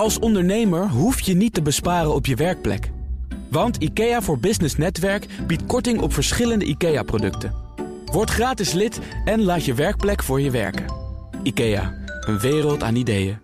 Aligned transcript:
Als 0.00 0.18
ondernemer 0.18 0.88
hoef 0.88 1.20
je 1.20 1.34
niet 1.34 1.54
te 1.54 1.62
besparen 1.62 2.14
op 2.14 2.26
je 2.26 2.34
werkplek. 2.34 2.90
Want 3.50 3.76
IKEA 3.76 4.22
voor 4.22 4.38
Business 4.38 4.76
Netwerk 4.76 5.26
biedt 5.46 5.66
korting 5.66 6.00
op 6.00 6.12
verschillende 6.12 6.64
IKEA-producten. 6.64 7.54
Word 8.04 8.30
gratis 8.30 8.72
lid 8.72 8.98
en 9.24 9.42
laat 9.42 9.64
je 9.64 9.74
werkplek 9.74 10.22
voor 10.22 10.40
je 10.40 10.50
werken. 10.50 10.84
IKEA, 11.42 11.94
een 12.20 12.38
wereld 12.38 12.82
aan 12.82 12.94
ideeën. 12.94 13.38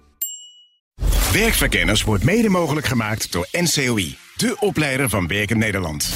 Werkverkenners 1.32 2.02
wordt 2.02 2.24
mede 2.24 2.48
mogelijk 2.48 2.86
gemaakt 2.86 3.32
door 3.32 3.48
NCOI, 3.52 4.16
de 4.36 4.56
opleider 4.60 5.08
van 5.08 5.26
Werken 5.26 5.58
Nederland. 5.58 6.10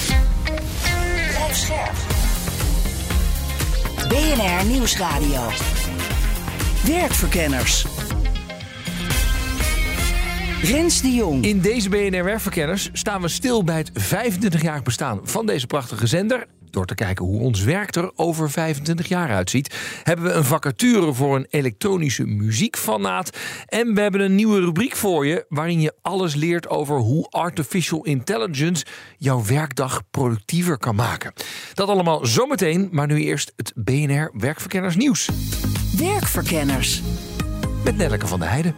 BNR 4.08 4.66
Nieuwsradio. 4.66 5.48
Werkverkenners. 6.86 7.86
Rens 10.62 11.02
de 11.02 11.12
Jong. 11.12 11.44
In 11.44 11.60
deze 11.60 11.88
BNR 11.88 12.24
Werkverkenners 12.24 12.90
staan 12.92 13.20
we 13.20 13.28
stil 13.28 13.64
bij 13.64 13.76
het 13.76 13.90
25-jarig 13.90 14.82
bestaan 14.82 15.20
van 15.22 15.46
deze 15.46 15.66
prachtige 15.66 16.06
zender. 16.06 16.46
Door 16.70 16.86
te 16.86 16.94
kijken 16.94 17.24
hoe 17.24 17.40
ons 17.40 17.62
werk 17.62 17.94
er 17.94 18.12
over 18.14 18.50
25 18.50 19.08
jaar 19.08 19.30
uitziet, 19.30 19.74
hebben 20.02 20.24
we 20.24 20.32
een 20.32 20.44
vacature 20.44 21.12
voor 21.12 21.36
een 21.36 21.46
elektronische 21.50 22.24
muziekfanaat. 22.24 23.36
En 23.66 23.94
we 23.94 24.00
hebben 24.00 24.20
een 24.20 24.34
nieuwe 24.34 24.60
rubriek 24.60 24.96
voor 24.96 25.26
je, 25.26 25.44
waarin 25.48 25.80
je 25.80 25.94
alles 26.02 26.34
leert 26.34 26.68
over 26.68 26.96
hoe 26.96 27.26
artificial 27.30 28.04
intelligence 28.04 28.84
jouw 29.18 29.44
werkdag 29.44 30.02
productiever 30.10 30.78
kan 30.78 30.94
maken. 30.94 31.32
Dat 31.74 31.88
allemaal 31.88 32.26
zometeen, 32.26 32.88
maar 32.90 33.06
nu 33.06 33.20
eerst 33.20 33.52
het 33.56 33.72
BNR 33.74 34.30
Werkverkenners 34.32 34.96
nieuws. 34.96 35.28
Werkverkenners. 35.96 37.02
Met 37.84 37.96
Nelleke 37.96 38.26
van 38.26 38.40
der 38.40 38.48
Heijden. 38.48 38.74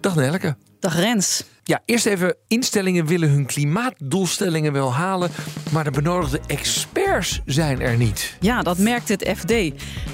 Dag 0.00 0.14
Nelleke. 0.14 0.56
Dag 0.80 0.94
Rens. 0.94 1.44
Ja, 1.68 1.80
eerst 1.84 2.06
even. 2.06 2.34
Instellingen 2.48 3.06
willen 3.06 3.30
hun 3.30 3.46
klimaatdoelstellingen 3.46 4.72
wel 4.72 4.94
halen, 4.94 5.30
maar 5.72 5.84
de 5.84 5.90
benodigde 5.90 6.40
experts 6.46 7.40
zijn 7.44 7.80
er 7.80 7.96
niet. 7.96 8.36
Ja, 8.40 8.62
dat 8.62 8.78
merkt 8.78 9.08
het 9.08 9.32
FD. 9.36 9.52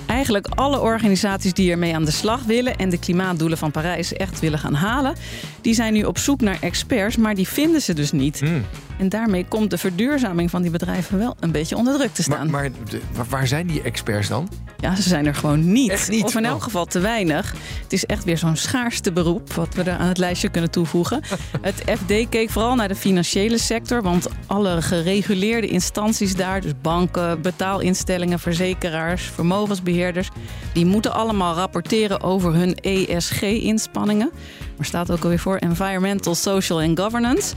Eigenlijk 0.06 0.46
alle 0.46 0.80
organisaties 0.80 1.52
die 1.52 1.70
ermee 1.70 1.94
aan 1.94 2.04
de 2.04 2.10
slag 2.10 2.42
willen 2.42 2.77
en 2.77 2.88
de 2.90 2.98
klimaatdoelen 2.98 3.58
van 3.58 3.70
Parijs 3.70 4.12
echt 4.12 4.40
willen 4.40 4.58
gaan 4.58 4.74
halen, 4.74 5.14
die 5.60 5.74
zijn 5.74 5.92
nu 5.92 6.04
op 6.04 6.18
zoek 6.18 6.40
naar 6.40 6.58
experts, 6.60 7.16
maar 7.16 7.34
die 7.34 7.48
vinden 7.48 7.82
ze 7.82 7.94
dus 7.94 8.12
niet. 8.12 8.40
Hmm. 8.40 8.64
En 8.98 9.08
daarmee 9.08 9.44
komt 9.48 9.70
de 9.70 9.78
verduurzaming 9.78 10.50
van 10.50 10.62
die 10.62 10.70
bedrijven 10.70 11.18
wel 11.18 11.36
een 11.40 11.50
beetje 11.52 11.77
onder 11.77 11.94
druk 11.94 12.14
te 12.14 12.22
staan. 12.22 12.50
Maar, 12.50 12.70
maar 13.16 13.27
waar- 13.28 13.46
zijn 13.46 13.66
die 13.66 13.82
experts 13.82 14.28
dan? 14.28 14.48
Ja, 14.78 14.94
ze 14.96 15.02
zijn 15.02 15.27
er 15.27 15.34
gewoon 15.34 15.72
niet. 15.72 16.08
Niet? 16.08 16.24
Of 16.24 16.34
in 16.36 16.44
elk 16.44 16.56
Oh. 16.56 16.62
geval 16.62 16.84
te 16.86 16.98
weinig. 17.00 17.55
Het 17.82 17.92
is 17.92 18.06
echt 18.06 18.24
weer 18.24 18.38
zo'n 18.38 18.56
schaarste 18.56 19.12
beroep 19.12 19.52
wat 19.52 19.74
we 19.74 19.82
er 19.82 19.96
aan 19.98 20.08
het 20.08 20.18
lijstje 20.18 20.48
kunnen 20.48 20.70
toevoegen. 20.70 21.20
het 21.60 21.82
FD 21.98 22.28
keek 22.28 22.50
vooral 22.50 22.74
naar 22.74 22.88
de 22.88 22.94
financiële 22.94 23.58
sector, 23.58 24.02
want 24.02 24.26
alle 24.46 24.82
gereguleerde 24.82 25.66
instanties 25.66 26.36
daar, 26.36 26.60
dus 26.60 26.72
banken, 26.82 27.40
betaalinstellingen, 27.42 28.38
verzekeraars, 28.38 29.22
vermogensbeheerders, 29.22 30.28
die 30.72 30.86
moeten 30.86 31.12
allemaal 31.12 31.54
rapporteren 31.54 32.22
over 32.22 32.54
hun 32.54 32.74
ESG-inspanningen. 32.74 34.30
Maar 34.76 34.86
staat 34.86 35.10
ook 35.10 35.22
alweer 35.22 35.38
voor 35.38 35.56
Environmental, 35.56 36.34
Social 36.34 36.80
and 36.80 37.00
Governance. 37.00 37.54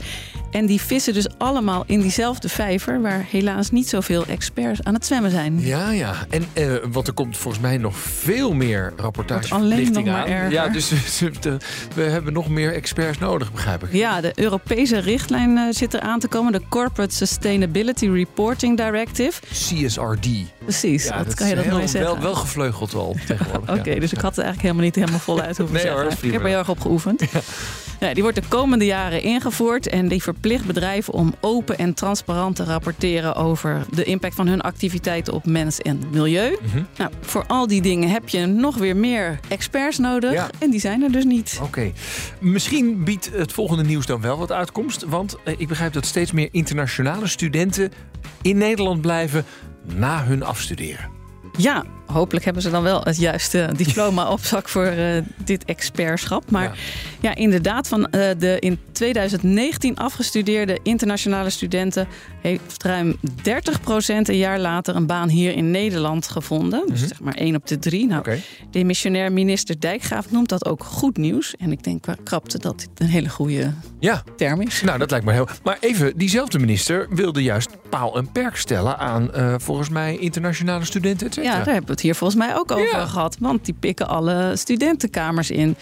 En 0.50 0.66
die 0.66 0.80
vissen 0.80 1.14
dus 1.14 1.26
allemaal 1.38 1.84
in 1.86 2.00
diezelfde 2.00 2.48
vijver, 2.48 3.00
waar 3.02 3.26
helaas 3.30 3.70
niet 3.70 3.88
zoveel 3.88 4.24
experts 4.26 4.82
aan 4.82 4.94
het 4.94 5.06
zwemmen 5.06 5.30
zijn. 5.30 5.60
Ja, 5.60 5.90
ja. 5.90 6.14
En 6.30 6.44
eh, 6.52 6.72
want 6.90 7.06
er 7.06 7.12
komt 7.12 7.36
volgens 7.36 7.62
mij 7.62 7.76
nog 7.76 7.96
veel 7.98 8.52
meer 8.54 8.92
rapportageverplichting 8.96 9.94
nog 9.94 10.04
maar 10.04 10.14
aan. 10.22 10.26
erger. 10.26 10.50
Ja, 10.50 10.68
dus 10.68 10.88
de- 10.88 11.56
we 11.94 12.02
hebben 12.02 12.32
nog 12.32 12.48
meer 12.48 12.74
experts 12.74 13.18
nodig, 13.18 13.52
begrijp 13.52 13.82
ik. 13.84 13.92
Ja, 13.92 14.20
de 14.20 14.32
Europese 14.34 14.98
richtlijn 14.98 15.56
eh, 15.58 15.62
zit 15.70 15.94
er 15.94 16.00
aan 16.00 16.18
te 16.20 16.28
komen. 16.28 16.52
De 16.52 16.62
Corporate 16.68 17.14
Sustainability 17.14 18.08
Reporting 18.08 18.76
Directive. 18.76 19.40
CSRD. 19.52 20.26
Precies, 20.66 21.04
Ja, 21.04 21.22
dat 21.24 21.34
kan 21.34 21.48
je 21.48 21.54
dat 21.54 21.64
mooi 21.64 21.78
heel- 21.78 21.88
zeggen. 21.88 22.12
Wel, 22.12 22.22
wel 22.22 22.34
gevleugeld 22.34 22.94
al 22.94 23.16
tegenwoordig. 23.26 23.70
Oké, 23.78 23.90
ja. 23.90 24.00
dus 24.00 24.12
ik 24.12 24.20
had 24.20 24.36
het 24.36 24.44
eigenlijk 24.44 24.60
helemaal 24.62 24.84
niet 24.84 24.94
helemaal 24.94 25.18
voluit 25.18 25.56
hoeven 25.58 25.76
Nee 25.76 25.88
hoor, 25.88 25.98
zeggen. 26.00 26.16
prima. 26.18 26.26
ik 26.26 26.32
heb 26.32 26.42
er 26.42 26.48
heel 26.48 26.58
erg 26.58 26.68
op 26.68 26.80
geoefend. 26.80 27.22
Ja, 28.00 28.14
die 28.14 28.22
wordt 28.22 28.38
de 28.42 28.48
komende 28.48 28.84
jaren 28.84 29.22
ingevoerd 29.22 29.88
en 29.88 30.08
die 30.08 30.22
verplicht 30.22 30.64
bedrijven 30.64 31.12
om 31.12 31.34
open 31.40 31.78
en 31.78 31.94
transparant 31.94 32.56
te 32.56 32.64
rapporteren 32.64 33.34
over 33.34 33.84
de 33.90 34.04
impact 34.04 34.34
van 34.34 34.46
hun 34.46 34.60
activiteiten 34.60 35.32
op 35.32 35.46
mens 35.46 35.80
en 35.80 36.00
milieu. 36.12 36.56
Mhm. 36.62 36.82
Nou, 36.96 37.10
voor 37.20 37.44
al 37.46 37.66
die 37.66 37.82
dingen 37.82 38.08
heb 38.08 38.28
je 38.28 38.46
nog 38.46 38.76
weer 38.76 38.96
meer 38.96 39.38
experts 39.48 39.98
nodig 39.98 40.32
Ja. 40.32 40.48
en 40.58 40.70
die 40.70 40.80
zijn 40.80 41.02
er 41.02 41.12
dus 41.12 41.24
niet. 41.24 41.58
Oké. 41.62 41.92
Misschien 42.40 43.04
biedt 43.04 43.30
het 43.32 43.52
volgende 43.52 43.84
nieuws 43.84 44.06
dan 44.06 44.20
wel 44.20 44.38
wat 44.38 44.52
uitkomst. 44.52 45.04
Want 45.08 45.36
eh, 45.44 45.54
ik 45.56 45.68
begrijp 45.68 45.92
dat 45.92 46.06
steeds 46.06 46.32
meer 46.32 46.48
internationale 46.50 47.26
studenten 47.26 47.92
in 48.42 48.58
Nederland 48.58 49.00
blijven 49.00 49.44
na 49.94 50.24
hun 50.24 50.42
afstuderen. 50.42 51.10
Ja, 51.58 51.84
hopelijk 52.06 52.44
hebben 52.44 52.62
ze 52.62 52.70
dan 52.70 52.82
wel 52.82 53.00
het 53.02 53.16
juiste 53.16 53.70
diploma 53.76 54.30
op 54.30 54.40
zak 54.40 54.68
voor 54.68 54.84
eh, 54.84 55.22
dit 55.44 55.64
expertschap. 55.64 56.50
Maar 56.50 56.62
Ja. 56.62 56.72
ja, 57.20 57.34
inderdaad, 57.34 57.88
van 57.88 58.06
eh, 58.10 58.28
de 58.38 58.56
in 58.60 58.78
2019 58.92 59.96
afgestudeerde 59.96 60.78
internationale 60.82 61.50
studenten 61.50 62.08
heeft 62.40 62.82
ruim 62.82 63.16
30% 63.20 63.20
een 64.06 64.36
jaar 64.36 64.58
later 64.58 64.96
een 64.96 65.06
baan 65.06 65.28
hier 65.28 65.52
in 65.54 65.70
Nederland 65.70 66.28
gevonden. 66.28 66.82
Dus 66.86 67.00
zeg 67.00 67.20
maar 67.20 67.34
1 67.34 67.54
op 67.54 67.66
de 67.66 67.78
3. 67.78 68.06
Nou, 68.06 68.18
Oké. 68.20 68.38
demissionair 68.70 69.32
minister 69.32 69.80
Dijkgraaf 69.80 70.30
noemt 70.30 70.48
dat 70.48 70.66
ook 70.66 70.84
goed 70.84 71.16
nieuws. 71.16 71.54
En 71.56 71.72
ik 71.72 71.84
denk 71.84 72.06
waar 72.06 72.16
krapte 72.24 72.58
dat 72.58 72.78
dit 72.78 72.88
een 72.94 73.06
hele 73.06 73.28
goede 73.28 73.72
Ja, 74.00 74.22
term 74.36 74.60
is. 74.60 74.82
nou 74.82 74.98
dat 74.98 75.10
lijkt 75.10 75.26
me 75.26 75.32
heel. 75.32 75.48
Maar 75.62 75.76
even, 75.80 76.12
diezelfde 76.16 76.58
minister 76.58 77.06
wilde 77.10 77.42
juist 77.42 77.70
paal 77.88 78.16
en 78.16 78.32
perk 78.32 78.56
stellen 78.56 78.98
aan 78.98 79.32
eh, 79.34 79.54
volgens 79.58 79.88
mij 79.88 80.16
internationale 80.18 80.84
studenten, 80.84 81.26
et 81.26 81.34
Ja, 81.34 81.42
daar 81.64 81.74
hebben 81.74 81.95
het 81.96 82.04
hier 82.04 82.14
volgens 82.14 82.38
mij 82.38 82.56
ook 82.56 82.72
over 82.72 82.86
Ja. 82.98 83.06
gehad. 83.06 83.36
Want 83.40 83.64
die 83.64 83.74
pikken 83.80 84.08
alle 84.08 84.52
studentenkamers 84.56 85.50
in. 85.50 85.76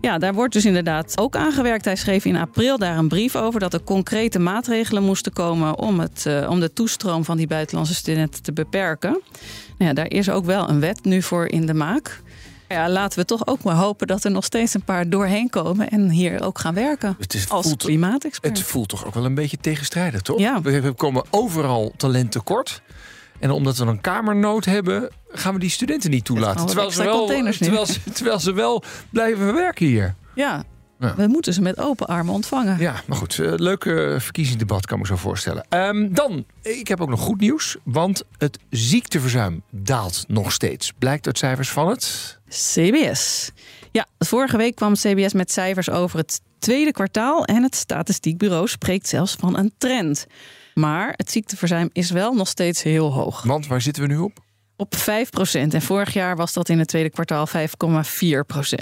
Ja, 0.00 0.18
daar 0.18 0.34
wordt 0.34 0.52
dus 0.52 0.64
inderdaad 0.64 1.18
ook 1.18 1.36
aan 1.36 1.52
gewerkt. 1.52 1.84
Hij 1.84 1.96
schreef 1.96 2.24
in 2.24 2.36
april 2.36 2.78
daar 2.78 2.98
een 2.98 3.08
brief 3.08 3.36
over 3.36 3.60
dat 3.60 3.74
er 3.74 3.82
concrete 3.82 4.38
maatregelen 4.38 5.02
moesten 5.02 5.32
komen 5.32 5.78
om, 5.78 6.00
het, 6.00 6.26
eh, 6.26 6.50
om 6.50 6.60
de 6.60 6.72
toestroom 6.72 7.24
van 7.24 7.36
die 7.36 7.46
buitenlandse 7.46 7.94
studenten 7.94 8.42
te 8.42 8.52
beperken. 8.52 9.10
Nou 9.10 9.90
ja, 9.90 9.92
daar 9.92 10.10
is 10.10 10.30
ook 10.30 10.44
wel 10.44 10.68
een 10.68 10.80
wet 10.80 11.04
nu 11.04 11.22
voor 11.22 11.46
in 11.46 11.66
de 11.66 11.74
maak. 11.74 12.20
Ja, 12.68 12.88
laten 12.88 13.18
we 13.18 13.24
toch 13.24 13.46
ook 13.46 13.62
maar 13.62 13.74
hopen 13.74 14.06
dat 14.06 14.24
er 14.24 14.30
nog 14.30 14.44
steeds 14.44 14.74
een 14.74 14.84
paar 14.84 15.08
doorheen 15.08 15.50
komen 15.50 15.88
en 15.90 16.10
hier 16.10 16.42
ook 16.42 16.58
gaan 16.58 16.74
werken. 16.74 17.16
Het 17.18 17.34
is- 17.34 17.48
als 17.48 17.66
voelt- 17.66 17.82
klimaatexpert. 17.82 18.58
Het 18.58 18.66
voelt 18.66 18.88
toch 18.88 19.06
ook 19.06 19.14
wel 19.14 19.24
een 19.24 19.34
beetje 19.34 19.56
tegenstrijdig, 19.60 20.20
toch? 20.22 20.38
Ja. 20.38 20.60
We 20.60 20.80
we 20.80 20.92
komen 20.92 21.24
overal 21.30 21.92
talent 21.96 22.32
tekort. 22.32 22.82
En 23.42 23.50
omdat 23.50 23.76
we 23.76 23.84
een 23.84 24.00
kamernood 24.00 24.64
hebben, 24.64 25.10
gaan 25.28 25.54
we 25.54 25.60
die 25.60 25.70
studenten 25.70 26.10
niet 26.10 26.24
toelaten. 26.24 26.66
Terwijl 26.66 26.90
ze, 26.90 27.02
wel, 27.04 27.26
terwijl, 27.26 27.86
ze, 27.86 28.00
terwijl 28.12 28.38
ze 28.40 28.52
wel 28.52 28.82
blijven 29.10 29.54
werken 29.54 29.86
hier. 29.86 30.14
Ja, 30.34 30.64
Ja. 30.98 31.14
we 31.16 31.26
moeten 31.26 31.52
ze 31.54 31.60
met 31.62 31.78
open 31.78 32.06
armen 32.06 32.34
ontvangen. 32.34 32.78
Ja, 32.78 32.94
maar 33.06 33.16
goed. 33.16 33.38
eh, 33.38 33.52
Leuk 33.56 33.84
eh, 33.84 34.18
verkiezingsdebat, 34.20 34.86
kan 34.86 34.96
ik 34.96 35.02
me 35.02 35.08
zo 35.08 35.16
voorstellen. 35.16 35.64
Ehm, 35.68 36.08
dan, 36.12 36.44
ik 36.62 36.88
heb 36.88 37.00
ook 37.00 37.08
nog 37.08 37.20
goed 37.20 37.40
nieuws. 37.40 37.76
Want 37.84 38.22
het 38.38 38.58
ziekteverzuim 38.70 39.62
daalt 39.70 40.24
nog 40.28 40.52
steeds. 40.52 40.92
Blijkt 40.98 41.26
uit 41.26 41.38
cijfers 41.38 41.70
van 41.70 41.88
het... 41.88 42.38
CBS. 42.48 43.50
Ja, 43.92 44.06
vorige 44.18 44.56
week 44.56 44.74
kwam 44.74 44.92
CBS 44.94 45.32
met 45.32 45.52
cijfers 45.52 45.90
over 45.90 46.18
het 46.18 46.40
tweede 46.58 46.92
kwartaal 46.92 47.44
en 47.44 47.62
het 47.62 47.74
statistiekbureau 47.74 48.68
spreekt 48.68 49.08
zelfs 49.08 49.36
van 49.38 49.56
een 49.58 49.72
trend. 49.78 50.26
Maar 50.74 51.14
het 51.16 51.30
ziekteverzuim 51.30 51.90
is 51.92 52.10
wel 52.10 52.34
nog 52.34 52.48
steeds 52.48 52.82
heel 52.82 53.12
hoog. 53.12 53.42
Want 53.42 53.66
waar 53.66 53.80
zitten 53.80 54.02
we 54.02 54.08
nu 54.08 54.18
op? 54.18 54.38
Op 54.76 54.94
5% 54.96 55.00
En 55.52 55.82
vorig 55.82 56.12
jaar 56.12 56.36
was 56.36 56.52
dat 56.52 56.68
in 56.68 56.78
het 56.78 56.88
tweede 56.88 57.10
kwartaal 57.10 57.48
5,4% 57.48 57.52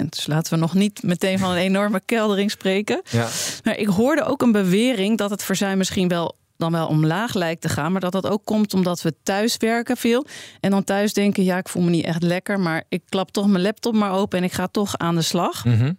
Dus 0.09 0.27
laten 0.27 0.53
we 0.53 0.59
nog 0.59 0.73
niet 0.73 1.03
meteen 1.03 1.39
van 1.39 1.51
een 1.51 1.57
enorme 1.71 2.01
keldering 2.05 2.51
spreken. 2.51 3.01
Ja. 3.09 3.27
Maar 3.63 3.77
ik 3.77 3.87
hoorde 3.87 4.23
ook 4.23 4.41
een 4.41 4.51
bewering 4.51 5.17
dat 5.17 5.29
het 5.29 5.43
verzuim 5.43 5.77
misschien 5.77 6.07
wel 6.07 6.39
dan 6.61 6.71
wel 6.71 6.87
omlaag 6.87 7.33
lijkt 7.33 7.61
te 7.61 7.69
gaan, 7.69 7.91
maar 7.91 8.01
dat 8.01 8.11
dat 8.11 8.27
ook 8.27 8.45
komt 8.45 8.73
omdat 8.73 9.01
we 9.01 9.13
thuis 9.23 9.57
werken 9.57 9.97
veel 9.97 10.25
en 10.59 10.71
dan 10.71 10.83
thuis 10.83 11.13
denken 11.13 11.43
ja 11.43 11.57
ik 11.57 11.69
voel 11.69 11.83
me 11.83 11.89
niet 11.89 12.05
echt 12.05 12.23
lekker, 12.23 12.59
maar 12.59 12.83
ik 12.89 13.01
klap 13.09 13.31
toch 13.31 13.47
mijn 13.47 13.63
laptop 13.63 13.93
maar 13.93 14.11
open 14.11 14.37
en 14.37 14.43
ik 14.43 14.51
ga 14.51 14.67
toch 14.67 14.97
aan 14.97 15.15
de 15.15 15.21
slag. 15.21 15.65
Mhm. 15.65 15.91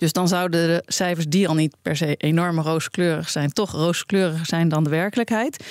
Dus 0.00 0.12
dan 0.12 0.28
zouden 0.28 0.66
de 0.66 0.82
cijfers 0.86 1.26
die 1.26 1.48
al 1.48 1.54
niet 1.54 1.76
per 1.82 1.96
se 1.96 2.14
enorm 2.16 2.60
rooskleurig 2.60 3.30
zijn, 3.30 3.52
toch 3.52 3.70
rooskleuriger 3.72 4.46
zijn 4.46 4.68
dan 4.68 4.84
de 4.84 4.90
werkelijkheid. 4.90 5.64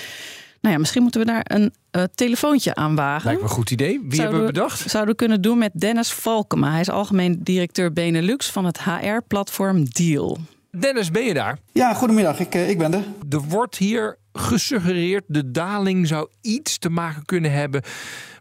Nou 0.62 0.74
ja, 0.74 0.80
misschien 0.80 1.02
moeten 1.02 1.22
we 1.22 1.28
daar 1.28 1.42
een 1.44 1.74
eh, 1.92 2.04
telefoontje 2.16 2.76
aan 2.76 2.96
wagen. 2.96 3.26
Lijkt 3.26 3.42
me 3.42 3.48
een 3.48 3.54
goed 3.54 3.72
idee. 3.72 4.02
Wie 4.08 4.22
hebben 4.22 4.40
we 4.40 4.46
bedacht? 4.46 4.90
Zouden 4.90 5.12
we 5.12 5.20
kunnen 5.20 5.42
doen 5.42 5.58
met 5.58 5.72
Dennis 5.74 6.12
Valkema. 6.12 6.72
Hij 6.72 6.80
is 6.80 6.90
algemeen 6.90 7.40
directeur 7.44 7.94
Benelux 7.94 8.50
van 8.50 8.66
het 8.66 8.84
HR-platform 8.84 9.86
Deal. 9.90 10.38
Dennis, 10.80 11.12
ben 11.12 11.24
je 11.24 11.34
daar? 11.34 11.60
Ja, 11.72 11.94
goedemiddag. 11.94 12.40
Ik, 12.40 12.56
eh, 12.56 12.70
ik 12.70 12.78
ben 12.78 12.94
er. 12.94 13.04
Er 13.30 13.42
wordt 13.42 13.78
hier 13.78 14.18
gesuggereerd 14.34 15.24
de 15.28 15.52
daling 15.52 16.08
zou 16.08 16.30
iets 16.42 16.78
te 16.78 16.90
maken 16.90 17.26
kunnen 17.26 17.52
hebben 17.52 17.82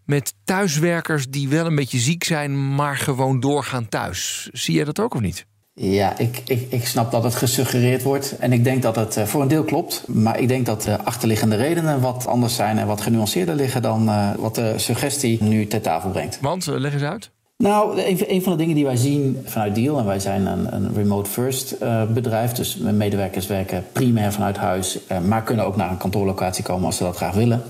met 0.04 0.34
thuiswerkers 0.44 1.28
die 1.28 1.48
wel 1.48 1.66
een 1.66 1.74
beetje 1.74 1.98
ziek 1.98 2.24
zijn, 2.24 2.74
maar 2.74 2.96
gewoon 2.96 3.40
doorgaan 3.40 3.88
thuis. 3.88 4.48
Zie 4.52 4.74
jij 4.74 4.84
dat 4.84 5.00
ook 5.00 5.14
of 5.14 5.20
niet? 5.20 5.46
Ja, 5.80 6.18
ik, 6.18 6.42
ik, 6.46 6.66
ik 6.70 6.86
snap 6.86 7.10
dat 7.10 7.24
het 7.24 7.34
gesuggereerd 7.34 8.02
wordt. 8.02 8.36
En 8.38 8.52
ik 8.52 8.64
denk 8.64 8.82
dat 8.82 8.96
het 8.96 9.16
uh, 9.16 9.24
voor 9.24 9.42
een 9.42 9.48
deel 9.48 9.64
klopt. 9.64 10.04
Maar 10.06 10.40
ik 10.40 10.48
denk 10.48 10.66
dat 10.66 10.82
de 10.82 10.98
achterliggende 11.04 11.56
redenen 11.56 12.00
wat 12.00 12.26
anders 12.26 12.54
zijn 12.54 12.78
en 12.78 12.86
wat 12.86 13.00
genuanceerder 13.00 13.54
liggen 13.54 13.82
dan 13.82 14.08
uh, 14.08 14.30
wat 14.38 14.54
de 14.54 14.72
suggestie 14.76 15.42
nu 15.42 15.66
ter 15.66 15.80
tafel 15.80 16.10
brengt. 16.10 16.38
Want, 16.40 16.66
uh, 16.66 16.78
leg 16.78 16.92
eens 16.92 17.02
uit. 17.02 17.30
Nou, 17.56 18.02
een, 18.02 18.32
een, 18.32 18.42
van 18.42 18.52
de 18.52 18.58
dingen 18.58 18.74
die 18.74 18.84
wij 18.84 18.96
zien 18.96 19.42
vanuit 19.44 19.74
Deal, 19.74 19.98
en 19.98 20.04
wij 20.04 20.20
zijn 20.20 20.46
een, 20.46 20.74
een 20.74 20.94
remote 20.94 21.30
first 21.30 21.74
uh, 21.82 22.02
bedrijf, 22.04 22.52
dus 22.52 22.76
medewerkers 22.76 23.46
werken 23.46 23.84
primair 23.92 24.32
vanuit 24.32 24.56
huis, 24.56 24.98
uh, 25.12 25.18
maar 25.18 25.42
kunnen 25.42 25.64
ook 25.64 25.76
naar 25.76 25.90
een 25.90 25.96
kantoorlocatie 25.96 26.64
komen 26.64 26.86
als 26.86 26.96
ze 26.96 27.02
dat 27.02 27.16
graag 27.16 27.34
willen. 27.34 27.62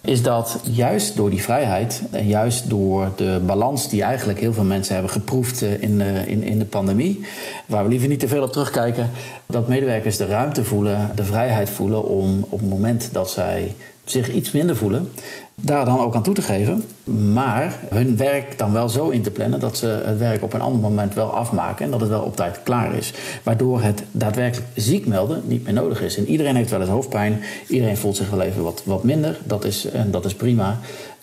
Is 0.00 0.22
dat 0.22 0.60
juist 0.62 1.16
door 1.16 1.30
die 1.30 1.42
vrijheid 1.42 2.02
en 2.10 2.26
juist 2.26 2.68
door 2.68 3.12
de 3.16 3.40
balans 3.46 3.88
die 3.88 4.02
eigenlijk 4.02 4.40
heel 4.40 4.52
veel 4.52 4.64
mensen 4.64 4.94
hebben 4.94 5.12
geproefd 5.12 5.62
in 5.62 5.98
de, 5.98 6.22
in, 6.26 6.42
in 6.42 6.58
de 6.58 6.64
pandemie, 6.64 7.24
waar 7.66 7.82
we 7.82 7.90
liever 7.90 8.08
niet 8.08 8.20
te 8.20 8.28
veel 8.28 8.42
op 8.42 8.52
terugkijken, 8.52 9.10
dat 9.46 9.68
medewerkers 9.68 10.16
de 10.16 10.26
ruimte 10.26 10.64
voelen, 10.64 11.10
de 11.14 11.24
vrijheid 11.24 11.70
voelen 11.70 12.04
om 12.04 12.46
op 12.48 12.60
het 12.60 12.68
moment 12.68 13.08
dat 13.12 13.30
zij 13.30 13.74
zich 14.04 14.32
iets 14.32 14.52
minder 14.52 14.76
voelen, 14.76 15.10
daar 15.54 15.84
dan 15.84 15.98
ook 15.98 16.14
aan 16.14 16.22
toe 16.22 16.34
te 16.34 16.42
geven. 16.42 16.84
Maar 17.10 17.78
hun 17.88 18.16
werk 18.16 18.58
dan 18.58 18.72
wel 18.72 18.88
zo 18.88 19.08
in 19.08 19.22
te 19.22 19.30
plannen 19.30 19.60
dat 19.60 19.76
ze 19.76 20.02
het 20.04 20.18
werk 20.18 20.42
op 20.42 20.52
een 20.52 20.60
ander 20.60 20.80
moment 20.80 21.14
wel 21.14 21.34
afmaken 21.34 21.84
en 21.84 21.90
dat 21.90 22.00
het 22.00 22.08
wel 22.08 22.22
op 22.22 22.36
tijd 22.36 22.60
klaar 22.62 22.94
is. 22.94 23.12
Waardoor 23.42 23.82
het 23.82 24.02
daadwerkelijk 24.10 24.68
ziek 24.74 25.06
melden 25.06 25.42
niet 25.44 25.64
meer 25.64 25.72
nodig 25.72 26.02
is. 26.02 26.16
En 26.16 26.26
iedereen 26.26 26.56
heeft 26.56 26.70
wel 26.70 26.80
eens 26.80 26.88
hoofdpijn, 26.88 27.40
iedereen 27.68 27.96
voelt 27.96 28.16
zich 28.16 28.30
wel 28.30 28.40
even 28.40 28.62
wat, 28.62 28.82
wat 28.84 29.04
minder. 29.04 29.38
Dat 29.44 29.64
is, 29.64 29.90
en 29.90 30.10
dat 30.10 30.24
is 30.24 30.34
prima. 30.34 30.78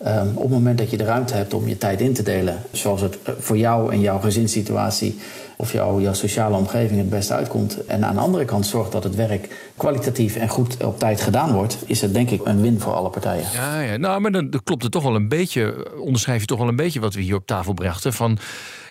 Um, 0.06 0.32
op 0.34 0.42
het 0.42 0.50
moment 0.50 0.78
dat 0.78 0.90
je 0.90 0.96
de 0.96 1.04
ruimte 1.04 1.34
hebt 1.34 1.54
om 1.54 1.68
je 1.68 1.78
tijd 1.78 2.00
in 2.00 2.12
te 2.12 2.22
delen, 2.22 2.58
zoals 2.72 3.00
het 3.00 3.18
voor 3.38 3.56
jou 3.56 3.92
en 3.92 4.00
jouw 4.00 4.18
gezinssituatie 4.18 5.18
of 5.60 5.72
jouw, 5.72 6.00
jouw 6.00 6.12
sociale 6.12 6.56
omgeving 6.56 6.98
het 6.98 7.10
beste 7.10 7.34
uitkomt. 7.34 7.86
En 7.86 8.04
aan 8.04 8.14
de 8.14 8.20
andere 8.20 8.44
kant 8.44 8.66
zorgt 8.66 8.92
dat 8.92 9.04
het 9.04 9.14
werk 9.14 9.72
kwalitatief 9.76 10.36
en 10.36 10.48
goed 10.48 10.84
op 10.84 10.98
tijd 10.98 11.20
gedaan 11.20 11.52
wordt, 11.52 11.78
is 11.86 12.00
het 12.00 12.14
denk 12.14 12.30
ik 12.30 12.40
een 12.44 12.60
win 12.60 12.80
voor 12.80 12.92
alle 12.92 13.10
partijen. 13.10 13.44
Ja, 13.54 13.80
ja. 13.80 13.96
nou, 13.96 14.20
maar 14.20 14.32
dan 14.32 14.60
klopt 14.64 14.82
het 14.82 14.92
toch 14.92 15.02
wel 15.02 15.14
een 15.14 15.28
beetje, 15.28 15.77
onderschrijf 15.98 16.40
je 16.40 16.46
toch 16.46 16.58
wel 16.58 16.68
een 16.68 16.76
beetje 16.76 17.00
wat 17.00 17.14
we 17.14 17.20
hier 17.20 17.34
op 17.34 17.46
tafel 17.46 17.72
brachten. 17.72 18.12
Van 18.12 18.38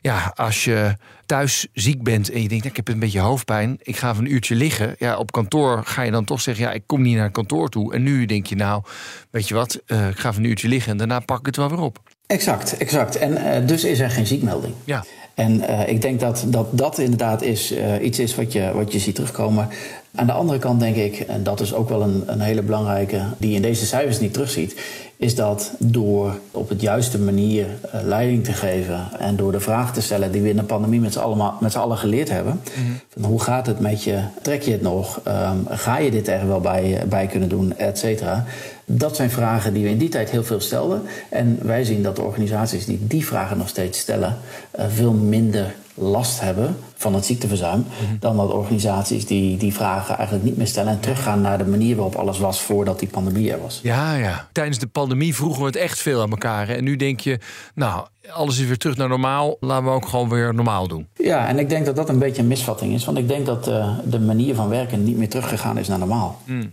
ja, 0.01 0.31
als 0.36 0.63
je 0.63 0.95
thuis 1.25 1.68
ziek 1.74 2.04
bent 2.04 2.30
en 2.30 2.42
je 2.42 2.48
denkt, 2.48 2.66
ik 2.66 2.75
heb 2.75 2.88
een 2.88 3.00
beetje 3.00 3.19
hoofdpijn, 3.19 3.78
ik 3.81 3.98
ga 3.98 4.12
even 4.12 4.25
een 4.25 4.31
uurtje 4.31 4.56
liggen. 4.56 4.95
Ja, 5.00 5.18
op 5.18 5.31
kantoor 5.31 5.84
ga 5.86 6.01
je 6.01 6.12
dan 6.12 6.25
toch 6.25 6.42
zeggen, 6.42 6.66
ja, 6.66 6.72
ik 6.72 6.84
kom 6.86 7.01
niet 7.01 7.16
naar 7.16 7.24
het 7.24 7.34
kantoor 7.34 7.69
toe. 7.69 7.94
En 7.94 8.04
nu 8.04 8.25
denk 8.25 8.45
je, 8.45 8.56
nou, 8.56 8.84
weet 9.31 9.48
je 9.48 9.54
wat, 9.54 9.81
uh, 9.88 10.07
ik 10.07 10.19
ga 10.19 10.30
even 10.30 10.44
een 10.44 10.50
uurtje 10.50 10.68
liggen 10.68 10.92
en 10.92 10.98
daarna 10.98 11.19
pak 11.19 11.39
ik 11.39 11.45
het 11.45 11.56
wel 11.56 11.69
weer 11.69 11.80
op. 11.80 12.00
Exact, 12.28 12.78
exact. 12.78 13.16
En 13.16 13.31
uh, 13.31 13.68
dus 13.68 13.84
is 13.84 14.00
er 14.00 14.10
geen 14.10 14.28
ziekmelding. 14.28 14.74
Ja. 14.84 15.06
En 15.38 15.62
uh, 15.62 15.88
ik 15.88 16.01
denk 16.01 16.19
dat, 16.19 16.45
dat 16.48 16.68
dat 16.72 16.98
inderdaad 16.98 17.42
is, 17.42 17.72
uh, 17.72 18.04
iets 18.04 18.19
is 18.19 18.36
wat 18.36 18.51
je, 18.51 18.72
wat 18.74 18.92
je 18.92 19.00
ziet 19.00 19.16
terugkomen. 19.16 19.68
Aan 20.16 20.25
de 20.25 20.31
andere 20.31 20.60
kant 20.60 20.80
denk 20.80 20.95
ik, 20.95 21.19
en 21.19 21.44
dat 21.44 21.60
is 21.60 21.74
ook 21.74 21.89
wel 21.89 22.01
een, 22.01 22.24
een 22.25 22.39
hele 22.39 22.62
belangrijke, 22.62 23.22
die 23.38 23.50
je 23.50 23.56
in 23.56 23.62
deze 23.62 23.86
cijfers 23.86 24.19
niet 24.19 24.34
terugziet, 24.34 24.81
is 25.18 25.36
dat 25.36 25.72
door 25.80 26.39
op 26.51 26.69
het 26.69 26.81
juiste 26.81 27.19
manier 27.19 27.66
uh, 27.66 28.01
leiding 28.04 28.44
te 28.44 28.54
geven 28.54 29.07
en 29.19 29.36
door 29.36 29.51
de 29.51 29.60
vraag 29.60 29.94
te 29.94 30.01
stellen 30.01 30.31
die 30.31 30.42
we 30.42 30.50
in 30.50 30.56
de 30.56 30.63
pandemie 30.63 31.00
met 31.00 31.13
z'n 31.13 31.19
allen, 31.19 31.54
met 31.60 31.72
z'n 31.72 31.78
allen 31.78 31.98
geleerd 31.98 32.30
hebben. 32.30 32.62
Mm-hmm. 32.78 33.00
Van 33.10 33.24
hoe 33.24 33.42
gaat 33.42 33.68
het 33.68 33.80
met 33.80 34.04
je? 34.04 34.19
Trek 34.42 34.62
je 34.62 34.72
het 34.72 34.81
nog? 34.81 35.22
Um, 35.28 35.66
ga 35.69 35.98
je 35.98 36.12
dit 36.12 36.28
er 36.28 36.48
wel 36.48 36.60
bij, 36.60 37.01
bij 37.10 37.28
kunnen 37.28 37.50
doen? 37.50 37.78
Et 37.78 37.98
cetera. 37.98 38.45
Dat 38.89 39.16
zijn 39.16 39.30
vragen 39.30 39.74
die 39.74 39.84
we 39.84 39.89
in 39.89 39.98
die 39.98 40.10
tijd 40.10 40.30
heel 40.30 40.44
veel 40.44 40.60
stelden. 40.60 41.01
En 41.30 41.60
wij 41.62 41.84
zien 41.84 42.04
dat 42.04 42.16
de 42.16 42.22
organisaties 42.22 42.86
die 42.86 43.00
die 43.07 43.25
vragen 43.25 43.57
nog 43.57 43.69
steeds 43.69 44.00
stellen, 44.00 44.38
uh, 44.80 44.86
veel 44.89 45.13
minder 45.13 45.75
last 45.94 46.39
hebben 46.42 46.78
van 46.95 47.13
het 47.13 47.25
ziekteverzuim. 47.25 47.86
Mm-hmm. 48.01 48.18
dan 48.19 48.38
dat 48.38 48.51
organisaties 48.51 49.25
die 49.25 49.57
die 49.57 49.74
vragen 49.74 50.16
eigenlijk 50.16 50.45
niet 50.45 50.57
meer 50.57 50.68
stellen. 50.68 50.92
en 50.92 51.00
teruggaan 51.00 51.42
naar 51.42 51.57
de 51.57 51.66
manier 51.66 51.95
waarop 51.95 52.16
alles 52.16 52.39
was 52.39 52.62
voordat 52.62 53.00
die 53.00 53.07
pandemie 53.07 53.51
er 53.51 53.62
was. 53.62 53.80
Ja, 53.84 54.16
ja. 54.16 54.48
Tijdens 54.51 54.80
de 54.80 54.88
pandemie 54.88 55.36
vroegen 55.36 55.60
we 55.60 55.66
het 55.66 55.75
echt 55.75 56.00
veel 56.00 56.22
aan 56.22 56.31
elkaar. 56.31 56.69
En 56.69 56.84
nu 56.84 56.95
denk 56.95 57.19
je, 57.19 57.39
nou, 57.75 58.07
alles 58.30 58.60
is 58.60 58.68
weer 58.68 58.78
terug 58.78 58.98
naar 58.98 59.10
normaal. 59.10 59.57
Laten 59.60 59.86
we 59.86 59.92
ook 59.92 60.07
gewoon 60.07 60.30
weer 60.30 60.54
normaal 60.54 60.88
doen. 60.88 61.07
Ja, 61.16 61.48
en 61.48 61.60
ik 61.60 61.69
denk 61.69 61.86
dat 61.86 61.95
dat 61.95 62.10
een 62.10 62.19
beetje 62.19 62.42
een 62.42 62.48
misvatting 62.48 62.94
is. 62.94 63.06
Want 63.06 63.18
ik 63.18 63.28
denk 63.28 63.45
dat 63.45 63.68
uh, 63.68 63.98
de 64.06 64.19
manier 64.19 64.56
van 64.56 64.69
werken 64.69 65.04
niet 65.04 65.18
meer 65.18 65.30
teruggegaan 65.30 65.78
is 65.78 65.88
naar 65.88 66.00
normaal. 66.00 66.42
Mm. 66.45 66.72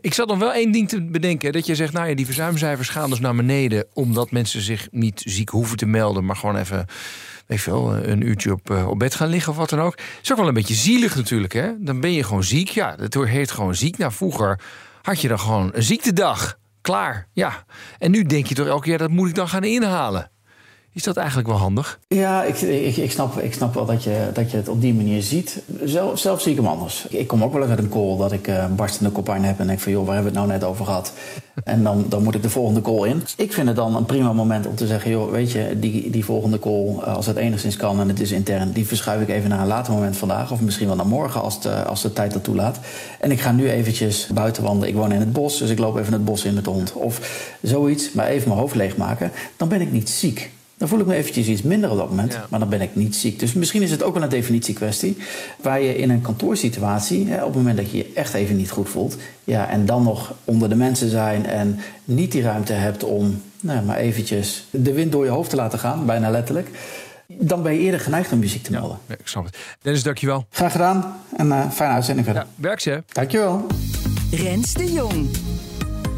Ik 0.00 0.14
zat 0.14 0.28
nog 0.28 0.38
wel 0.38 0.52
één 0.52 0.72
ding 0.72 0.88
te 0.88 1.04
bedenken. 1.04 1.52
Dat 1.52 1.66
je 1.66 1.74
zegt, 1.74 1.92
nou 1.92 2.08
ja, 2.08 2.14
die 2.14 2.24
verzuimcijfers 2.24 2.88
gaan 2.88 3.10
dus 3.10 3.20
naar 3.20 3.34
beneden. 3.34 3.86
Omdat 3.92 4.30
mensen 4.30 4.60
zich 4.60 4.88
niet 4.90 5.22
ziek 5.24 5.48
hoeven 5.48 5.76
te 5.76 5.86
melden. 5.86 6.24
Maar 6.24 6.36
gewoon 6.36 6.56
even, 6.56 6.86
weet 7.46 7.62
je 7.62 7.70
wel, 7.70 7.96
een 7.96 8.26
uurtje 8.26 8.52
op, 8.52 8.70
uh, 8.70 8.88
op 8.88 8.98
bed 8.98 9.14
gaan 9.14 9.28
liggen 9.28 9.52
of 9.52 9.58
wat 9.58 9.70
dan 9.70 9.80
ook. 9.80 9.98
Is 10.22 10.32
ook 10.32 10.38
wel 10.38 10.48
een 10.48 10.54
beetje 10.54 10.74
zielig 10.74 11.16
natuurlijk, 11.16 11.52
hè. 11.52 11.70
Dan 11.78 12.00
ben 12.00 12.12
je 12.12 12.22
gewoon 12.22 12.44
ziek. 12.44 12.68
Ja, 12.68 12.96
dat 12.96 13.14
heet 13.14 13.50
gewoon 13.50 13.74
ziek. 13.74 13.98
Nou, 13.98 14.12
vroeger 14.12 14.60
had 15.02 15.20
je 15.20 15.28
dan 15.28 15.40
gewoon 15.40 15.70
een 15.74 15.82
ziektedag. 15.82 16.58
Klaar, 16.80 17.28
ja. 17.32 17.64
En 17.98 18.10
nu 18.10 18.22
denk 18.22 18.46
je 18.46 18.54
toch 18.54 18.66
elke 18.66 18.84
keer, 18.84 18.98
dat 18.98 19.10
moet 19.10 19.28
ik 19.28 19.34
dan 19.34 19.48
gaan 19.48 19.64
inhalen. 19.64 20.30
Is 20.92 21.04
dat 21.04 21.16
eigenlijk 21.16 21.48
wel 21.48 21.56
handig? 21.56 21.98
Ja, 22.08 22.44
ik, 22.44 22.60
ik, 22.60 22.96
ik, 22.96 23.10
snap, 23.10 23.38
ik 23.38 23.54
snap 23.54 23.74
wel 23.74 23.84
dat 23.84 24.02
je, 24.02 24.30
dat 24.32 24.50
je 24.50 24.56
het 24.56 24.68
op 24.68 24.80
die 24.80 24.94
manier 24.94 25.22
ziet. 25.22 25.62
Zelf, 26.14 26.40
zie 26.40 26.50
ik 26.50 26.56
hem 26.56 26.66
anders. 26.66 27.06
Ik 27.08 27.26
kom 27.26 27.44
ook 27.44 27.52
wel 27.52 27.62
eens 27.62 27.70
uit 27.70 27.78
een 27.78 27.88
call 27.88 28.16
dat 28.16 28.32
ik 28.32 28.48
uh, 28.48 28.66
barstende 28.76 29.10
koppijn 29.10 29.44
heb... 29.44 29.60
en 29.60 29.66
denk 29.66 29.80
van, 29.80 29.92
joh, 29.92 30.06
waar 30.06 30.14
hebben 30.14 30.32
we 30.32 30.38
het 30.38 30.48
nou 30.48 30.58
net 30.60 30.68
over 30.68 30.84
gehad? 30.84 31.12
En 31.64 31.82
dan, 31.82 32.04
dan 32.08 32.22
moet 32.22 32.34
ik 32.34 32.42
de 32.42 32.50
volgende 32.50 32.80
call 32.80 33.08
in. 33.08 33.22
Ik 33.36 33.52
vind 33.52 33.66
het 33.66 33.76
dan 33.76 33.96
een 33.96 34.04
prima 34.04 34.32
moment 34.32 34.66
om 34.66 34.74
te 34.74 34.86
zeggen... 34.86 35.10
joh, 35.10 35.30
weet 35.30 35.52
je, 35.52 35.76
die, 35.78 36.10
die 36.10 36.24
volgende 36.24 36.58
call, 36.58 36.94
als 36.94 37.26
het 37.26 37.36
enigszins 37.36 37.76
kan 37.76 38.00
en 38.00 38.08
het 38.08 38.20
is 38.20 38.32
intern... 38.32 38.72
die 38.72 38.86
verschuif 38.86 39.22
ik 39.22 39.28
even 39.28 39.48
naar 39.48 39.60
een 39.60 39.66
later 39.66 39.92
moment 39.92 40.16
vandaag... 40.16 40.52
of 40.52 40.60
misschien 40.60 40.86
wel 40.86 40.96
naar 40.96 41.06
morgen 41.06 41.42
als 41.42 41.60
de, 41.60 41.84
als 41.84 42.02
de 42.02 42.12
tijd 42.12 42.32
dat 42.32 42.44
toelaat. 42.44 42.78
En 43.20 43.30
ik 43.30 43.40
ga 43.40 43.52
nu 43.52 43.70
eventjes 43.70 44.26
buiten 44.26 44.62
wandelen. 44.62 44.88
Ik 44.88 44.94
woon 44.94 45.12
in 45.12 45.20
het 45.20 45.32
bos, 45.32 45.58
dus 45.58 45.70
ik 45.70 45.78
loop 45.78 45.98
even 45.98 46.12
het 46.12 46.24
bos 46.24 46.44
in 46.44 46.54
met 46.54 46.64
de 46.64 46.70
hond. 46.70 46.92
Of 46.92 47.20
zoiets, 47.62 48.12
maar 48.12 48.26
even 48.26 48.48
mijn 48.48 48.60
hoofd 48.60 48.74
leegmaken. 48.74 49.30
Dan 49.56 49.68
ben 49.68 49.80
ik 49.80 49.92
niet 49.92 50.10
ziek. 50.10 50.50
Dan 50.78 50.88
voel 50.88 51.00
ik 51.00 51.06
me 51.06 51.14
eventjes 51.14 51.46
iets 51.46 51.62
minder 51.62 51.90
op 51.90 51.96
dat 51.96 52.08
moment, 52.08 52.32
ja. 52.32 52.46
maar 52.50 52.60
dan 52.60 52.68
ben 52.68 52.80
ik 52.80 52.96
niet 52.96 53.16
ziek. 53.16 53.38
Dus 53.38 53.52
misschien 53.52 53.82
is 53.82 53.90
het 53.90 54.02
ook 54.02 54.14
wel 54.14 54.22
een 54.22 54.28
definitiekwestie. 54.28 55.16
Waar 55.62 55.80
je 55.80 55.96
in 55.96 56.10
een 56.10 56.20
kantoorsituatie, 56.20 57.28
hè, 57.28 57.38
op 57.38 57.46
het 57.46 57.56
moment 57.56 57.76
dat 57.76 57.90
je 57.90 57.96
je 57.96 58.10
echt 58.14 58.34
even 58.34 58.56
niet 58.56 58.70
goed 58.70 58.88
voelt, 58.88 59.16
ja, 59.44 59.68
en 59.68 59.86
dan 59.86 60.02
nog 60.02 60.34
onder 60.44 60.68
de 60.68 60.74
mensen 60.74 61.10
zijn 61.10 61.46
en 61.46 61.78
niet 62.04 62.32
die 62.32 62.42
ruimte 62.42 62.72
hebt 62.72 63.04
om 63.04 63.40
nou, 63.60 63.84
maar 63.84 63.96
eventjes 63.96 64.66
de 64.70 64.92
wind 64.92 65.12
door 65.12 65.24
je 65.24 65.30
hoofd 65.30 65.50
te 65.50 65.56
laten 65.56 65.78
gaan, 65.78 66.06
bijna 66.06 66.30
letterlijk. 66.30 66.68
Dan 67.26 67.62
ben 67.62 67.72
je 67.72 67.78
eerder 67.78 68.00
geneigd 68.00 68.32
om 68.32 68.42
je 68.42 68.48
ziek 68.48 68.62
te 68.62 68.70
melden. 68.70 68.98
Ja, 69.06 69.14
ik 69.14 69.28
snap 69.28 69.44
het. 69.44 69.56
Dennis, 69.82 70.02
dankjewel. 70.02 70.46
Graag 70.50 70.72
gedaan 70.72 71.16
en 71.36 71.46
uh, 71.46 71.70
fijne 71.70 71.94
uitzending 71.94 72.26
verder. 72.26 72.42
Ja, 72.42 72.62
werk 72.62 72.80
ze. 72.80 73.02
Dankjewel. 73.12 73.66
Rens 74.30 74.72
de 74.72 74.92
Jong. 74.92 75.47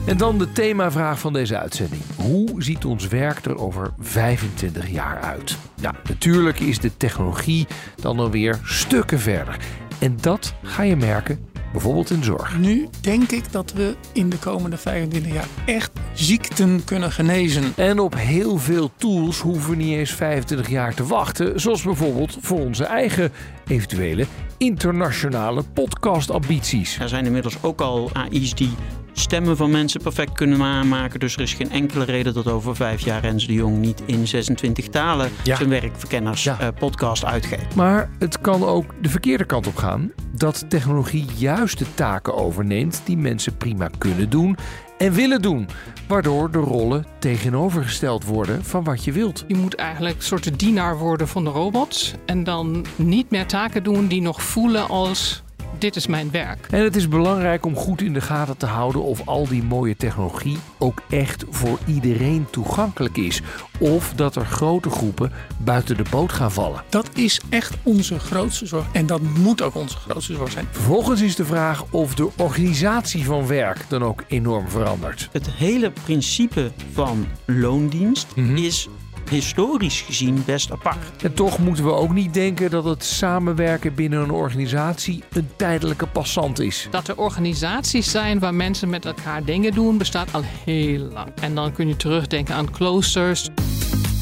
En 0.07 0.16
dan 0.16 0.38
de 0.38 0.52
themavraag 0.52 1.19
van 1.19 1.33
deze 1.33 1.59
uitzending. 1.59 2.02
Hoe 2.16 2.62
ziet 2.62 2.85
ons 2.85 3.09
werk 3.09 3.45
er 3.45 3.59
over 3.59 3.90
25 3.99 4.90
jaar 4.90 5.21
uit? 5.21 5.57
Ja, 5.75 5.95
natuurlijk 6.09 6.61
is 6.61 6.78
de 6.78 6.97
technologie 6.97 7.66
dan 7.95 8.19
alweer 8.19 8.59
stukken 8.64 9.19
verder. 9.19 9.57
En 9.99 10.16
dat 10.21 10.54
ga 10.62 10.83
je 10.83 10.97
merken 10.97 11.49
bijvoorbeeld 11.73 12.11
in 12.11 12.25
zorg. 12.25 12.59
Nu 12.59 12.88
denk 13.00 13.30
ik 13.30 13.52
dat 13.52 13.73
we 13.73 13.95
in 14.12 14.30
de 14.30 14.38
komende 14.38 14.76
25 14.76 15.33
jaar 15.33 15.49
echt 15.64 15.90
ziekten 16.12 16.85
kunnen 16.85 17.12
genezen. 17.12 17.73
En 17.76 17.99
op 17.99 18.14
heel 18.16 18.59
veel 18.59 18.90
tools 18.97 19.40
hoeven 19.40 19.71
we 19.71 19.76
niet 19.76 19.97
eens 19.97 20.14
25 20.14 20.69
jaar 20.69 20.95
te 20.95 21.07
wachten. 21.07 21.61
Zoals 21.61 21.83
bijvoorbeeld 21.83 22.37
voor 22.40 22.61
onze 22.61 22.85
eigen 22.85 23.33
eventuele 23.66 24.26
internationale 24.59 25.62
podcastambities. 25.62 26.99
Er 26.99 27.09
zijn 27.09 27.26
inmiddels 27.26 27.62
ook 27.62 27.80
al 27.80 28.11
AI's 28.12 28.54
die 28.54 28.73
stemmen 29.20 29.56
van 29.56 29.70
mensen 29.70 30.00
perfect 30.02 30.32
kunnen 30.32 30.62
aanmaken. 30.62 31.20
Dus 31.20 31.34
er 31.34 31.40
is 31.40 31.54
geen 31.54 31.70
enkele 31.70 32.04
reden 32.04 32.34
dat 32.34 32.46
over 32.46 32.76
vijf 32.76 33.00
jaar 33.00 33.20
Rens 33.20 33.46
de 33.46 33.52
Jong 33.52 33.78
niet 33.78 34.02
in 34.06 34.26
26 34.26 34.88
talen 34.88 35.30
ja. 35.44 35.56
zijn 35.56 35.68
werkverkenners 35.68 36.44
ja. 36.44 36.60
uh, 36.60 36.68
podcast 36.78 37.24
uitgeeft. 37.24 37.74
Maar 37.74 38.10
het 38.18 38.40
kan 38.40 38.64
ook 38.64 38.94
de 39.02 39.08
verkeerde 39.08 39.44
kant 39.44 39.66
op 39.66 39.76
gaan. 39.76 40.12
Dat 40.32 40.64
technologie 40.68 41.26
juist 41.36 41.78
de 41.78 41.86
taken 41.94 42.34
overneemt 42.34 43.02
die 43.04 43.16
mensen 43.16 43.56
prima 43.56 43.90
kunnen 43.98 44.30
doen 44.30 44.56
en 44.98 45.12
willen 45.12 45.42
doen. 45.42 45.68
Waardoor 46.08 46.50
de 46.50 46.58
rollen 46.58 47.06
tegenovergesteld 47.18 48.24
worden 48.24 48.64
van 48.64 48.84
wat 48.84 49.04
je 49.04 49.12
wilt. 49.12 49.44
Je 49.46 49.54
moet 49.56 49.74
eigenlijk 49.74 50.16
een 50.16 50.22
soort 50.22 50.58
dienaar 50.58 50.98
worden 50.98 51.28
van 51.28 51.44
de 51.44 51.50
robots. 51.50 52.14
En 52.26 52.44
dan 52.44 52.86
niet 52.96 53.30
meer 53.30 53.46
taken 53.46 53.82
doen 53.82 54.06
die 54.06 54.22
nog 54.22 54.42
voelen 54.42 54.88
als 54.88 55.42
dit 55.80 55.96
is 55.96 56.06
mijn 56.06 56.30
werk. 56.30 56.66
En 56.70 56.82
het 56.82 56.96
is 56.96 57.08
belangrijk 57.08 57.66
om 57.66 57.76
goed 57.76 58.02
in 58.02 58.12
de 58.12 58.20
gaten 58.20 58.56
te 58.56 58.66
houden 58.66 59.02
of 59.02 59.26
al 59.26 59.49
die 59.49 59.62
mooie 59.62 59.96
technologie 59.96 60.58
ook 60.78 61.02
echt 61.10 61.44
voor 61.50 61.78
iedereen 61.87 62.46
toegankelijk 62.50 63.16
is. 63.16 63.42
Of 63.78 64.12
dat 64.14 64.37
er 64.37 64.46
grote 64.46 64.90
groepen 64.90 65.32
buiten 65.58 65.96
de 65.96 66.04
boot 66.10 66.32
gaan 66.32 66.52
vallen. 66.52 66.84
Dat 66.88 67.10
is 67.14 67.40
echt 67.49 67.76
onze 67.82 68.18
grootste 68.18 68.66
zorg. 68.66 68.87
En 68.92 69.06
dat 69.06 69.20
moet 69.20 69.62
ook 69.62 69.75
onze 69.75 69.96
grootste 69.96 70.34
zorg 70.34 70.50
zijn. 70.50 70.68
Vervolgens 70.70 71.20
is 71.20 71.37
de 71.37 71.44
vraag 71.44 71.84
of 71.90 72.14
de 72.14 72.30
organisatie 72.37 73.25
van 73.25 73.46
werk 73.46 73.84
dan 73.88 74.02
ook 74.02 74.25
enorm 74.28 74.68
verandert. 74.68 75.28
Het 75.32 75.50
hele 75.50 75.92
principe 76.04 76.70
van 76.92 77.26
loondienst 77.46 78.26
mm-hmm. 78.37 78.56
is 78.56 78.88
historisch 79.30 80.00
gezien 80.00 80.42
best 80.46 80.70
apart. 80.70 81.22
En 81.22 81.34
toch 81.34 81.58
moeten 81.58 81.84
we 81.84 81.92
ook 81.92 82.12
niet 82.12 82.34
denken 82.34 82.70
dat 82.70 82.84
het 82.84 83.04
samenwerken 83.04 83.94
binnen 83.94 84.22
een 84.22 84.30
organisatie 84.30 85.22
een 85.32 85.49
tijdelijke 85.56 86.06
passant 86.06 86.58
is. 86.60 86.88
Dat 86.90 87.08
er 87.08 87.16
organisaties 87.16 88.10
zijn 88.10 88.38
waar 88.38 88.54
mensen 88.54 88.88
met 88.90 89.04
elkaar 89.04 89.44
dingen 89.44 89.72
doen, 89.72 89.99
bestaat 89.99 90.32
al 90.32 90.42
heel 90.64 90.99
lang. 90.99 91.28
En 91.40 91.54
dan 91.54 91.72
kun 91.72 91.88
je 91.88 91.96
terugdenken 91.96 92.54
aan 92.54 92.70
cloisters. 92.70 93.49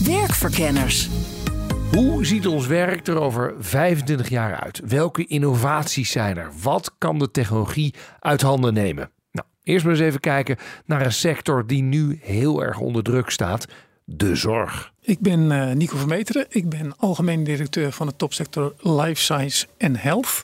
Werkverkenners. 0.05 1.09
Hoe 1.93 2.27
ziet 2.27 2.47
ons 2.47 2.67
werk 2.67 3.07
er 3.07 3.21
over 3.21 3.55
25 3.59 4.29
jaar 4.29 4.61
uit? 4.61 4.81
Welke 4.87 5.27
innovaties 5.27 6.11
zijn 6.11 6.37
er? 6.37 6.51
Wat 6.63 6.95
kan 6.99 7.19
de 7.19 7.31
technologie 7.31 7.95
uit 8.21 8.43
handen 8.43 8.75
nemen? 8.75 9.11
Nou, 9.33 9.47
eerst 9.63 9.85
maar 9.85 9.95
eens 9.95 10.03
even 10.03 10.21
kijken 10.21 10.57
naar 10.87 11.05
een 11.05 11.13
sector 11.13 11.67
die 11.67 11.83
nu 11.83 12.19
heel 12.23 12.63
erg 12.63 12.79
onder 12.79 13.03
druk 13.03 13.31
staat: 13.31 13.67
de 14.11 14.37
zorg. 14.37 14.93
Ik 15.01 15.21
ben 15.21 15.51
uh, 15.51 15.73
Nico 15.73 15.97
Vermeteren. 15.97 16.47
Ik 16.49 16.69
ben 16.69 16.95
algemeen 16.97 17.45
directeur 17.45 17.93
van 17.93 18.07
de 18.07 18.17
topsector 18.17 18.75
Life 18.81 19.23
Science 19.23 19.67
en 19.77 19.97
Health. 19.97 20.43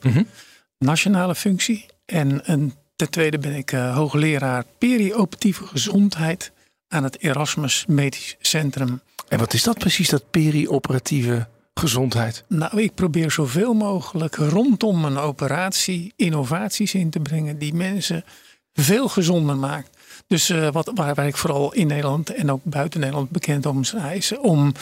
Nationale 0.79 1.35
functie. 1.35 1.87
En 2.05 2.41
een, 2.53 2.75
ten 2.97 3.11
tweede 3.11 3.39
ben 3.39 3.55
ik 3.55 3.73
uh, 3.73 3.97
hoogleraar 3.97 4.65
perioperatieve 4.79 5.67
gezondheid 5.67 6.53
aan 6.89 7.05
het 7.05 7.21
Erasmus 7.21 7.85
Medisch 7.87 8.37
Centrum. 8.41 9.01
En 9.29 9.39
wat 9.39 9.53
is 9.53 9.63
dat 9.63 9.79
precies, 9.79 10.09
dat 10.09 10.31
perioperatieve 10.31 11.49
gezondheid? 11.75 12.45
Nou, 12.49 12.81
ik 12.81 12.95
probeer 12.95 13.31
zoveel 13.31 13.75
mogelijk 13.75 14.35
rondom 14.35 15.05
een 15.05 15.19
operatie 15.19 16.13
innovaties 16.17 16.95
in 16.95 17.11
te 17.11 17.21
brengen 17.21 17.59
die 17.59 17.75
mensen 17.75 18.25
veel 18.73 19.09
gezonder 19.09 19.57
maakt. 19.57 19.94
Dus 20.27 20.51
uh, 20.51 20.73
wat, 20.73 20.91
waar, 20.95 21.15
waar, 21.15 21.27
ik 21.27 21.37
vooral 21.37 21.73
in 21.73 21.87
Nederland 21.87 22.31
en 22.31 22.51
ook 22.51 22.61
buiten 22.63 23.01
Nederland 23.01 23.31
bekend 23.31 23.67
om 23.67 23.85
sta, 23.85 24.11
is 24.11 24.37
om 24.37 24.73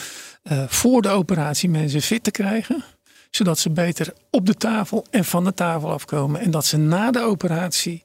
uh, 0.51 0.63
voor 0.67 1.01
de 1.01 1.09
operatie 1.09 1.69
mensen 1.69 2.01
fit 2.01 2.23
te 2.23 2.31
krijgen. 2.31 2.83
Zodat 3.29 3.59
ze 3.59 3.69
beter 3.69 4.13
op 4.29 4.45
de 4.45 4.55
tafel 4.55 5.05
en 5.09 5.25
van 5.25 5.43
de 5.43 5.53
tafel 5.53 5.91
afkomen. 5.91 6.41
En 6.41 6.51
dat 6.51 6.65
ze 6.65 6.77
na 6.77 7.11
de 7.11 7.21
operatie 7.21 8.03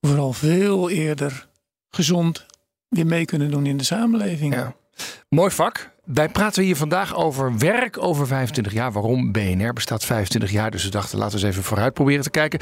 vooral 0.00 0.32
veel 0.32 0.90
eerder 0.90 1.46
gezond 1.90 2.46
weer 2.88 3.06
mee 3.06 3.24
kunnen 3.24 3.50
doen 3.50 3.66
in 3.66 3.76
de 3.76 3.84
samenleving. 3.84 4.54
Ja. 4.54 4.74
Mooi 5.28 5.50
vak. 5.50 5.90
Wij 6.12 6.28
praten 6.28 6.62
hier 6.62 6.76
vandaag 6.76 7.14
over 7.16 7.58
werk 7.58 8.02
over 8.02 8.26
25 8.26 8.72
jaar. 8.72 8.92
Waarom 8.92 9.32
BNR 9.32 9.72
bestaat 9.72 10.04
25 10.04 10.50
jaar. 10.50 10.70
Dus 10.70 10.84
we 10.84 10.90
dachten, 10.90 11.18
laten 11.18 11.38
we 11.38 11.44
eens 11.44 11.52
even 11.54 11.64
vooruit 11.68 11.94
proberen 11.94 12.22
te 12.22 12.30
kijken. 12.30 12.60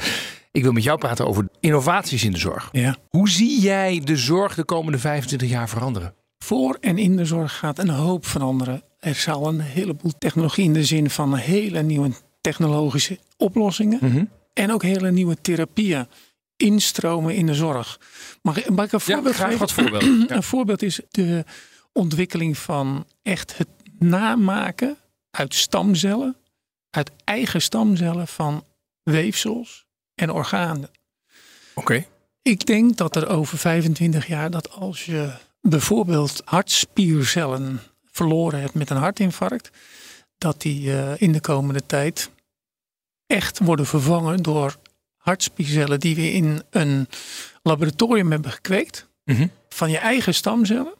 Ik 0.51 0.63
wil 0.63 0.71
met 0.71 0.83
jou 0.83 0.97
praten 0.97 1.27
over 1.27 1.47
innovaties 1.59 2.23
in 2.23 2.31
de 2.31 2.37
zorg. 2.37 2.69
Ja. 2.71 2.95
Hoe 3.09 3.29
zie 3.29 3.59
jij 3.61 4.01
de 4.03 4.15
zorg 4.17 4.55
de 4.55 4.63
komende 4.65 4.97
25 4.99 5.49
jaar 5.49 5.69
veranderen? 5.69 6.13
Voor 6.39 6.77
en 6.81 6.97
in 6.97 7.15
de 7.17 7.25
zorg 7.25 7.57
gaat 7.57 7.79
een 7.79 7.89
hoop 7.89 8.25
veranderen. 8.25 8.83
Er 8.99 9.15
zal 9.15 9.47
een 9.47 9.59
heleboel 9.59 10.11
technologie 10.17 10.63
in 10.63 10.73
de 10.73 10.83
zin 10.85 11.09
van 11.09 11.35
hele 11.35 11.81
nieuwe 11.83 12.09
technologische 12.41 13.19
oplossingen. 13.37 13.99
Mhm. 14.01 14.23
En 14.53 14.71
ook 14.73 14.83
hele 14.83 15.11
nieuwe 15.11 15.37
therapieën 15.41 16.07
instromen 16.57 17.35
in 17.35 17.45
de 17.45 17.53
zorg. 17.53 17.99
Mag, 18.41 18.57
ik- 18.57 18.69
mag 18.69 18.85
ik 18.85 18.91
een 18.91 18.99
Ja, 19.05 19.13
voorbeeld 19.13 19.35
graag 19.35 19.45
geven? 19.47 19.59
wat 19.59 19.71
voorbeelden. 19.71 20.19
Ja. 20.29 20.35
Een 20.35 20.43
voorbeeld 20.43 20.81
is 20.81 20.99
de 21.09 21.43
ontwikkeling 21.97 22.57
van 22.57 23.05
echt 23.23 23.57
het 23.57 23.67
namaken 23.99 24.97
uit 25.31 25.53
stamcellen, 25.55 26.35
uit 26.89 27.11
eigen 27.23 27.61
stamcellen 27.61 28.27
van 28.27 28.63
weefsels 29.03 29.85
en 30.15 30.31
organen. 30.31 30.89
Oké. 31.73 32.05
Ik 32.41 32.65
denk 32.65 32.97
dat 32.97 33.15
er 33.15 33.27
over 33.27 33.57
25 33.57 34.27
jaar 34.27 34.51
dat 34.51 34.71
als 34.71 35.05
je 35.05 35.31
bijvoorbeeld 35.61 36.41
hartspiercellen 36.45 37.79
verloren 38.05 38.61
hebt 38.61 38.73
met 38.73 38.89
een 38.89 38.97
hartinfarct, 38.97 39.69
dat 40.37 40.61
die 40.61 40.91
eh, 40.93 41.21
in 41.21 41.31
de 41.31 41.41
komende 41.41 41.85
tijd 41.85 42.29
echt 43.27 43.59
worden 43.59 43.85
vervangen 43.85 44.43
door 44.43 44.75
hartspiercellen 45.17 45.99
die 45.99 46.15
we 46.15 46.31
in 46.31 46.61
een 46.69 47.07
laboratorium 47.63 48.31
hebben 48.31 48.51
gekweekt 48.51 49.07
Mhm. 49.23 49.47
van 49.69 49.89
je 49.89 49.97
eigen 49.97 50.33
stamcellen. 50.33 50.93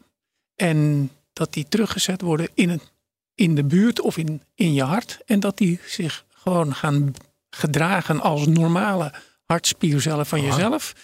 En 0.58 1.10
dat 1.32 1.52
die 1.52 1.66
teruggezet 1.68 2.20
worden 2.20 2.48
in, 2.54 2.68
het, 2.68 2.92
in 3.34 3.54
de 3.54 3.64
buurt 3.64 4.00
of 4.00 4.16
in, 4.16 4.42
in 4.54 4.74
je 4.74 4.82
hart. 4.82 5.18
En 5.26 5.40
dat 5.40 5.58
die 5.58 5.80
zich 5.86 6.24
gewoon 6.28 6.74
gaan 6.74 7.14
gedragen 7.50 8.20
als 8.20 8.46
normale 8.46 9.12
hartspiercellen 9.44 10.26
van 10.26 10.42
jezelf. 10.42 10.94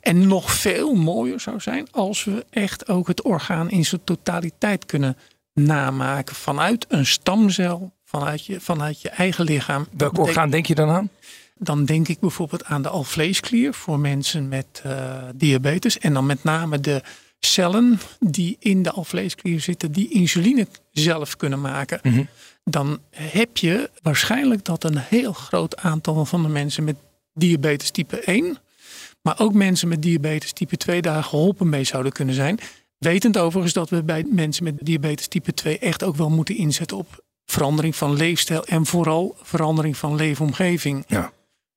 En 0.00 0.26
nog 0.26 0.52
veel 0.52 0.94
mooier 0.94 1.40
zou 1.40 1.60
zijn 1.60 1.86
als 1.90 2.24
we 2.24 2.46
echt 2.50 2.88
ook 2.88 3.06
het 3.06 3.22
orgaan 3.22 3.70
in 3.70 3.84
zijn 3.84 4.04
totaliteit 4.04 4.86
kunnen 4.86 5.16
namaken. 5.52 6.34
Vanuit 6.34 6.86
een 6.88 7.06
stamcel, 7.06 7.92
vanuit 8.04 8.46
je, 8.46 8.60
vanuit 8.60 9.00
je 9.00 9.08
eigen 9.08 9.44
lichaam. 9.44 9.86
Welk 9.96 10.18
orgaan 10.18 10.50
denk 10.50 10.66
je 10.66 10.74
dan 10.74 10.90
aan? 10.90 11.10
dan 11.62 11.84
denk 11.84 12.08
ik 12.08 12.20
bijvoorbeeld 12.20 12.64
aan 12.64 12.82
de 12.82 12.88
alvleesklier 12.88 13.74
voor 13.74 13.98
mensen 13.98 14.48
met 14.48 14.80
eh, 14.82 15.22
diabetes. 15.34 15.98
En 15.98 16.12
dan 16.12 16.26
met 16.26 16.44
name 16.44 16.80
de 16.80 17.02
cellen 17.40 18.00
die 18.20 18.56
in 18.58 18.82
de 18.82 18.90
alvleesklier 18.90 19.60
zitten, 19.60 19.92
die 19.92 20.10
insuline 20.10 20.66
zelf 20.92 21.36
kunnen 21.36 21.60
maken. 21.60 22.00
Mhm. 22.02 22.24
Dan 22.64 23.00
heb 23.10 23.56
je 23.56 23.90
waarschijnlijk 24.02 24.64
dat 24.64 24.84
een 24.84 24.98
heel 24.98 25.32
groot 25.32 25.76
aantal 25.76 26.24
van 26.24 26.42
de 26.42 26.48
mensen 26.48 26.84
met 26.84 26.96
diabetes 27.34 27.90
type 27.90 28.20
1, 28.20 28.58
maar 29.22 29.40
ook 29.40 29.52
mensen 29.52 29.88
met 29.88 30.02
diabetes 30.02 30.52
type 30.52 30.76
2 30.76 31.02
daar 31.02 31.24
geholpen 31.24 31.68
mee 31.68 31.84
zouden 31.84 32.12
kunnen 32.12 32.34
zijn. 32.34 32.58
Wetend 32.98 33.38
overigens 33.38 33.74
dat 33.74 33.90
we 33.90 34.02
bij 34.02 34.24
mensen 34.30 34.64
met 34.64 34.74
diabetes 34.80 35.28
type 35.28 35.54
2 35.54 35.78
echt 35.78 36.02
ook 36.02 36.16
wel 36.16 36.30
moeten 36.30 36.56
inzetten 36.56 36.96
op 36.96 37.24
verandering 37.44 37.96
van 37.96 38.16
leefstijl 38.16 38.64
en 38.64 38.86
vooral 38.86 39.36
verandering 39.42 39.96
van 39.96 40.14
leefomgeving. 40.14 41.04
Ja. 41.06 41.32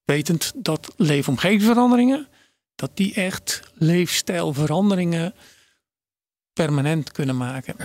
Wetend 0.06 0.52
dat 0.56 0.94
leefomgevingsveranderingen, 0.98 2.28
dat 2.76 2.92
die 2.94 3.14
echt 3.14 3.62
leefstijlveranderingen 3.74 5.34
permanent 6.54 7.12
kunnen 7.12 7.38
maken. 7.38 7.76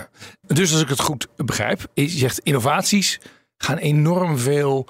Dus 0.47 0.73
als 0.73 0.81
ik 0.81 0.89
het 0.89 1.01
goed 1.01 1.29
begrijp, 1.37 1.87
je 1.95 2.09
zegt 2.09 2.39
innovaties 2.39 3.21
gaan 3.57 3.77
enorm 3.77 4.39
veel 4.39 4.89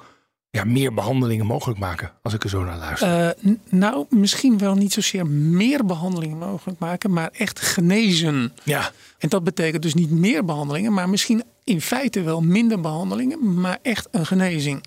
ja, 0.51 0.63
meer 0.63 0.93
behandelingen 0.93 1.45
mogelijk 1.45 1.79
maken. 1.79 2.11
Als 2.21 2.33
ik 2.33 2.43
er 2.43 2.49
zo 2.49 2.63
naar 2.63 2.77
luister. 2.77 3.27
Eh, 3.27 3.51
nou, 3.69 4.05
misschien 4.09 4.57
wel 4.57 4.75
niet 4.75 4.93
zozeer 4.93 5.27
meer 5.27 5.85
behandelingen 5.85 6.37
mogelijk 6.37 6.79
maken, 6.79 7.13
maar 7.13 7.29
echt 7.31 7.59
genezen. 7.59 8.53
ja. 8.63 8.91
En 9.17 9.29
dat 9.29 9.43
betekent 9.43 9.83
dus 9.83 9.93
niet 9.93 10.11
meer 10.11 10.45
behandelingen, 10.45 10.93
maar 10.93 11.09
misschien 11.09 11.43
in 11.63 11.81
feite 11.81 12.21
wel 12.21 12.41
minder 12.41 12.81
behandelingen, 12.81 13.61
maar 13.61 13.79
echt 13.81 14.07
een 14.11 14.25
genezing. 14.25 14.83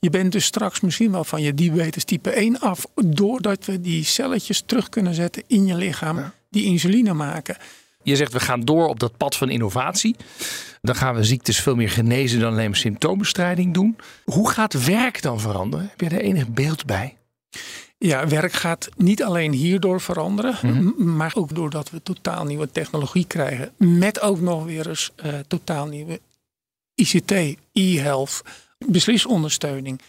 Je 0.00 0.10
bent 0.10 0.32
dus 0.32 0.44
straks 0.44 0.80
misschien 0.80 1.10
wel 1.10 1.24
van 1.24 1.42
je 1.42 1.54
diabetes 1.54 2.04
type 2.04 2.30
1 2.30 2.60
af, 2.60 2.86
doordat 2.94 3.64
we 3.64 3.80
die 3.80 4.04
celletjes 4.04 4.62
terug 4.66 4.88
kunnen 4.88 5.14
zetten 5.14 5.42
in 5.46 5.66
je 5.66 5.74
lichaam, 5.74 6.32
die 6.50 6.64
insuline 6.64 7.12
maken. 7.14 7.56
Je 8.02 8.16
zegt 8.16 8.32
we 8.32 8.40
gaan 8.40 8.60
door 8.60 8.86
op 8.88 9.00
dat 9.00 9.16
pad 9.16 9.36
van 9.36 9.50
innovatie. 9.50 10.16
Dan 10.80 10.94
gaan 10.94 11.14
we 11.14 11.24
ziektes 11.24 11.60
veel 11.60 11.74
meer 11.74 11.90
genezen 11.90 12.40
dan 12.40 12.52
alleen 12.52 12.70
maar 12.70 12.78
symptoombestrijding 12.78 13.74
doen. 13.74 13.96
Hoe 14.24 14.50
gaat 14.50 14.84
werk 14.84 15.22
dan 15.22 15.40
veranderen? 15.40 15.86
Heb 15.90 16.00
je 16.00 16.08
daar 16.08 16.18
enig 16.18 16.48
beeld 16.48 16.84
bij? 16.86 17.16
Ja, 17.98 18.28
werk 18.28 18.52
gaat 18.52 18.88
niet 18.96 19.22
alleen 19.22 19.52
hierdoor 19.52 20.00
veranderen, 20.00 20.56
m- 20.96 21.16
maar 21.16 21.32
ook 21.34 21.54
doordat 21.54 21.90
we 21.90 22.02
totaal 22.02 22.44
nieuwe 22.44 22.70
technologie 22.70 23.26
krijgen. 23.26 23.72
Met 23.76 24.20
ook 24.20 24.40
nog 24.40 24.64
weer 24.64 24.88
eens 24.88 25.10
eh, 25.16 25.34
totaal 25.48 25.86
nieuwe 25.86 26.20
ICT, 26.94 27.32
e-health, 27.72 28.42
beslisondersteuning. 28.86 30.00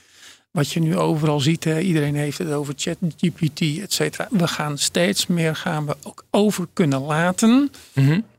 Wat 0.53 0.71
je 0.71 0.79
nu 0.79 0.97
overal 0.97 1.39
ziet, 1.39 1.63
hè, 1.63 1.79
iedereen 1.79 2.15
heeft 2.15 2.37
het 2.37 2.51
over 2.51 2.73
ChatGPT, 2.77 3.61
et 3.61 3.93
cetera. 3.93 4.27
We 4.31 4.47
gaan 4.47 4.77
steeds 4.77 5.27
meer 5.27 5.55
gaan 5.55 5.85
we 5.85 5.95
ook 6.03 6.25
over 6.29 6.67
kunnen 6.73 7.01
laten, 7.01 7.71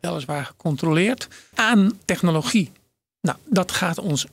weliswaar 0.01 0.45
gecontroleerd, 0.45 1.29
aan 1.55 1.93
technologie. 2.05 2.71
Nou, 3.21 3.39
dat 3.45 3.73
gaat 3.73 3.99
ons 3.99 4.27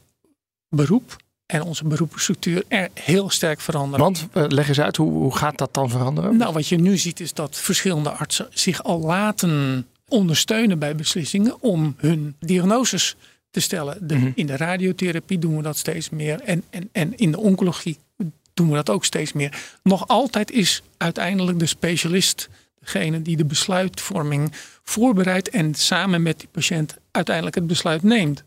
beroep 0.69 1.15
en 1.45 1.63
onze 1.63 1.85
beroepsstructuur 1.85 2.63
er 2.67 2.89
heel 2.93 3.29
sterk 3.29 3.61
veranderen. 3.61 4.05
Want 4.05 4.27
eh, 4.33 4.43
leg 4.47 4.67
eens 4.67 4.79
uit, 4.79 4.97
hoe, 4.97 5.11
hoe 5.11 5.35
gaat 5.35 5.57
dat 5.57 5.73
dan 5.73 5.89
veranderen? 5.89 6.37
Nou, 6.37 6.53
wat 6.53 6.67
je 6.67 6.77
nu 6.77 6.97
ziet 6.97 7.19
is 7.19 7.33
dat 7.33 7.57
verschillende 7.57 8.09
artsen 8.09 8.47
zich 8.49 8.83
al 8.83 8.99
laten 8.99 9.87
ondersteunen 10.07 10.79
bij 10.79 10.95
beslissingen 10.95 11.61
om 11.61 11.95
hun 11.97 12.35
diagnoses 12.39 13.15
te 13.51 13.59
stellen. 13.59 14.07
De, 14.07 14.31
In 14.35 14.45
de 14.45 14.57
radiotherapie 14.57 15.39
doen 15.39 15.55
we 15.57 15.61
dat 15.63 15.77
steeds 15.77 16.09
meer 16.09 16.41
en, 16.41 16.63
en, 16.69 16.89
en 16.91 17.17
in 17.17 17.31
de 17.31 17.39
oncologie 17.39 17.97
doen 18.53 18.69
we 18.69 18.75
dat 18.75 18.89
ook 18.89 19.05
steeds 19.05 19.33
meer. 19.33 19.61
Nog 19.83 20.07
altijd 20.07 20.51
is 20.51 20.81
uiteindelijk 20.97 21.59
de 21.59 21.65
specialist 21.65 22.49
degene 22.79 23.21
die 23.21 23.37
de 23.37 23.45
besluitvorming 23.45 24.51
voorbereidt 24.83 25.49
en 25.49 25.75
samen 25.75 26.21
met 26.21 26.39
die 26.39 26.47
patiënt 26.51 26.97
uiteindelijk 27.11 27.55
het 27.55 27.67
besluit 27.67 28.03
neemt. 28.03 28.43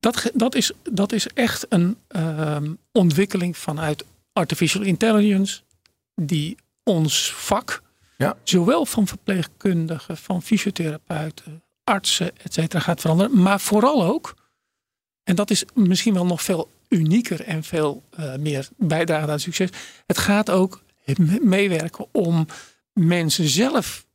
Dat, 0.00 0.30
dat, 0.34 0.54
is, 0.54 0.70
dat 0.90 1.12
is 1.12 1.26
echt 1.26 1.66
een 1.68 1.96
ehm, 2.08 2.72
ontwikkeling 2.92 3.56
vanuit 3.56 4.04
artificial 4.32 4.82
intelligence, 4.82 5.60
die 6.14 6.56
ons 6.82 7.32
vak, 7.32 7.82
Ja. 8.16 8.36
zowel 8.42 8.86
van 8.86 9.06
verpleegkundigen, 9.06 10.16
van 10.16 10.42
fysiotherapeuten, 10.42 11.62
artsen, 11.84 12.30
et 12.42 12.54
cetera, 12.54 12.80
gaat 12.80 13.00
veranderen. 13.00 13.42
Maar 13.42 13.60
vooral 13.60 14.04
ook, 14.04 14.34
en 15.22 15.34
dat 15.34 15.50
is 15.50 15.64
misschien 15.74 16.14
wel 16.14 16.26
nog 16.26 16.42
veel 16.42 16.70
unieker 16.88 17.40
en 17.40 17.64
veel 17.64 18.02
uh, 18.18 18.36
meer 18.36 18.68
bijdragen 18.76 19.30
aan 19.30 19.40
succes. 19.40 19.68
Het 20.06 20.18
gaat 20.18 20.50
ook 20.50 20.82
meewerken 21.40 22.06
om 22.12 22.46
mensen 22.92 23.48
zelf 23.48 24.06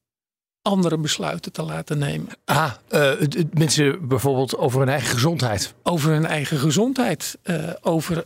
andere 0.61 0.97
besluiten 0.97 1.51
te 1.51 1.61
laten 1.61 1.97
nemen. 1.97 2.27
Ah, 2.45 2.73
uh, 2.89 3.11
mensen 3.53 4.07
bijvoorbeeld 4.07 4.57
over 4.57 4.79
hun 4.79 4.89
eigen 4.89 5.09
gezondheid. 5.09 5.73
Over 5.83 6.11
hun 6.11 6.25
eigen 6.25 6.57
gezondheid. 6.57 7.37
Uh, 7.43 7.69
over 7.81 8.25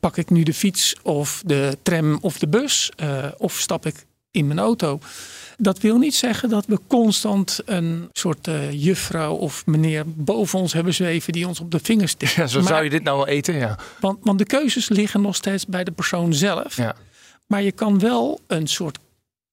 pak 0.00 0.16
ik 0.16 0.30
nu 0.30 0.42
de 0.42 0.54
fiets 0.54 0.96
of 1.02 1.42
de 1.46 1.78
tram 1.82 2.18
of 2.20 2.38
de 2.38 2.48
bus 2.48 2.92
of 3.36 3.58
stap 3.58 3.86
ik 3.86 4.06
in 4.30 4.46
mijn 4.46 4.58
auto. 4.58 4.98
Dat 5.62 5.80
wil 5.80 5.98
niet 5.98 6.14
zeggen 6.14 6.48
dat 6.48 6.66
we 6.66 6.78
constant 6.86 7.60
een 7.64 8.08
soort 8.12 8.46
uh, 8.46 8.72
juffrouw 8.72 9.34
of 9.34 9.66
meneer 9.66 10.02
boven 10.06 10.58
ons 10.58 10.72
hebben 10.72 10.94
zweven 10.94 11.32
die 11.32 11.48
ons 11.48 11.60
op 11.60 11.70
de 11.70 11.80
vingers 11.82 12.14
tikt. 12.14 12.32
Ja, 12.40 12.46
zo 12.46 12.60
zou 12.60 12.84
je 12.84 12.90
dit 12.90 13.02
nou 13.02 13.16
wel 13.16 13.26
eten, 13.26 13.54
ja. 13.54 13.78
Want, 14.00 14.18
want 14.22 14.38
de 14.38 14.44
keuzes 14.44 14.88
liggen 14.88 15.20
nog 15.20 15.36
steeds 15.36 15.66
bij 15.66 15.84
de 15.84 15.90
persoon 15.90 16.34
zelf. 16.34 16.76
Ja. 16.76 16.96
Maar 17.46 17.62
je 17.62 17.72
kan 17.72 17.98
wel 17.98 18.40
een 18.46 18.66
soort 18.66 18.98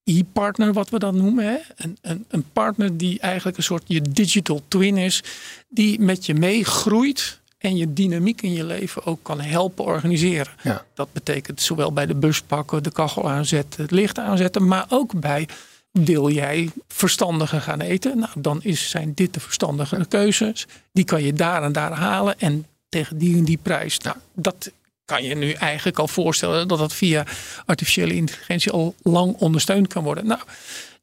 e-partner, 0.03 0.73
wat 0.73 0.89
we 0.89 0.99
dan 0.99 1.17
noemen. 1.17 1.45
Hè? 1.45 1.57
Een, 1.75 1.97
een, 2.01 2.25
een 2.27 2.45
partner 2.53 2.97
die 2.97 3.19
eigenlijk 3.19 3.57
een 3.57 3.63
soort 3.63 3.83
je 3.85 4.01
digital 4.01 4.61
twin 4.67 4.97
is, 4.97 5.23
die 5.69 5.99
met 5.99 6.25
je 6.25 6.33
meegroeit 6.33 7.39
en 7.57 7.77
je 7.77 7.93
dynamiek 7.93 8.41
in 8.41 8.53
je 8.53 8.63
leven 8.63 9.05
ook 9.05 9.19
kan 9.21 9.41
helpen 9.41 9.85
organiseren. 9.85 10.53
Ja. 10.63 10.85
Dat 10.93 11.13
betekent 11.13 11.61
zowel 11.61 11.93
bij 11.93 12.05
de 12.05 12.15
bus 12.15 12.41
pakken, 12.41 12.83
de 12.83 12.91
kachel 12.91 13.29
aanzetten, 13.29 13.81
het 13.81 13.91
licht 13.91 14.19
aanzetten, 14.19 14.67
maar 14.67 14.85
ook 14.89 15.19
bij 15.19 15.47
wil 16.05 16.29
jij 16.29 16.69
verstandiger 16.87 17.61
gaan 17.61 17.81
eten? 17.81 18.17
Nou, 18.17 18.31
dan 18.35 18.59
is, 18.63 18.89
zijn 18.89 19.13
dit 19.13 19.33
de 19.33 19.39
verstandige 19.39 20.05
keuzes. 20.09 20.67
Die 20.91 21.03
kan 21.03 21.23
je 21.23 21.33
daar 21.33 21.63
en 21.63 21.71
daar 21.71 21.91
halen 21.91 22.39
en 22.39 22.65
tegen 22.89 23.17
die 23.17 23.37
en 23.37 23.43
die 23.43 23.59
prijs. 23.61 23.99
Nou, 23.99 24.17
dat 24.33 24.71
kan 25.05 25.23
je 25.23 25.35
nu 25.35 25.51
eigenlijk 25.51 25.99
al 25.99 26.07
voorstellen 26.07 26.67
dat 26.67 26.79
dat 26.79 26.93
via 26.93 27.25
artificiële 27.65 28.13
intelligentie 28.13 28.71
al 28.71 28.95
lang 29.01 29.35
ondersteund 29.35 29.87
kan 29.87 30.03
worden. 30.03 30.25
Nou, 30.25 30.41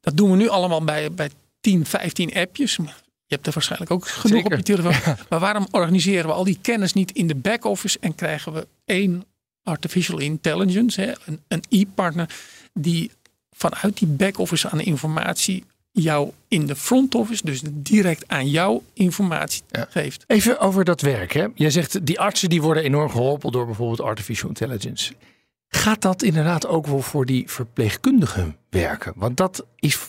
dat 0.01 0.17
doen 0.17 0.31
we 0.31 0.37
nu 0.37 0.47
allemaal 0.47 0.83
bij, 0.83 1.11
bij 1.11 1.29
10, 1.59 1.85
15 1.85 2.33
appjes. 2.33 2.75
Je 2.75 3.33
hebt 3.33 3.47
er 3.47 3.53
waarschijnlijk 3.53 3.91
ook 3.91 4.07
genoeg 4.07 4.43
op 4.43 4.51
je 4.51 4.63
telefoon. 4.63 5.15
Maar 5.29 5.39
waarom 5.39 5.67
organiseren 5.71 6.25
we 6.25 6.33
al 6.33 6.43
die 6.43 6.59
kennis 6.61 6.93
niet 6.93 7.11
in 7.11 7.27
de 7.27 7.35
back-office 7.35 7.97
en 7.99 8.15
krijgen 8.15 8.53
we 8.53 8.67
één 8.85 9.25
artificial 9.63 10.19
intelligence, 10.19 11.01
hè, 11.01 11.13
een, 11.25 11.41
een 11.47 11.63
e-partner, 11.69 12.29
die 12.73 13.11
vanuit 13.55 13.97
die 13.97 14.07
back-office 14.07 14.69
aan 14.69 14.79
informatie 14.79 15.63
jou 15.91 16.31
in 16.47 16.65
de 16.65 16.75
front 16.75 17.15
office, 17.15 17.45
dus 17.45 17.61
direct 17.73 18.27
aan 18.27 18.49
jou 18.49 18.81
informatie 18.93 19.61
geeft. 19.89 20.23
Even 20.27 20.59
over 20.59 20.83
dat 20.83 21.01
werk. 21.01 21.33
Hè? 21.33 21.45
Jij 21.55 21.69
zegt 21.69 22.05
die 22.05 22.19
artsen 22.19 22.49
die 22.49 22.61
worden 22.61 22.83
enorm 22.83 23.09
geholpen 23.09 23.51
door 23.51 23.65
bijvoorbeeld 23.65 24.01
artificial 24.01 24.49
intelligence. 24.49 25.13
Gaat 25.67 26.01
dat 26.01 26.21
inderdaad 26.21 26.67
ook 26.67 26.87
wel 26.87 27.01
voor 27.01 27.25
die 27.25 27.43
verpleegkundigen 27.51 28.55
werken? 28.69 29.13
Want 29.15 29.37
dat 29.37 29.65
is 29.79 29.99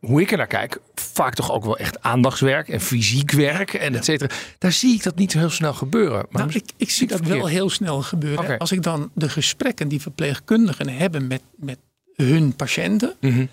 hoe 0.00 0.20
ik 0.20 0.30
er 0.30 0.36
naar 0.36 0.46
kijk, 0.46 0.80
vaak 0.94 1.34
toch 1.34 1.52
ook 1.52 1.64
wel 1.64 1.78
echt 1.78 2.02
aandachtswerk 2.02 2.68
en 2.68 2.80
fysiek 2.80 3.30
werk 3.30 3.74
en 3.74 3.94
et 3.94 4.04
cetera. 4.04 4.34
Daar 4.58 4.72
zie 4.72 4.94
ik 4.94 5.02
dat 5.02 5.16
niet 5.16 5.32
heel 5.32 5.50
snel 5.50 5.74
gebeuren. 5.74 6.26
Maar 6.30 6.46
nou, 6.46 6.56
ik, 6.56 6.64
ik 6.76 6.90
zie 6.90 7.06
dat 7.06 7.20
wel 7.20 7.46
heel 7.46 7.70
snel 7.70 8.02
gebeuren. 8.02 8.58
Als 8.58 8.72
ik 8.72 8.82
dan 8.82 9.10
de 9.14 9.28
gesprekken 9.28 9.88
die 9.88 10.00
verpleegkundigen 10.00 10.88
hebben 10.88 11.26
met, 11.26 11.42
met 11.56 11.78
hun 12.22 12.56
patiënten, 12.56 13.14
mhm. 13.20 13.46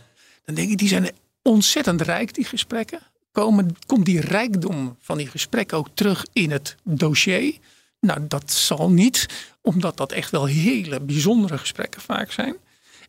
dan 0.46 0.56
denk 0.56 0.70
ik, 0.72 0.78
die 0.78 0.88
zijn 0.88 1.12
ontzettend 1.42 2.02
rijk, 2.02 2.34
die 2.34 2.46
gesprekken. 2.46 3.00
Komen, 3.32 3.76
komt 3.86 4.06
die 4.06 4.20
rijkdom 4.20 4.98
van 5.00 5.18
die 5.18 5.28
gesprekken 5.28 5.78
ook 5.78 5.88
terug 5.94 6.26
in 6.34 6.52
het 6.52 6.76
dossier? 6.84 7.54
Nou, 8.00 8.20
dat 8.28 8.52
zal 8.52 8.90
niet, 8.90 9.26
omdat 9.62 9.98
dat 9.98 10.12
echt 10.12 10.32
wel 10.32 10.46
hele 10.46 11.00
bijzondere 11.00 11.58
gesprekken 11.58 12.02
vaak 12.02 12.32
zijn. 12.32 12.56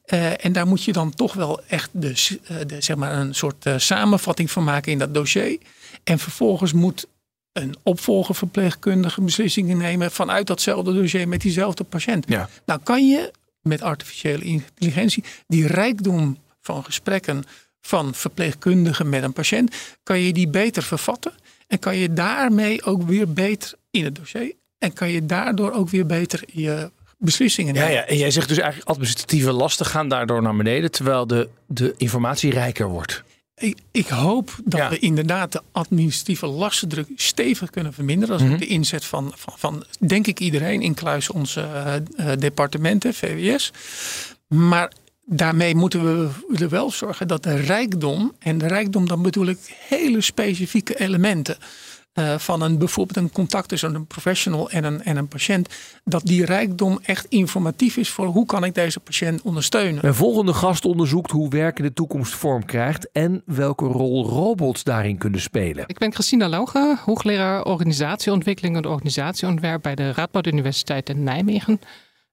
Uh, 0.06 0.44
en 0.44 0.52
daar 0.52 0.66
moet 0.66 0.84
je 0.84 0.92
dan 0.92 1.14
toch 1.14 1.34
wel 1.34 1.60
echt 1.66 1.90
de, 1.92 2.38
de 2.66 2.80
zeg 2.80 2.96
maar 2.96 3.12
een 3.12 3.34
soort 3.34 3.66
uh, 3.66 3.78
samenvatting 3.78 4.50
van 4.50 4.64
maken 4.64 4.92
in 4.92 4.98
dat 4.98 5.14
dossier. 5.14 5.58
En 6.04 6.18
vervolgens 6.18 6.72
moet 6.72 7.06
een 7.52 7.76
opvolgerverpleegkundige 7.82 9.20
beslissingen 9.20 9.76
nemen 9.76 10.10
vanuit 10.10 10.46
datzelfde 10.46 10.92
dossier 10.92 11.28
met 11.28 11.40
diezelfde 11.40 11.84
patiënt. 11.84 12.24
Ja. 12.28 12.48
Nou 12.64 12.80
kan 12.82 13.08
je 13.08 13.32
met 13.70 13.82
artificiële 13.82 14.44
intelligentie 14.44 15.24
die 15.46 15.66
rijkdom 15.66 16.38
van 16.60 16.84
gesprekken 16.84 17.44
van 17.80 18.14
verpleegkundigen 18.14 19.08
met 19.08 19.22
een 19.22 19.32
patiënt, 19.32 19.74
kan 20.02 20.20
je 20.20 20.32
die 20.32 20.48
beter 20.48 20.82
vervatten 20.82 21.32
en 21.66 21.78
kan 21.78 21.96
je 21.96 22.12
daarmee 22.12 22.84
ook 22.84 23.02
weer 23.02 23.32
beter 23.32 23.72
in 23.90 24.04
het 24.04 24.14
dossier 24.14 24.52
en 24.78 24.92
kan 24.92 25.10
je 25.10 25.26
daardoor 25.26 25.72
ook 25.72 25.88
weer 25.88 26.06
beter 26.06 26.42
je 26.46 26.90
beslissingen 27.18 27.74
nemen. 27.74 27.90
Ja, 27.90 27.94
ja, 27.94 28.06
en 28.06 28.16
jij 28.16 28.30
zegt 28.30 28.48
dus 28.48 28.58
eigenlijk 28.58 28.90
administratieve 28.90 29.52
lasten 29.52 29.86
gaan 29.86 30.08
daardoor 30.08 30.42
naar 30.42 30.56
beneden, 30.56 30.90
terwijl 30.90 31.26
de, 31.26 31.48
de 31.66 31.94
informatie 31.96 32.50
rijker 32.50 32.88
wordt. 32.88 33.22
Ik, 33.60 33.78
ik 33.90 34.06
hoop 34.06 34.56
dat 34.64 34.90
we 34.90 34.98
inderdaad 34.98 35.52
de 35.52 35.62
administratieve 35.72 36.46
lastendruk 36.46 37.08
stevig 37.16 37.70
kunnen 37.70 37.92
verminderen. 37.92 38.38
Dat 38.38 38.46
is 38.46 38.52
mm 38.52 38.58
de 38.58 38.66
inzet 38.66 39.04
van, 39.04 39.32
van, 39.36 39.52
van, 39.56 39.84
denk 39.98 40.26
ik, 40.26 40.40
iedereen, 40.40 40.82
inclusief 40.82 41.30
onze 41.30 41.68
uh, 42.18 42.32
departementen, 42.38 43.14
VWS. 43.14 43.72
Maar 44.46 44.92
daarmee 45.24 45.74
moeten 45.74 46.02
we 46.02 46.30
er 46.58 46.68
wel 46.68 46.90
zorgen 46.90 47.28
dat 47.28 47.42
de 47.42 47.54
rijkdom, 47.54 48.32
en 48.38 48.58
de 48.58 48.66
rijkdom 48.66 49.08
dan 49.08 49.22
bedoel 49.22 49.46
ik 49.46 49.58
hele 49.88 50.20
specifieke 50.20 50.98
elementen. 50.98 51.56
Uh, 52.14 52.38
van 52.38 52.62
een, 52.62 52.78
bijvoorbeeld 52.78 53.16
een 53.16 53.32
contact 53.32 53.68
tussen 53.68 53.94
een 53.94 54.06
professional 54.06 54.70
en 54.70 54.84
een, 54.84 55.02
en 55.02 55.16
een 55.16 55.28
patiënt. 55.28 55.68
Dat 56.04 56.22
die 56.24 56.44
rijkdom 56.44 56.98
echt 57.02 57.26
informatief 57.28 57.96
is 57.96 58.10
voor 58.10 58.26
hoe 58.26 58.46
kan 58.46 58.64
ik 58.64 58.74
deze 58.74 59.00
patiënt 59.00 59.42
ondersteunen. 59.42 59.98
Mijn 60.02 60.14
volgende 60.14 60.52
gast 60.52 60.84
onderzoekt 60.84 61.30
hoe 61.30 61.48
werken 61.48 61.84
de 61.84 61.92
toekomst 61.92 62.34
vorm 62.34 62.64
krijgt 62.64 63.10
en 63.12 63.42
welke 63.46 63.84
rol 63.84 64.26
robots 64.26 64.84
daarin 64.84 65.18
kunnen 65.18 65.40
spelen. 65.40 65.84
Ik 65.86 65.98
ben 65.98 66.12
Christina 66.12 66.48
Lauge, 66.48 66.98
hoogleraar 67.04 67.64
organisatieontwikkeling 67.64 68.76
en 68.76 68.86
organisatieontwerp 68.86 69.82
bij 69.82 69.94
de 69.94 70.12
Radboud 70.12 70.46
Universiteit 70.46 71.08
in 71.08 71.22
Nijmegen. 71.22 71.80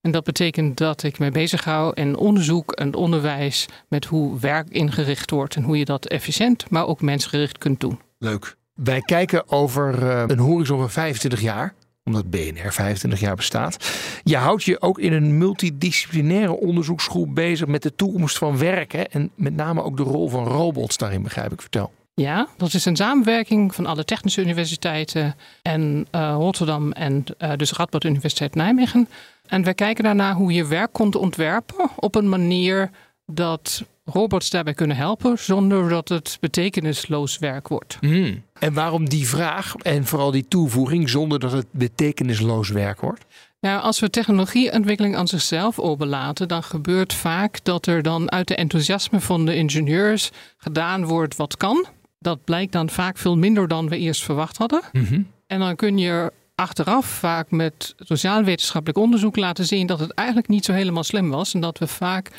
En 0.02 0.12
dat 0.12 0.24
betekent 0.24 0.78
dat 0.78 1.04
ik 1.04 1.20
me 1.20 1.32
bezighoud 1.32 1.98
in 1.98 2.18
onderzoek 2.18 2.72
en 2.72 2.96
onderwijs 2.96 3.66
met 3.88 4.06
hoe 4.06 4.40
werk 4.40 4.70
ingericht 4.70 5.32
wordt 5.32 5.56
en 5.56 5.64
hoe 5.64 5.78
je 5.78 5.86
dat 5.86 6.08
efficiënt, 6.08 6.70
maar 6.70 6.88
ook 6.88 7.02
mensgericht 7.02 7.58
kunt 7.58 7.80
doen. 7.80 8.00
Leuk. 8.18 8.57
Wij 8.78 9.02
kijken 9.02 9.50
over 9.52 10.04
uh, 10.04 10.24
een 10.28 10.40
horizon 10.40 10.80
van 10.80 10.90
25 10.90 11.42
jaar 11.42 11.74
omdat 12.08 12.30
BNR 12.30 12.74
25 12.74 13.20
jaar 13.20 13.36
bestaat. 13.36 13.90
Je 14.24 14.38
houdt 14.38 14.64
je 14.64 14.82
ook 14.82 15.00
in 15.00 15.14
een 15.14 15.38
multidisciplinaire 15.38 16.60
onderzoeksgroep 16.60 17.36
bezig 17.36 17.68
met 17.68 17.84
de 17.84 17.96
toekomst 17.96 18.38
van 18.38 18.58
werken 18.58 19.12
en 19.12 19.32
met 19.36 19.56
name 19.56 19.84
ook 19.84 19.98
de 19.98 20.04
rol 20.04 20.30
van 20.30 20.44
robots 20.44 20.98
daarin, 20.98 21.24
begrijp 21.24 21.52
ik. 21.52 21.62
Vertel. 21.62 21.92
Ja, 22.14 22.48
dat 22.58 22.74
is 22.74 22.86
een 22.86 22.96
samenwerking 22.96 23.76
van 23.76 23.86
alle 23.86 24.06
technische 24.06 24.42
universiteiten 24.42 25.36
en 25.62 26.08
uh, 26.16 26.36
Rotterdam 26.38 26.92
en 26.92 27.24
uh, 27.40 27.52
dus 27.56 27.72
Radboud 27.72 28.04
Universiteit 28.04 28.56
Nijmegen. 28.56 29.10
En 29.48 29.64
wij 29.64 29.74
kijken 29.74 30.04
daarna 30.04 30.34
hoe 30.34 30.54
je 30.54 30.68
werk 30.68 30.94
kunt 30.94 31.16
ontwerpen 31.16 31.90
op 31.96 32.16
een 32.16 32.30
manier 32.30 32.90
dat 33.26 33.84
robots 34.12 34.50
daarbij 34.50 34.74
kunnen 34.74 34.98
helpen 34.98 35.40
zonder 35.40 35.90
dat 35.90 36.10
het 36.10 36.38
betekenisloos 36.40 37.38
werk 37.38 37.68
wordt. 37.68 37.98
Hmm. 38.00 38.44
En 38.60 38.74
waarom 38.74 39.10
die 39.10 39.28
vraag 39.28 39.76
en 39.76 40.06
vooral 40.06 40.32
die 40.32 40.48
toevoeging 40.48 41.10
zonder 41.10 41.40
dat 41.40 41.52
het 41.52 41.68
betekenisloos 41.72 42.70
werk 42.70 43.02
wordt? 43.02 43.26
Nou, 43.60 43.82
als 43.82 44.00
we 44.00 44.10
technologieontwikkeling 44.10 45.16
aan 45.16 45.28
zichzelf 45.28 45.80
overlaten, 45.80 46.48
dan 46.48 46.64
gebeurt 46.64 47.14
vaak 47.14 47.64
dat 47.64 47.86
er 47.86 48.02
dan 48.02 48.32
uit 48.32 48.48
de 48.48 48.56
enthousiasme 48.56 49.20
van 49.20 49.46
de 49.46 49.56
ingenieurs 49.56 50.32
gedaan 50.58 51.06
wordt 51.06 51.36
wat 51.36 51.58
kan. 51.58 51.86
Dat 52.20 52.44
blijkt 52.44 52.72
dan 52.72 52.90
vaak 52.90 53.18
veel 53.18 53.38
minder 53.38 53.68
dan 53.68 53.90
we 53.90 53.98
eerst 53.98 54.24
verwacht 54.24 54.58
hadden. 54.58 54.82
Mhm. 54.92 55.22
En 55.48 55.60
dan 55.60 55.76
kun 55.76 55.98
je 55.98 56.32
achteraf 56.56 57.06
vaak 57.06 57.52
met 57.52 57.96
sociaal-wetenschappelijk 57.98 59.00
onderzoek 59.00 59.36
laten 59.36 59.66
zien 59.66 59.88
dat 59.88 60.00
het 60.00 60.12
eigenlijk 60.12 60.48
niet 60.48 60.66
zo 60.66 60.74
helemaal 60.74 61.04
slim 61.04 61.30
was. 61.30 61.54
En 61.54 61.62
dat 61.62 61.78
we 61.78 61.88
vaak 61.88 62.32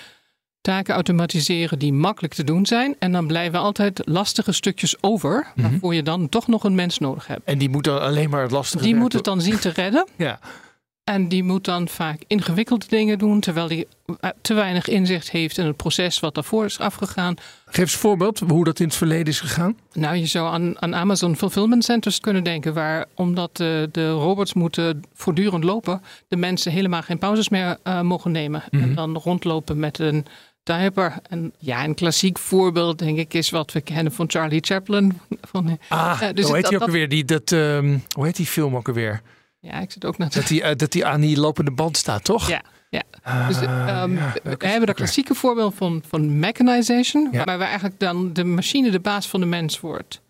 taken 0.60 0.94
automatiseren 0.94 1.78
die 1.78 1.92
makkelijk 1.92 2.34
te 2.34 2.44
doen 2.44 2.66
zijn. 2.66 2.96
En 2.98 3.12
dan 3.12 3.26
blijven 3.26 3.58
altijd 3.58 4.02
lastige 4.04 4.52
stukjes 4.52 5.02
over, 5.02 5.46
mm 5.54 5.62
waarvoor 5.68 5.94
je 5.94 6.02
dan 6.02 6.28
toch 6.28 6.46
nog 6.46 6.64
een 6.64 6.74
mens 6.74 6.98
nodig 6.98 7.26
hebt. 7.26 7.40
En 7.44 7.58
die 7.58 7.68
moet 7.68 7.84
dan 7.84 8.00
alleen 8.00 8.30
maar 8.30 8.42
het 8.42 8.50
lastige 8.50 8.84
Die 8.84 8.94
moet 8.94 9.12
het 9.12 9.24
dan 9.24 9.40
zien 9.40 9.58
te 9.58 9.68
redden. 9.68 10.06
ja. 10.16 10.38
En 11.08 11.28
die 11.28 11.42
moet 11.42 11.64
dan 11.64 11.88
vaak 11.88 12.22
ingewikkelde 12.26 12.86
dingen 12.88 13.18
doen, 13.18 13.40
terwijl 13.40 13.68
die 13.68 13.86
eh, 14.20 14.30
te 14.40 14.54
weinig 14.54 14.88
inzicht 14.88 15.30
heeft 15.30 15.58
in 15.58 15.66
het 15.66 15.76
proces 15.76 16.20
wat 16.20 16.34
daarvoor 16.34 16.64
is 16.64 16.78
afgegaan. 16.78 17.34
Geef 17.64 17.78
eens 17.78 17.92
een 17.92 17.98
voorbeeld 17.98 18.38
hoe 18.38 18.64
dat 18.64 18.80
in 18.80 18.86
het 18.86 18.96
verleden 18.96 19.26
is 19.26 19.40
gegaan. 19.40 19.76
Nou, 19.92 20.16
je 20.16 20.26
zou 20.26 20.52
aan, 20.52 20.82
aan 20.82 20.94
Amazon 20.94 21.36
Fulfillment 21.36 21.84
Centers 21.84 22.20
kunnen 22.20 22.44
denken, 22.44 22.74
waar 22.74 23.06
omdat 23.14 23.56
de, 23.56 23.88
de 23.92 24.10
robots 24.10 24.54
moeten 24.54 25.02
voortdurend 25.14 25.64
lopen, 25.64 26.02
de 26.28 26.36
mensen 26.36 26.72
helemaal 26.72 27.02
geen 27.02 27.18
pauzes 27.18 27.48
meer 27.48 27.78
uh, 27.84 28.00
mogen 28.00 28.30
nemen. 28.30 28.62
En 28.70 28.78
mhm. 28.78 28.94
dan 28.94 29.16
rondlopen 29.16 29.78
met 29.78 29.98
een 29.98 30.26
diaper. 30.68 31.14
En 31.28 31.52
ja, 31.58 31.84
een 31.84 31.94
klassiek 31.94 32.38
voorbeeld, 32.38 32.98
denk 32.98 33.18
ik, 33.18 33.34
is 33.34 33.50
wat 33.50 33.72
we 33.72 33.80
kennen 33.80 34.12
van 34.12 34.30
Charlie 34.30 34.60
Chaplin. 34.60 35.20
Van, 35.40 35.78
ah, 35.88 36.20
uh, 36.22 36.28
dus 36.34 36.44
hoe 36.44 36.54
heet 36.54 36.62
dat, 36.62 36.70
die 36.70 36.80
ook 36.80 36.86
alweer? 36.86 37.08
Die, 37.08 37.24
dat, 37.24 37.50
um, 37.50 38.02
hoe 38.14 38.24
heet 38.24 38.36
die 38.36 38.46
film 38.46 38.76
ook 38.76 38.88
alweer? 38.88 39.20
Ja, 39.60 39.80
ik 39.80 39.90
zit 39.90 40.04
ook 40.04 40.18
naar 40.18 40.30
dat 40.30 40.48
hij 40.48 40.70
uh, 40.70 40.76
dat 40.76 40.92
die 40.92 41.06
aan 41.06 41.20
die 41.20 41.40
lopende 41.40 41.70
band 41.70 41.96
staat, 41.96 42.24
toch? 42.24 42.48
Ja. 42.48 42.62
Ja, 42.90 43.02
dus, 43.48 43.56
um, 43.56 43.66
ja, 44.16 44.32
we 44.42 44.66
hebben 44.66 44.86
dat 44.86 44.96
klassieke 44.96 45.34
voorbeeld 45.34 45.74
van, 45.74 46.02
van 46.08 46.38
mechanization, 46.38 47.28
ja. 47.32 47.44
waar 47.44 47.60
eigenlijk 47.60 48.00
dan 48.00 48.32
de 48.32 48.44
machine 48.44 48.90
de 48.90 49.00
baas 49.00 49.26
van 49.26 49.40
de 49.40 49.46
mens 49.46 49.80
wordt. 49.80 50.20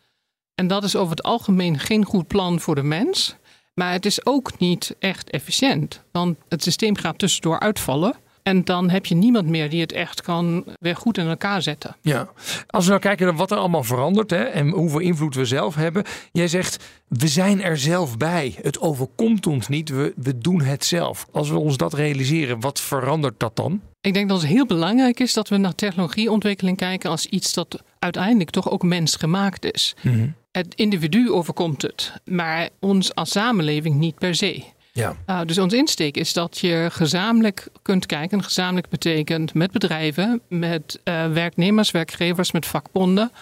En 0.54 0.66
dat 0.66 0.84
is 0.84 0.96
over 0.96 1.10
het 1.10 1.22
algemeen 1.22 1.78
geen 1.78 2.04
goed 2.04 2.26
plan 2.26 2.60
voor 2.60 2.74
de 2.74 2.82
mens. 2.82 3.36
Maar 3.74 3.92
het 3.92 4.06
is 4.06 4.26
ook 4.26 4.58
niet 4.58 4.96
echt 4.98 5.30
efficiënt. 5.30 6.02
Want 6.12 6.36
het 6.48 6.62
systeem 6.62 6.96
gaat 6.96 7.18
tussendoor 7.18 7.60
uitvallen. 7.60 8.14
En 8.48 8.64
dan 8.64 8.90
heb 8.90 9.06
je 9.06 9.14
niemand 9.14 9.46
meer 9.46 9.70
die 9.70 9.80
het 9.80 9.92
echt 9.92 10.22
kan 10.22 10.64
weer 10.80 10.96
goed 10.96 11.18
in 11.18 11.26
elkaar 11.26 11.62
zetten. 11.62 11.96
Ja, 12.00 12.28
als 12.66 12.84
we 12.84 12.90
nou 12.90 13.02
kijken 13.02 13.26
naar 13.26 13.36
wat 13.36 13.50
er 13.50 13.56
allemaal 13.56 13.84
verandert 13.84 14.30
hè, 14.30 14.42
en 14.42 14.68
hoeveel 14.68 14.98
invloed 14.98 15.34
we 15.34 15.44
zelf 15.44 15.74
hebben. 15.74 16.04
Jij 16.32 16.48
zegt, 16.48 16.84
we 17.08 17.28
zijn 17.28 17.62
er 17.62 17.78
zelf 17.78 18.16
bij. 18.16 18.54
Het 18.62 18.80
overkomt 18.80 19.46
ons 19.46 19.68
niet, 19.68 19.88
we, 19.88 20.12
we 20.16 20.38
doen 20.38 20.60
het 20.62 20.84
zelf. 20.84 21.26
Als 21.32 21.50
we 21.50 21.58
ons 21.58 21.76
dat 21.76 21.94
realiseren, 21.94 22.60
wat 22.60 22.80
verandert 22.80 23.40
dat 23.40 23.56
dan? 23.56 23.80
Ik 24.00 24.14
denk 24.14 24.28
dat 24.28 24.40
het 24.40 24.50
heel 24.50 24.66
belangrijk 24.66 25.20
is 25.20 25.32
dat 25.32 25.48
we 25.48 25.56
naar 25.56 25.74
technologieontwikkeling 25.74 26.76
kijken 26.76 27.10
als 27.10 27.26
iets 27.26 27.54
dat 27.54 27.82
uiteindelijk 27.98 28.50
toch 28.50 28.70
ook 28.70 28.82
mensgemaakt 28.82 29.72
is. 29.72 29.96
Mm 30.02 30.34
Het 30.50 30.74
individu 30.74 31.30
overkomt 31.30 31.82
het, 31.82 32.12
maar 32.24 32.68
ons 32.80 33.14
als 33.14 33.30
samenleving 33.30 33.94
niet 33.94 34.18
per 34.18 34.34
se. 34.34 34.64
Ja. 34.98 35.16
Uh, 35.26 35.40
dus 35.46 35.58
ons 35.58 35.72
insteek 35.72 36.16
is 36.16 36.32
dat 36.32 36.58
je 36.58 36.88
gezamenlijk 36.90 37.68
kunt 37.82 38.06
kijken. 38.06 38.42
Gezamenlijk 38.42 38.88
betekent 38.88 39.54
met 39.54 39.70
bedrijven, 39.70 40.40
met 40.48 41.00
uh, 41.04 41.32
werknemers, 41.32 41.90
werkgevers, 41.90 42.52
met 42.52 42.66
vakbonden, 42.66 43.32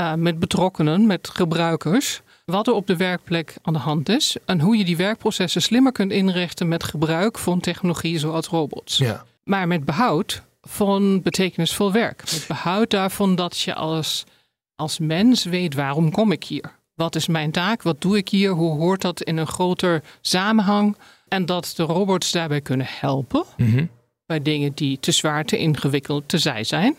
uh, 0.00 0.14
met 0.14 0.38
betrokkenen, 0.38 1.06
met 1.06 1.28
gebruikers. 1.28 2.20
Wat 2.44 2.66
er 2.66 2.72
op 2.72 2.86
de 2.86 2.96
werkplek 2.96 3.54
aan 3.62 3.72
de 3.72 3.78
hand 3.78 4.08
is 4.08 4.36
en 4.44 4.60
hoe 4.60 4.76
je 4.76 4.84
die 4.84 4.96
werkprocessen 4.96 5.62
slimmer 5.62 5.92
kunt 5.92 6.12
inrichten 6.12 6.68
met 6.68 6.84
gebruik 6.84 7.38
van 7.38 7.60
technologie 7.60 8.18
zoals 8.18 8.46
robots. 8.46 8.98
Ja. 8.98 9.24
Maar 9.44 9.66
met 9.66 9.84
behoud 9.84 10.42
van 10.60 11.22
betekenisvol 11.22 11.92
werk. 11.92 12.22
Met 12.32 12.44
behoud 12.48 12.90
daarvan 12.90 13.34
dat 13.34 13.58
je 13.58 13.74
als, 13.74 14.24
als 14.76 14.98
mens 14.98 15.44
weet 15.44 15.74
waarom 15.74 16.10
kom 16.10 16.32
ik 16.32 16.44
hier. 16.44 16.77
Wat 16.98 17.14
is 17.14 17.26
mijn 17.26 17.50
taak? 17.50 17.82
Wat 17.82 18.00
doe 18.00 18.16
ik 18.16 18.28
hier? 18.28 18.50
Hoe 18.50 18.78
hoort 18.78 19.00
dat 19.00 19.22
in 19.22 19.36
een 19.36 19.46
groter 19.46 20.02
samenhang? 20.20 20.96
En 21.28 21.46
dat 21.46 21.72
de 21.76 21.82
robots 21.82 22.32
daarbij 22.32 22.60
kunnen 22.60 22.86
helpen 22.88 23.44
mhm. 23.56 23.84
bij 24.26 24.42
dingen 24.42 24.72
die 24.74 25.00
te 25.00 25.12
zwaar, 25.12 25.44
te 25.44 25.58
ingewikkeld, 25.58 26.28
te 26.28 26.38
zij 26.38 26.64
zijn. 26.64 26.96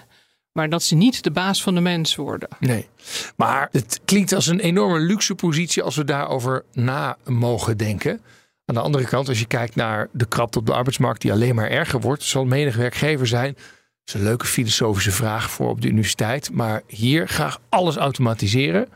Maar 0.52 0.70
dat 0.70 0.84
ze 0.84 0.96
niet 0.96 1.24
de 1.24 1.32
baas 1.32 1.64
van 1.64 1.76
de 1.76 1.82
mens 1.82 2.16
worden. 2.16 2.50
Nee, 2.60 2.88
maar 3.36 3.68
het 3.72 4.00
klinkt 4.06 4.34
als 4.34 4.48
een 4.48 4.60
enorme 4.60 5.00
luxe 5.00 5.36
positie 5.36 5.84
als 5.84 5.96
we 5.96 6.04
daarover 6.04 6.64
na 6.74 7.18
mogen 7.26 7.78
denken. 7.78 8.22
Aan 8.66 8.76
de 8.76 8.82
andere 8.82 9.06
kant, 9.06 9.28
als 9.28 9.40
je 9.40 9.46
kijkt 9.46 9.76
naar 9.76 10.10
de 10.12 10.26
krapte 10.26 10.60
op 10.60 10.66
de 10.66 10.74
arbeidsmarkt 10.74 11.22
die 11.22 11.32
alleen 11.32 11.56
maar 11.56 11.70
erger 11.70 12.00
wordt, 12.00 12.24
zal 12.24 12.46
menig 12.46 12.76
werkgever 12.76 13.28
zijn. 13.28 13.54
Dat 13.54 13.64
is 14.06 14.14
een 14.14 14.24
leuke 14.24 14.46
filosofische 14.46 15.12
vraag 15.12 15.52
voor 15.52 15.70
op 15.70 15.82
de 15.82 15.88
universiteit. 15.88 16.52
Maar 16.52 16.82
hier 16.88 17.28
graag 17.28 17.60
alles 17.70 17.96
automatiseren. 17.96 18.88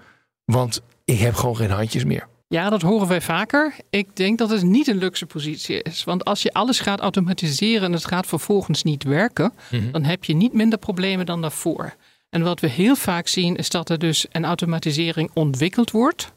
Want 0.46 0.82
ik 1.06 1.20
heb 1.20 1.36
gewoon 1.36 1.56
geen 1.56 1.70
handjes 1.70 2.04
meer. 2.04 2.28
Ja, 2.48 2.70
dat 2.70 2.82
horen 2.82 3.08
wij 3.08 3.22
vaker. 3.22 3.76
Ik 3.89 4.16
denk 4.16 4.38
dat 4.38 4.50
het 4.50 4.63
niet 4.63 4.88
een 4.88 4.98
luxe 4.98 5.26
positie 5.26 5.82
is. 5.82 6.04
Want 6.04 6.26
als 6.26 6.42
je 6.42 6.54
alles 6.54 6.80
gaat 6.80 7.00
automatiseren 7.00 7.84
en 7.84 7.92
het 7.92 8.06
gaat 8.06 8.26
vervolgens 8.26 8.84
niet 8.84 9.04
werken, 9.04 9.54
mhm. 9.72 9.92
dan 9.92 10.04
heb 10.04 10.24
je 10.24 10.36
niet 10.36 10.54
minder 10.54 10.80
problemen 10.80 11.26
dan 11.26 11.42
daarvoor. 11.42 11.96
En 12.30 12.44
wat 12.44 12.60
we 12.60 12.68
heel 12.68 12.96
vaak 12.96 13.28
zien 13.28 13.56
is 13.56 13.70
dat 13.70 13.89
er 13.89 14.00
dus 14.00 14.26
een 14.32 14.46
automatisering 14.46 15.32
ontwikkeld 15.34 15.92
wordt 15.92 16.32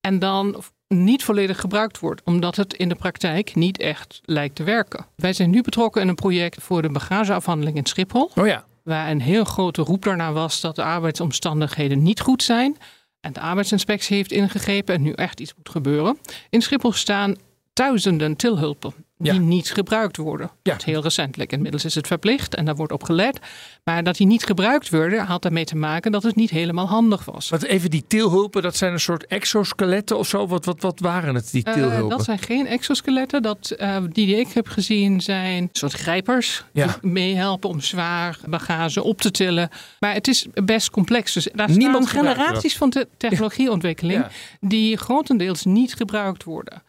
en 0.00 0.18
dan 0.18 0.62
niet 0.88 1.24
volledig 1.24 1.60
gebruikt 1.60 1.98
wordt, 1.98 2.22
omdat 2.24 2.56
het 2.56 2.74
in 2.74 2.88
de 2.88 2.94
praktijk 2.94 3.54
niet 3.54 3.78
echt 3.78 4.20
lijkt 4.24 4.54
te 4.54 4.62
werken. 4.62 5.06
Wij 5.16 5.32
zijn 5.32 5.50
nu 5.50 5.62
betrokken 5.62 6.02
in 6.02 6.08
een 6.08 6.14
project 6.14 6.62
voor 6.62 6.82
de 6.82 6.90
bagageafhandeling 6.90 7.76
in 7.76 7.86
Schiphol. 7.86 8.30
Oh 8.34 8.46
ja. 8.46 8.64
Waar 8.82 9.10
een 9.10 9.20
heel 9.20 9.44
grote 9.44 9.82
roep 9.82 10.02
daarna 10.02 10.32
was 10.32 10.60
dat 10.60 10.76
de 10.76 10.82
arbeidsomstandigheden 10.82 12.02
niet 12.02 12.20
goed 12.20 12.42
zijn. 12.42 12.76
En 13.20 13.32
de 13.32 13.40
arbeidsinspectie 13.40 14.16
heeft 14.16 14.32
ingegrepen 14.32 14.94
en 14.94 15.02
nu 15.02 15.12
echt 15.12 15.40
iets 15.40 15.54
moet 15.56 15.68
gebeuren. 15.68 16.18
In 16.50 16.62
Schiphol 16.62 16.92
staan 16.92 17.36
duizenden 17.72 18.36
tilhulpen 18.36 18.94
die 19.18 19.40
niet 19.40 19.70
gebruikt 19.70 20.16
worden. 20.16 20.50
Ja. 20.62 20.72
Dat 20.72 20.84
heel 20.84 21.02
recentelijk. 21.02 21.52
Inmiddels 21.52 21.84
is 21.84 21.94
het 21.94 22.06
verplicht 22.06 22.54
en 22.54 22.64
daar 22.64 22.76
wordt 22.76 22.92
op 22.92 23.02
gelet. 23.02 23.38
Maar 23.84 24.04
dat 24.04 24.16
die 24.16 24.26
niet 24.26 24.44
gebruikt 24.44 24.88
werden, 24.88 25.24
had 25.24 25.42
daarmee 25.42 25.64
te 25.64 25.76
maken 25.76 26.12
dat 26.12 26.22
het 26.22 26.36
niet 26.36 26.50
helemaal 26.50 26.88
handig 26.88 27.24
was. 27.24 27.48
Wat 27.48 27.62
even 27.62 27.90
die 27.90 28.04
tilhulpen, 28.06 28.62
dat 28.62 28.76
zijn 28.76 28.92
een 28.92 29.00
soort 29.00 29.26
exoskeletten 29.26 30.18
of 30.18 30.28
zo? 30.28 30.46
Wat, 30.46 30.64
wat, 30.64 30.80
wat 30.80 31.00
waren 31.00 31.34
het, 31.34 31.50
die 31.50 31.64
eh, 31.64 31.72
tilhulpen? 31.72 32.16
dat 32.16 32.24
zijn 32.24 32.38
geen 32.38 32.66
exoskeletten. 32.66 33.42
Dat, 33.42 33.74
uh, 33.78 33.96
die 34.12 34.26
die 34.26 34.36
ik 34.36 34.48
heb 34.48 34.68
gezien 34.68 35.20
zijn 35.20 35.68
soort 35.72 35.92
grijpers. 35.92 36.64
Die 36.72 36.84
meehelpen 37.00 37.68
om 37.70 37.80
zwaar 37.80 38.38
bagage 38.48 39.02
op 39.02 39.20
te 39.20 39.30
tillen. 39.30 39.68
Maar 39.98 40.14
het 40.14 40.28
is 40.28 40.46
best 40.64 40.90
complex. 40.90 41.32
Dus 41.32 41.48
daar 41.54 41.70
Niemand 41.70 42.06
generaties 42.06 42.76
van 42.76 42.90
de 42.90 43.08
technologieontwikkeling 43.16 44.26
die 44.60 44.96
grotendeels 44.96 45.64
niet 45.64 45.94
gebruikt 45.94 46.44
worden. 46.44 46.82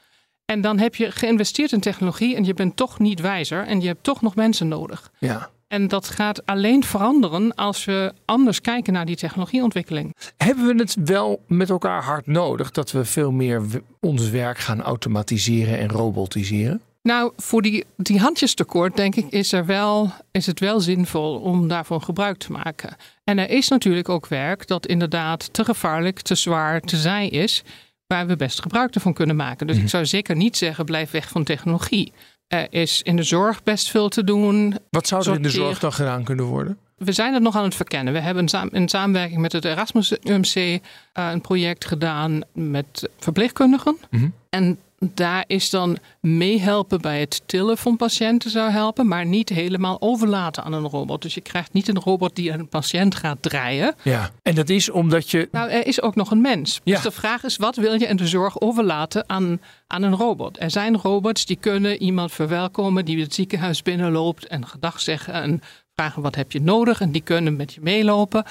En 0.50 0.62
dan 0.62 0.80
heb 0.80 0.96
je 0.96 1.12
geïnvesteerd 1.12 1.72
in 1.72 1.80
technologie 1.80 2.36
en 2.36 2.44
je 2.44 2.54
bent 2.54 2.76
toch 2.76 3.00
niet 3.00 3.20
wijzer 3.20 3.66
en 3.66 3.82
je 3.82 3.88
hebt 3.88 4.04
toch 4.04 4.22
nog 4.22 4.36
mensen 4.36 4.68
nodig. 4.68 5.12
Ja. 5.20 5.50
En 5.68 5.88
dat 5.88 6.08
gaat 6.08 6.46
alleen 6.46 6.84
veranderen 6.84 7.56
als 7.56 7.86
we 7.86 8.14
anders 8.26 8.62
kijken 8.62 8.94
naar 8.94 9.06
die 9.06 9.16
technologieontwikkeling. 9.16 10.16
Hebben 10.38 10.66
we 10.66 10.76
het 10.76 10.96
wel 11.06 11.44
met 11.48 11.70
elkaar 11.70 12.04
hard 12.04 12.28
nodig 12.28 12.72
dat 12.72 12.92
we 12.92 13.06
veel 13.06 13.32
meer 13.32 13.62
ons 14.00 14.30
werk 14.30 14.58
gaan 14.58 14.82
automatiseren 14.82 15.80
en 15.80 15.90
robotiseren? 15.90 16.82
Nou, 17.02 17.32
voor 17.38 17.62
die, 17.62 17.86
die 17.96 18.20
handjestekort, 18.20 18.96
denk 18.96 19.16
ik, 19.16 19.26
is, 19.30 19.52
er 19.52 19.66
wel, 19.66 20.12
is 20.32 20.46
het 20.46 20.60
wel 20.60 20.80
zinvol 20.80 21.36
om 21.36 21.68
daarvan 21.68 22.04
gebruik 22.04 22.38
te 22.38 22.52
maken. 22.52 22.96
En 23.24 23.38
er 23.38 23.50
is 23.50 23.68
natuurlijk 23.68 24.10
ook 24.10 24.28
werk 24.28 24.68
dat 24.68 24.86
inderdaad 24.86 25.54
te 25.54 25.66
gevaarlijk, 25.66 26.22
te 26.22 26.36
zwaar, 26.36 26.82
te 26.82 26.98
zij 26.98 27.28
is 27.28 27.64
waar 28.13 28.28
we 28.28 28.36
best 28.36 28.62
gebruik 28.62 28.93
van 29.00 29.13
kunnen 29.13 29.36
maken. 29.36 29.67
Dus 29.67 29.76
ik 29.76 29.82
mhm. 29.82 29.91
zou 29.91 30.06
zeker 30.06 30.36
niet 30.36 30.58
zeggen 30.58 30.86
blijf 30.86 31.12
weg 31.12 31.30
van 31.30 31.43
technologie. 31.43 32.13
Er 32.48 32.67
is 32.69 33.02
in 33.02 33.15
de 33.15 33.24
zorg 33.24 33.63
best 33.63 33.89
veel 33.89 34.10
te 34.10 34.24
doen. 34.24 34.78
Wat 34.89 35.08
zou 35.08 35.30
er 35.30 35.36
in 35.36 35.41
de 35.41 35.50
zorg 35.50 35.80
dan 35.80 35.93
gedaan 35.93 36.24
kunnen 36.24 36.45
worden? 36.45 36.78
We 36.95 37.12
zijn 37.12 37.34
het 37.34 37.43
nog 37.43 37.56
aan 37.56 37.63
het 37.63 37.76
verkennen. 37.76 38.13
We 38.13 38.19
hebben 38.19 38.45
in 38.72 38.89
samenwerking 38.89 39.41
met 39.41 39.52
het 39.52 39.65
Erasmus 39.65 40.17
UMC 40.24 40.56
uh, 40.56 40.80
een 41.13 41.41
project 41.41 41.86
gedaan 41.86 42.41
met 42.54 43.10
verpleegkundigen. 43.17 43.98
Mm 44.10 44.34
En 44.50 44.80
daar 45.00 45.44
is 45.48 45.70
dan 45.70 45.98
meehelpen 46.22 47.02
bij 47.02 47.20
het 47.20 47.42
tillen 47.46 47.78
van 47.78 47.98
patiënten 47.98 48.50
zou 48.50 48.72
helpen, 48.72 49.08
maar 49.08 49.26
niet 49.26 49.50
helemaal 49.50 50.02
overlaten 50.02 50.64
aan 50.64 50.74
een 50.74 50.88
robot. 50.88 51.22
Dus 51.22 51.34
je 51.34 51.42
krijgt 51.42 51.74
niet 51.74 51.88
een 51.88 52.00
robot 52.00 52.36
die 52.36 52.52
een 52.52 52.68
patiënt 52.68 53.16
gaat 53.16 53.42
draaien. 53.42 53.96
Ja, 54.02 54.30
en 54.44 54.56
dat 54.56 54.70
is 54.70 54.90
omdat 54.90 55.30
je. 55.30 55.48
Nou, 55.52 55.70
er 55.70 55.88
is 55.88 56.02
ook 56.02 56.16
nog 56.16 56.32
een 56.32 56.42
mens. 56.42 56.82
Ja. 56.84 56.94
Dus 56.94 57.04
de 57.04 57.12
vraag 57.12 57.44
is: 57.44 57.58
wat 57.58 57.76
wil 57.76 57.94
je 57.94 58.08
in 58.08 58.16
de 58.16 58.28
zorg 58.28 58.62
overlaten 58.62 59.30
aan, 59.30 59.62
aan 59.88 60.04
een 60.04 60.16
robot? 60.16 60.62
Er 60.62 60.72
zijn 60.72 60.98
robots 60.98 61.46
die 61.46 61.58
kunnen 61.58 62.02
iemand 62.02 62.32
verwelkomen 62.32 63.06
die 63.06 63.22
het 63.22 63.34
ziekenhuis 63.34 63.82
binnenloopt 63.82 64.48
en 64.48 64.68
gedag 64.68 65.02
zeggen 65.02 65.34
en 65.34 65.62
vragen: 65.96 66.22
wat 66.22 66.36
heb 66.36 66.52
je 66.52 66.62
nodig? 66.62 67.02
En 67.02 67.12
die 67.12 67.22
kunnen 67.22 67.56
met 67.56 67.74
je 67.74 67.82
meelopen. 67.82 68.44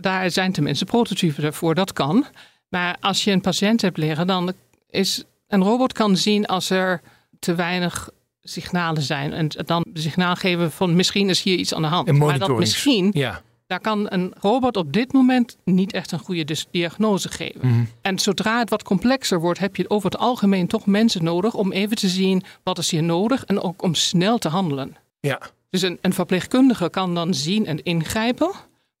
Daar 0.00 0.30
zijn 0.30 0.52
tenminste 0.52 0.84
prototypen 0.84 1.54
voor, 1.54 1.74
dat 1.74 1.92
kan. 1.92 2.24
Maar 2.68 2.96
als 3.00 3.24
je 3.24 3.30
een 3.30 3.40
patiënt 3.40 3.80
hebt 3.80 3.96
liggen, 3.96 4.26
dan 4.26 4.52
is 4.90 5.24
een 5.54 5.62
robot 5.62 5.92
kan 5.92 6.16
zien 6.16 6.46
als 6.46 6.70
er 6.70 7.00
te 7.38 7.54
weinig 7.54 8.10
signalen 8.42 9.02
zijn. 9.02 9.32
En 9.32 9.48
dan 9.64 9.84
signaal 9.92 10.34
geven 10.34 10.72
van 10.72 10.96
misschien 10.96 11.28
is 11.28 11.42
hier 11.42 11.56
iets 11.56 11.74
aan 11.74 11.82
de 11.82 11.88
hand. 11.88 12.12
Maar 12.12 12.38
dat 12.38 12.58
misschien, 12.58 13.10
ja. 13.12 13.42
daar 13.66 13.80
kan 13.80 14.06
een 14.10 14.32
robot 14.40 14.76
op 14.76 14.92
dit 14.92 15.12
moment 15.12 15.56
niet 15.64 15.92
echt 15.92 16.12
een 16.12 16.18
goede 16.18 16.56
diagnose 16.70 17.28
geven. 17.28 17.68
Mhm. 17.68 17.84
En 18.02 18.18
zodra 18.18 18.58
het 18.58 18.70
wat 18.70 18.82
complexer 18.82 19.40
wordt, 19.40 19.58
heb 19.58 19.76
je 19.76 19.90
over 19.90 20.10
het 20.10 20.20
algemeen 20.20 20.66
toch 20.66 20.86
mensen 20.86 21.24
nodig 21.24 21.54
om 21.54 21.72
even 21.72 21.96
te 21.96 22.08
zien 22.08 22.42
wat 22.62 22.78
is 22.78 22.90
hier 22.90 23.02
nodig 23.02 23.44
en 23.44 23.60
ook 23.60 23.82
om 23.82 23.94
snel 23.94 24.38
te 24.38 24.48
handelen. 24.48 24.96
Ja. 25.20 25.40
Dus 25.70 25.82
een, 25.82 25.98
een 26.00 26.12
verpleegkundige 26.12 26.90
kan 26.90 27.14
dan 27.14 27.34
zien 27.34 27.66
en 27.66 27.82
ingrijpen. 27.82 28.50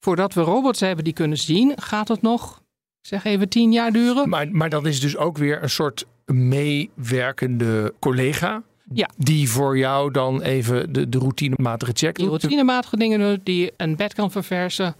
Voordat 0.00 0.34
we 0.34 0.40
robots 0.40 0.80
hebben 0.80 1.04
die 1.04 1.12
kunnen 1.12 1.38
zien, 1.38 1.72
gaat 1.76 2.08
het 2.08 2.22
nog 2.22 2.62
zeg 3.06 3.24
even 3.24 3.48
tien 3.48 3.72
jaar 3.72 3.92
duren. 3.92 4.28
Maar, 4.28 4.48
maar 4.50 4.70
dat 4.70 4.86
is 4.86 5.00
dus 5.00 5.16
ook 5.16 5.38
weer 5.38 5.62
een 5.62 5.70
soort 5.70 6.06
meewerkende 6.26 7.94
collega. 7.98 8.62
Ja. 8.92 9.08
Die 9.16 9.50
voor 9.50 9.78
jou 9.78 10.10
dan 10.10 10.42
even 10.42 10.92
de, 10.92 11.08
de 11.08 11.18
routinematige 11.18 11.92
check 11.94 12.14
doet. 12.14 12.16
Die 12.16 12.28
routinematige 12.28 12.96
dingen 12.96 13.18
doet, 13.18 13.46
die 13.46 13.72
een 13.76 13.96
bed 13.96 14.14
kan 14.14 14.30
verversen. 14.30 14.94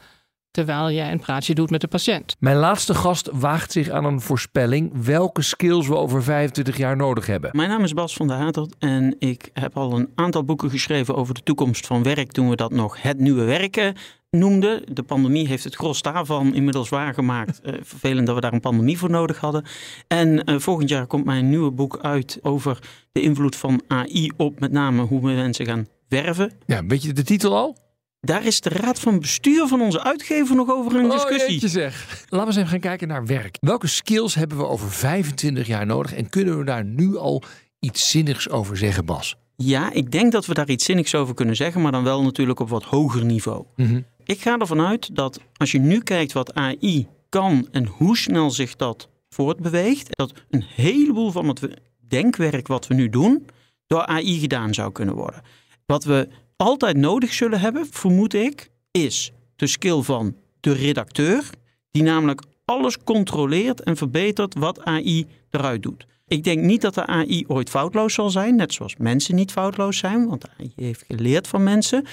Terwijl 0.54 0.90
jij 0.90 1.12
een 1.12 1.20
praatje 1.20 1.54
doet 1.54 1.70
met 1.70 1.80
de 1.80 1.88
patiënt. 1.88 2.36
Mijn 2.38 2.56
laatste 2.56 2.94
gast 2.94 3.28
waagt 3.32 3.72
zich 3.72 3.88
aan 3.88 4.04
een 4.04 4.20
voorspelling 4.20 5.04
welke 5.04 5.42
skills 5.42 5.88
we 5.88 5.96
over 5.96 6.22
25 6.22 6.76
jaar 6.76 6.96
nodig 6.96 7.26
hebben. 7.26 7.50
Mijn 7.52 7.68
naam 7.68 7.82
is 7.82 7.92
Bas 7.92 8.14
van 8.14 8.26
der 8.28 8.36
Hatert 8.36 8.74
en 8.78 9.16
ik 9.18 9.50
heb 9.52 9.76
al 9.76 9.98
een 9.98 10.08
aantal 10.14 10.44
boeken 10.44 10.70
geschreven 10.70 11.16
over 11.16 11.34
de 11.34 11.42
toekomst 11.42 11.86
van 11.86 12.02
werk 12.02 12.32
toen 12.32 12.48
we 12.48 12.56
dat 12.56 12.72
nog 12.72 13.02
het 13.02 13.18
nieuwe 13.18 13.44
werken 13.44 13.94
noemden. 14.30 14.94
De 14.94 15.02
pandemie 15.02 15.48
heeft 15.48 15.64
het 15.64 15.74
gros 15.74 16.02
daarvan 16.02 16.54
inmiddels 16.54 16.88
waargemaakt. 16.88 17.60
Uh, 17.64 17.74
vervelend 17.82 18.26
dat 18.26 18.34
we 18.34 18.40
daar 18.40 18.52
een 18.52 18.60
pandemie 18.60 18.98
voor 18.98 19.10
nodig 19.10 19.38
hadden. 19.38 19.64
En 20.08 20.50
uh, 20.50 20.58
volgend 20.58 20.88
jaar 20.88 21.06
komt 21.06 21.24
mijn 21.24 21.48
nieuwe 21.48 21.70
boek 21.70 21.98
uit 22.02 22.38
over 22.42 22.78
de 23.12 23.20
invloed 23.20 23.56
van 23.56 23.82
AI 23.88 24.30
op 24.36 24.60
met 24.60 24.72
name 24.72 25.02
hoe 25.02 25.20
we 25.20 25.32
mensen 25.32 25.66
gaan 25.66 25.86
werven. 26.08 26.52
Ja, 26.66 26.86
weet 26.86 27.02
je 27.02 27.12
de 27.12 27.22
titel 27.22 27.56
al? 27.56 27.76
Daar 28.24 28.46
is 28.46 28.60
de 28.60 28.68
raad 28.68 29.00
van 29.00 29.20
bestuur 29.20 29.66
van 29.66 29.80
onze 29.80 30.02
uitgever 30.02 30.56
nog 30.56 30.70
over 30.70 30.94
een 30.98 31.08
discussie. 31.08 31.62
Oh, 31.62 31.68
zeg. 31.68 32.24
Laten 32.28 32.38
we 32.38 32.46
eens 32.46 32.56
even 32.56 32.68
gaan 32.68 32.80
kijken 32.80 33.08
naar 33.08 33.26
werk. 33.26 33.56
Welke 33.60 33.87
skills 33.87 34.34
hebben 34.34 34.58
we 34.58 34.66
over 34.66 34.90
25 34.90 35.66
jaar 35.66 35.87
nodig 35.87 36.14
en 36.14 36.28
kunnen 36.28 36.58
we 36.58 36.64
daar 36.64 36.84
nu 36.84 37.16
al 37.16 37.42
iets 37.80 38.10
zinnigs 38.10 38.48
over 38.48 38.76
zeggen, 38.76 39.04
Bas? 39.04 39.37
Ja, 39.56 39.92
ik 39.92 40.10
denk 40.10 40.32
dat 40.32 40.46
we 40.46 40.54
daar 40.54 40.68
iets 40.68 40.84
zinnigs 40.84 41.14
over 41.14 41.34
kunnen 41.34 41.56
zeggen, 41.56 41.82
maar 41.82 41.92
dan 41.92 42.04
wel 42.04 42.22
natuurlijk 42.22 42.60
op 42.60 42.68
wat 42.68 42.84
hoger 42.84 43.24
niveau. 43.24 43.64
Mm 43.76 44.04
Ik 44.24 44.40
ga 44.40 44.58
ervan 44.58 44.80
uit 44.80 45.16
dat 45.16 45.40
als 45.56 45.72
je 45.72 45.78
nu 45.78 46.00
kijkt 46.00 46.32
wat 46.32 46.54
AI 46.54 47.06
kan 47.28 47.68
en 47.70 47.87
hoe 47.87 48.16
snel 48.16 48.50
zich 48.50 48.76
dat 48.76 49.08
voortbeweegt, 49.28 50.08
dat 50.10 50.32
een 50.50 50.64
heleboel 50.74 51.30
van 51.30 51.48
het 51.48 51.60
denkwerk 52.08 52.66
wat 52.66 52.87
we 52.87 52.94
nu 52.94 53.08
doen 53.08 53.46
door 53.87 54.06
AI 54.06 54.38
gedaan 54.38 54.74
zou 54.74 54.92
kunnen 54.92 55.14
worden. 55.14 55.42
Wat 55.87 56.04
we 56.04 56.28
altijd 56.56 56.96
nodig 56.96 57.32
zullen 57.32 57.60
hebben, 57.60 57.86
vermoed 57.90 58.34
ik, 58.34 58.70
is 58.90 59.32
de 59.56 59.66
skill 59.66 60.02
van 60.02 60.36
de 60.60 60.72
redacteur, 60.72 61.50
die 61.90 62.02
namelijk 62.02 62.42
alles 62.64 62.98
controleert 63.04 63.80
en 63.80 63.96
verbetert 63.96 64.54
wat 64.54 64.84
AI 64.84 65.26
eruit 65.50 65.82
doet. 65.82 66.06
Ik 66.26 66.44
denk 66.44 66.62
niet 66.62 66.80
dat 66.80 66.94
de 66.94 67.06
AI 67.06 67.44
ooit 67.46 67.70
foutloos 67.70 68.14
zal 68.14 68.30
zijn, 68.30 68.56
net 68.56 68.72
zoals 68.72 68.96
mensen 68.96 69.34
niet 69.34 69.52
foutloos 69.52 69.98
zijn, 69.98 70.28
want 70.28 70.40
de 70.40 70.48
AI 70.58 70.72
heeft 70.76 71.04
geleerd 71.08 71.48
van 71.48 71.62
mensen. 71.62 72.04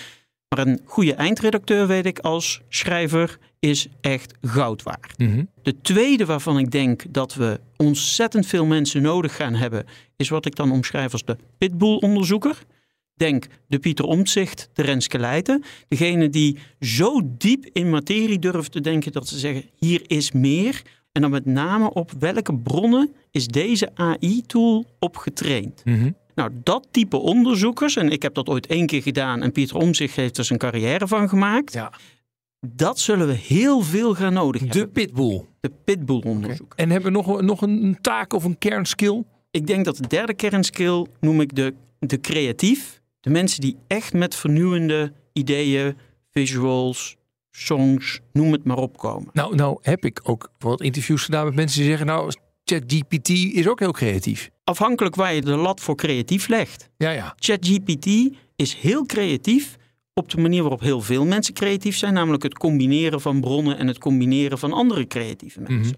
Maar 0.56 0.68
een 0.68 0.82
goede 0.86 1.14
eindredacteur, 1.14 1.88
weet 1.88 2.06
ik 2.06 2.20
als 2.20 2.62
schrijver, 2.70 3.38
is 3.60 3.88
echt 4.02 4.34
goud 4.42 4.84
waard. 4.84 5.18
Mhm. 5.18 5.44
De 5.62 5.82
tweede 5.82 6.26
waarvan 6.26 6.60
ik 6.60 6.72
denk 6.72 7.04
dat 7.10 7.34
we 7.34 7.60
ontzettend 7.78 8.46
veel 8.46 8.66
mensen 8.66 9.02
nodig 9.02 9.36
gaan 9.36 9.54
hebben, 9.54 9.86
is 10.16 10.30
wat 10.30 10.46
ik 10.46 10.56
dan 10.56 10.72
omschrijf 10.72 11.12
als 11.12 11.26
de 11.26 11.38
pitbull-onderzoeker. 11.58 12.64
Denk 13.22 13.48
de 13.68 13.80
Pieter 13.80 14.06
Omtzigt, 14.06 14.70
de 14.74 14.82
Renske 14.82 15.20
Leijten. 15.20 15.64
Degene 15.88 16.30
die 16.30 16.58
zo 16.80 17.22
diep 17.38 17.70
in 17.74 17.90
materie 17.90 18.40
durven 18.40 18.72
te 18.72 18.82
denken 18.82 19.12
dat 19.12 19.28
ze 19.28 19.40
zeggen, 19.40 19.64
hier 19.76 20.02
is 20.06 20.32
meer. 20.32 20.82
En 21.12 21.22
dan 21.22 21.32
met 21.32 21.46
name 21.46 21.94
op 21.94 22.12
welke 22.20 22.58
bronnen 22.58 23.14
is 23.32 23.48
deze 23.48 23.90
AI-tool 23.94 24.86
op 25.00 25.18
getraind. 25.18 25.82
Mhm. 25.86 26.12
Nou, 26.36 26.52
dat 26.64 26.88
type 26.92 27.18
onderzoekers, 27.18 27.96
en 27.96 28.10
ik 28.10 28.22
heb 28.22 28.34
dat 28.34 28.48
ooit 28.48 28.68
één 28.68 28.86
keer 28.86 29.02
gedaan 29.02 29.42
en 29.42 29.52
Pieter 29.52 29.76
Omtzigt 29.76 30.16
heeft 30.16 30.38
er 30.38 30.46
zijn 30.46 30.60
carrière 30.60 31.08
van 31.08 31.30
gemaakt. 31.30 31.74
Ja. 31.74 31.94
Dat 32.60 33.00
zullen 33.00 33.28
we 33.28 33.34
heel 33.34 33.82
veel 33.82 34.16
gaan 34.16 34.34
nodig 34.34 34.62
hebben. 34.62 34.80
De 34.80 34.88
pitbull. 34.88 35.46
De 35.60 35.72
pitbull-onderzoek. 35.84 36.74
En 36.76 36.90
hebben 36.90 37.12
we 37.12 37.18
nog, 37.18 37.42
nog 37.42 37.62
een 37.62 37.98
taak 38.02 38.34
of 38.34 38.44
een 38.44 38.58
kernskill? 38.58 39.24
Ik 39.52 39.68
denk 39.68 39.86
dat 39.86 39.98
de 39.98 40.08
derde 40.08 40.34
kernskill 40.34 41.06
noem 41.20 41.42
ik 41.42 41.56
de, 41.56 41.74
de 42.00 42.20
creatief. 42.20 43.01
De 43.22 43.30
mensen 43.30 43.62
die 43.62 43.78
echt 43.88 44.14
met 44.14 44.36
vernieuwende 44.36 45.14
ideeën, 45.34 45.98
visuals, 46.32 47.16
songs, 47.52 48.20
noem 48.34 48.52
het 48.52 48.64
maar 48.64 48.78
op 48.78 48.98
komen. 48.98 49.30
Nou, 49.34 49.56
nou 49.56 49.78
heb 49.82 50.06
ik 50.06 50.20
ook 50.24 50.50
bijvoorbeeld 50.52 50.82
interviews 50.82 51.24
gedaan 51.24 51.46
met 51.46 51.56
mensen 51.56 51.80
die 51.80 51.90
zeggen... 51.90 52.08
nou, 52.08 52.32
ChatGPT 52.64 53.30
is 53.30 53.68
ook 53.68 53.80
heel 53.80 53.92
creatief. 53.92 54.50
Afhankelijk 54.64 55.16
waar 55.16 55.34
je 55.34 55.42
de 55.42 55.56
lat 55.56 55.80
voor 55.80 55.96
creatief 55.96 56.48
legt. 56.48 56.90
Ja, 56.98 57.10
ja. 57.10 57.34
ChatGPT 57.36 58.36
is 58.56 58.74
heel 58.74 59.06
creatief 59.06 59.78
op 60.14 60.30
de 60.30 60.42
manier 60.42 60.62
waarop 60.62 60.82
heel 60.82 61.02
veel 61.02 61.26
mensen 61.26 61.54
creatief 61.54 61.98
zijn, 61.98 62.14
namelijk 62.14 62.44
het 62.44 62.58
combineren 62.58 63.22
van 63.22 63.42
bronnen 63.42 63.78
en 63.78 63.88
het 63.88 63.98
combineren 63.98 64.58
van 64.58 64.74
andere 64.74 65.08
creatieve 65.08 65.62
mensen. 65.62 65.98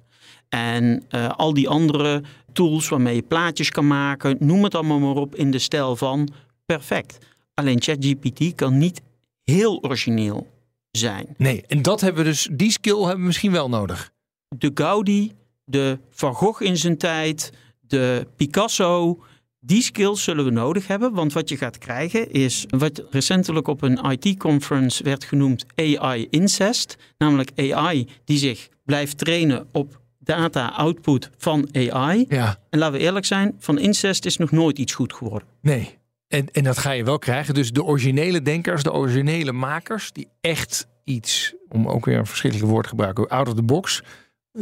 En 0.49 1.03
uh, 1.09 1.29
al 1.29 1.53
die 1.53 1.69
andere 1.69 2.23
tools 2.53 2.89
waarmee 2.89 3.15
je 3.15 3.21
plaatjes 3.21 3.69
kan 3.69 3.87
maken, 3.87 4.35
noem 4.39 4.63
het 4.63 4.75
allemaal 4.75 4.99
maar 4.99 5.15
op 5.15 5.35
in 5.35 5.51
de 5.51 5.59
stijl 5.59 5.95
van 5.95 6.29
perfect. 6.65 7.17
Alleen 7.53 7.81
ChatGPT 7.81 8.55
kan 8.55 8.77
niet 8.77 9.01
heel 9.43 9.81
origineel 9.81 10.47
zijn. 10.91 11.27
Nee, 11.37 11.63
en 11.67 11.81
dat 11.81 12.01
hebben 12.01 12.23
we 12.23 12.29
dus, 12.29 12.49
die 12.51 12.71
skill 12.71 12.99
hebben 12.99 13.19
we 13.19 13.25
misschien 13.25 13.51
wel 13.51 13.69
nodig. 13.69 14.11
De 14.57 14.71
Gaudi, 14.73 15.31
de 15.65 15.99
Van 16.09 16.33
Gogh 16.33 16.61
in 16.61 16.77
zijn 16.77 16.97
tijd, 16.97 17.51
de 17.79 18.27
Picasso, 18.35 19.23
die 19.59 19.81
skills 19.81 20.23
zullen 20.23 20.45
we 20.45 20.51
nodig 20.51 20.87
hebben. 20.87 21.13
Want 21.13 21.33
wat 21.33 21.49
je 21.49 21.57
gaat 21.57 21.77
krijgen 21.77 22.31
is 22.31 22.65
wat 22.69 23.03
recentelijk 23.09 23.67
op 23.67 23.81
een 23.81 24.11
IT-conference 24.11 25.03
werd 25.03 25.23
genoemd 25.23 25.65
AI 25.75 26.27
incest. 26.29 26.97
Namelijk 27.17 27.51
AI 27.55 28.07
die 28.25 28.37
zich 28.37 28.69
blijft 28.85 29.17
trainen 29.17 29.67
op 29.71 30.01
data 30.19 30.67
output 30.67 31.29
van 31.37 31.69
AI. 31.73 32.25
Ja. 32.29 32.57
En 32.69 32.79
laten 32.79 32.99
we 32.99 33.05
eerlijk 33.05 33.25
zijn, 33.25 33.55
van 33.59 33.79
incest 33.79 34.25
is 34.25 34.37
nog 34.37 34.51
nooit 34.51 34.77
iets 34.77 34.93
goed 34.93 35.13
geworden. 35.13 35.47
Nee. 35.61 35.97
En, 36.33 36.51
en 36.51 36.63
dat 36.63 36.77
ga 36.77 36.91
je 36.91 37.03
wel 37.03 37.19
krijgen. 37.19 37.53
Dus 37.53 37.71
de 37.71 37.83
originele 37.83 38.41
denkers, 38.41 38.83
de 38.83 38.93
originele 38.93 39.51
makers, 39.51 40.11
die 40.11 40.27
echt 40.41 40.87
iets, 41.03 41.53
om 41.69 41.87
ook 41.87 42.05
weer 42.05 42.17
een 42.17 42.25
verschillende 42.25 42.65
woord 42.65 42.83
te 42.83 42.89
gebruiken, 42.89 43.27
out 43.27 43.47
of 43.47 43.53
the 43.53 43.63
box 43.63 44.03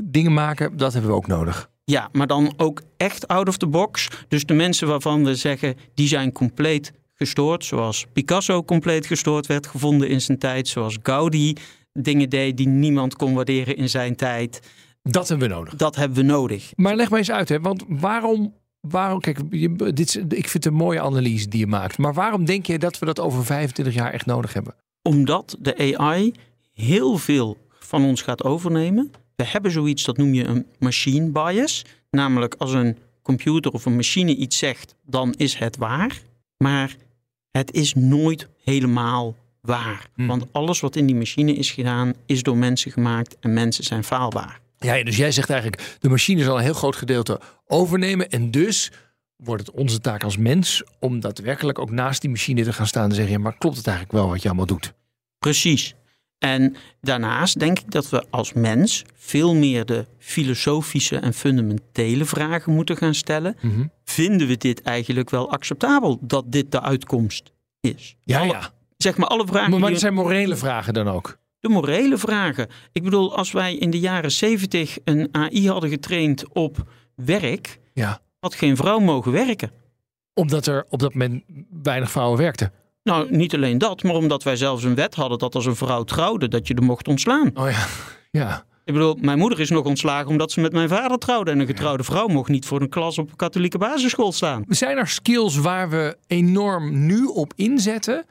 dingen 0.04 0.34
maken, 0.34 0.78
dat 0.78 0.94
hebben 0.94 1.12
we 1.12 1.18
ook 1.18 1.28
nodig. 1.28 1.70
Ja, 1.84 2.10
maar 2.12 2.28
dan 2.28 2.54
ook 2.58 2.82
echt 2.98 3.28
out 3.28 3.48
of 3.48 3.58
the 3.58 3.68
box. 3.68 4.08
Dus 4.28 4.46
de 4.46 4.54
mensen 4.54 4.88
waarvan 4.88 5.24
we 5.24 5.36
zeggen, 5.36 5.76
die 5.94 6.08
zijn 6.08 6.32
compleet 6.32 6.92
gestoord. 7.14 7.66
Zoals 7.66 8.06
Picasso 8.14 8.64
compleet 8.64 9.06
gestoord 9.06 9.46
werd 9.46 9.68
gevonden 9.68 10.10
in 10.10 10.22
zijn 10.22 10.38
tijd. 10.38 10.68
Zoals 10.68 10.98
Gaudi 11.04 11.56
dingen 11.94 12.30
deed 12.30 12.58
die 12.58 12.68
niemand 12.68 13.16
kon 13.16 13.34
waarderen 13.34 13.76
in 13.76 13.90
zijn 13.90 14.16
tijd. 14.16 14.60
Dat 15.04 15.28
hebben 15.28 15.48
we 15.48 15.54
nodig. 15.54 15.76
Dat 15.76 15.96
hebben 15.96 16.18
we 16.18 16.24
nodig. 16.24 16.72
Maar 16.76 16.96
leg 16.96 17.10
maar 17.10 17.20
eens 17.20 17.32
uit, 17.32 17.50
hè? 17.50 17.60
want 17.60 17.84
waarom 17.88 18.54
Waarom, 18.82 19.20
kijk, 19.20 19.40
je, 19.50 19.94
dit, 19.94 20.16
ik 20.16 20.48
vind 20.48 20.54
het 20.54 20.66
een 20.66 20.74
mooie 20.74 21.02
analyse 21.02 21.48
die 21.48 21.60
je 21.60 21.68
maakt. 21.68 21.98
Maar 21.98 22.14
waarom 22.14 22.46
denk 22.46 22.66
je 22.66 22.80
dat 22.80 23.00
we 23.00 23.06
dat 23.06 23.20
over 23.20 23.46
25 23.46 23.94
jaar 23.94 24.14
echt 24.14 24.26
nodig 24.26 24.54
hebben? 24.54 24.76
Omdat 25.02 25.58
de 25.60 25.98
AI 25.98 26.34
heel 26.74 27.18
veel 27.18 27.58
van 27.80 28.04
ons 28.04 28.22
gaat 28.22 28.44
overnemen. 28.44 29.12
We 29.36 29.46
hebben 29.46 29.72
zoiets, 29.72 30.04
dat 30.04 30.18
noem 30.18 30.34
je 30.34 30.44
een 30.44 30.66
machine 30.80 31.30
bias. 31.30 31.86
Namelijk 32.10 32.56
als 32.58 32.74
een 32.74 32.98
computer 33.22 33.72
of 33.72 33.86
een 33.86 33.96
machine 33.96 34.36
iets 34.36 34.58
zegt, 34.58 34.96
dan 35.06 35.34
is 35.38 35.56
het 35.56 35.78
waar. 35.78 36.22
Maar 36.58 36.96
het 37.52 37.72
is 37.72 37.94
nooit 37.94 38.48
helemaal 38.64 39.36
waar. 39.62 40.10
Hmm. 40.16 40.28
Want 40.28 40.54
alles 40.54 40.80
wat 40.80 40.96
in 40.96 41.06
die 41.06 41.16
machine 41.16 41.54
is 41.54 41.72
gedaan, 41.72 42.14
is 42.26 42.44
door 42.44 42.58
mensen 42.58 42.92
gemaakt 42.92 43.38
en 43.40 43.54
mensen 43.54 43.84
zijn 43.84 44.04
faalbaar. 44.04 44.61
Ja, 44.86 45.04
dus 45.04 45.18
jij 45.18 45.32
zegt 45.32 45.50
eigenlijk, 45.50 45.98
de 46.00 46.10
machine 46.10 46.44
zal 46.44 46.58
een 46.58 46.64
heel 46.64 46.74
groot 46.74 46.96
gedeelte 46.96 47.40
overnemen. 47.66 48.30
En 48.30 48.52
dus 48.52 48.92
wordt 49.36 49.66
het 49.68 49.76
onze 49.76 50.00
taak 50.00 50.24
als 50.24 50.38
mens 50.38 50.84
om 51.00 51.20
daadwerkelijk 51.20 51.80
ook 51.80 51.92
naast 51.92 52.22
die 52.22 52.30
machine 52.30 52.64
te 52.64 52.74
gaan 52.74 52.88
staan 52.88 53.10
en 53.10 53.16
zeggen, 53.16 53.34
ja, 53.34 53.40
maar 53.40 53.58
klopt 53.58 53.78
het 53.78 53.88
eigenlijk 53.88 54.18
wel 54.18 54.28
wat 54.30 54.42
je 54.42 54.48
allemaal 54.48 54.66
doet? 54.66 54.94
Precies. 55.40 55.96
En 56.38 56.76
daarnaast 57.02 57.60
denk 57.60 57.80
ik 57.80 57.92
dat 57.92 58.10
we 58.10 58.26
als 58.30 58.54
mens 58.54 59.04
veel 59.16 59.56
meer 59.56 59.86
de 59.86 60.06
filosofische 60.18 61.18
en 61.18 61.34
fundamentele 61.34 62.26
vragen 62.26 62.74
moeten 62.74 62.98
gaan 62.98 63.16
stellen. 63.16 63.56
Mhm. 63.62 63.84
Vinden 64.04 64.48
we 64.48 64.58
dit 64.58 64.82
eigenlijk 64.82 65.30
wel 65.30 65.52
acceptabel 65.52 66.18
dat 66.22 66.44
dit 66.52 66.72
de 66.72 66.82
uitkomst 66.82 67.52
is? 67.82 68.16
Ja, 68.24 68.40
Alle- 68.40 68.52
ja. 68.52 68.70
Zeg 68.98 69.18
maar 69.18 69.28
alle 69.28 69.48
vragen. 69.48 69.70
Maar, 69.72 69.80
maar 69.80 69.90
die- 69.90 70.00
zijn 70.00 70.14
morele 70.14 70.56
vragen 70.56 70.94
dan 70.94 71.08
ook. 71.08 71.38
De 71.62 71.70
morele 71.70 72.18
vragen. 72.18 72.68
Ik 72.92 73.04
bedoel, 73.04 73.36
als 73.38 73.52
wij 73.52 73.76
in 73.76 73.90
de 73.90 74.00
jaren 74.00 74.32
70 74.32 74.98
een 75.04 75.30
AI 75.32 75.70
hadden 75.70 75.90
getraind 75.90 76.54
op 76.54 76.78
werk, 77.16 77.80
Ja. 77.94 78.20
had 78.40 78.56
geen 78.56 78.76
vrouw 78.76 79.00
mogen 79.00 79.32
werken. 79.32 79.72
Omdat 80.34 80.66
er 80.66 80.86
op 80.90 81.00
dat 81.00 81.14
moment 81.14 81.44
weinig 81.84 82.12
vrouwen 82.12 82.38
werkten. 82.38 82.72
Nou, 83.04 83.36
niet 83.36 83.54
alleen 83.56 83.78
dat, 83.78 84.04
maar 84.04 84.16
omdat 84.16 84.44
wij 84.44 84.56
zelfs 84.56 84.84
een 84.84 84.96
wet 84.96 85.16
hadden 85.16 85.38
dat 85.38 85.56
als 85.56 85.66
een 85.66 85.76
vrouw 85.76 86.04
trouwde, 86.04 86.48
dat 86.48 86.68
je 86.68 86.74
er 86.74 86.84
mocht 86.84 87.08
ontslaan. 87.08 87.52
Oh 87.54 87.70
ja, 87.70 87.86
ja. 88.42 88.66
Ik 88.86 88.94
bedoel, 88.94 89.18
mijn 89.22 89.38
moeder 89.38 89.60
is 89.60 89.70
nog 89.70 89.86
ontslagen 89.86 90.28
omdat 90.30 90.52
ze 90.52 90.60
met 90.62 90.72
mijn 90.74 90.90
vader 90.90 91.18
trouwde. 91.18 91.52
En 91.52 91.60
een 91.60 91.66
getrouwde 91.66 92.04
vrouw 92.04 92.28
mocht 92.28 92.50
niet 92.50 92.66
voor 92.66 92.82
een 92.82 92.90
klas 92.90 93.18
op 93.18 93.30
een 93.30 93.36
katholieke 93.36 93.78
basisschool 93.78 94.32
staan. 94.32 94.64
Zijn 94.68 94.98
er 94.98 95.08
skills 95.08 95.56
waar 95.58 95.90
we 95.90 96.18
enorm 96.28 97.06
nu 97.06 97.24
op 97.26 97.54
inzetten, 97.56 98.26